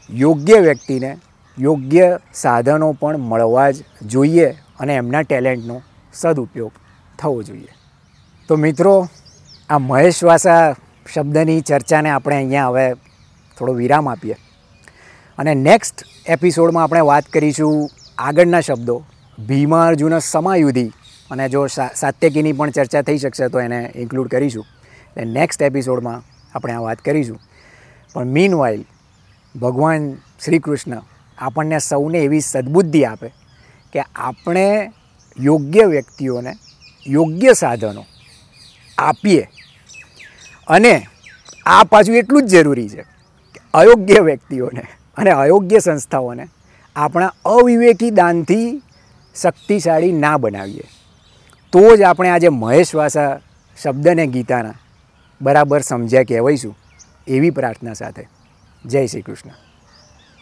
યોગ્ય 0.09 0.59
વ્યક્તિને 0.59 1.17
યોગ્ય 1.59 2.19
સાધનો 2.33 2.91
પણ 2.91 3.17
મળવા 3.17 3.71
જ 3.71 3.75
જોઈએ 4.05 4.49
અને 4.79 4.95
એમના 4.95 5.21
ટેલેન્ટનો 5.21 5.81
સદુપયોગ 6.13 6.71
થવો 7.19 7.43
જોઈએ. 7.43 7.67
તો 8.47 8.55
મિત્રો, 8.55 9.07
આ 9.69 9.77
મહેશ 9.77 10.23
વાસા 10.23 10.75
શબ્દની 11.13 11.61
ચર્ચાને 11.61 12.09
આપણે 12.09 12.35
અહીંયા 12.35 12.67
હવે 12.67 12.93
થોડો 13.57 13.73
વિરામ 13.73 14.09
આપીએ. 14.09 14.35
અને 15.37 15.53
નેક્સ્ટ 15.53 16.03
એપિસોડમાં 16.25 16.83
આપણે 16.83 16.99
વાત 17.01 17.23
કરીશું 17.25 17.89
આગળના 18.17 18.59
શબ્દો. 18.59 19.05
ભીમા 19.47 19.87
અર્જુન 19.87 20.19
સમાયુધિ. 20.19 20.91
અને 21.31 21.49
જો 21.49 21.67
સાત્યકીની 21.95 22.53
પણ 22.53 22.69
ચર્ચા 22.69 23.01
થઈ 23.01 23.17
શકશે 23.17 23.47
તો 23.47 23.59
એને 23.59 23.91
ઇન્ક્લુડ 23.95 24.27
કરીશું. 24.27 24.65
એટલે 25.17 25.33
નેક્સ્ટ 25.33 25.61
એપિસોડમાં 25.61 26.23
આપણે 26.55 26.73
આ 26.73 26.79
વાત 26.79 26.97
કરીશું. 26.97 27.39
પણ 28.13 28.25
મીન 28.25 28.55
વાઇલ 28.55 28.85
ભગવાન 29.55 30.15
શ્રી 30.45 30.59
કૃષ્ણ 30.59 31.01
આપણને 31.37 31.79
સૌને 31.79 32.19
એવી 32.19 32.39
સદબુદ્ધિ 32.39 33.03
આપે 33.05 33.29
કે 33.93 33.99
આપણે 34.15 34.91
યોગ્ય 35.39 35.83
વ્યક્તિઓને, 35.83 36.53
યોગ્ય 37.07 37.53
સાધનો 37.53 38.05
આપીએ. 38.97 39.47
અને 40.67 41.07
આ 41.65 41.83
પાછું 41.83 42.15
એટલું 42.15 42.45
જ 42.45 42.51
જરૂરી 42.51 42.89
છે 42.89 43.01
કે 43.53 43.61
અયોગ્ય 43.73 44.19
વ્યક્તિઓને 44.19 44.83
અને 45.17 45.31
અયોગ્ય 45.31 45.79
સંસ્થાઓને 45.79 46.47
આપણા 46.95 47.33
અવિવેકી 47.45 48.11
દાનથી 48.11 48.81
શક્તિશાળી 49.41 50.11
ના 50.11 50.37
બનાવીએ. 50.37 50.83
તો 51.71 51.95
જ 51.95 52.01
આપણે 52.01 52.29
આજે 52.29 52.49
મહેશ 52.49 52.95
વાસા 52.95 53.39
શબ્દને 53.83 54.27
ગીતાના 54.27 54.73
બરાબર 55.41 55.81
સમજ્યા 55.81 56.23
કહેવાઈશું 56.23 56.77
એવી 57.27 57.49
પ્રાર્થના 57.49 57.93
સાથે. 57.93 58.27
જય 58.85 59.07
શ્રી 59.07 59.21
કૃષ્ણ. 59.21 59.49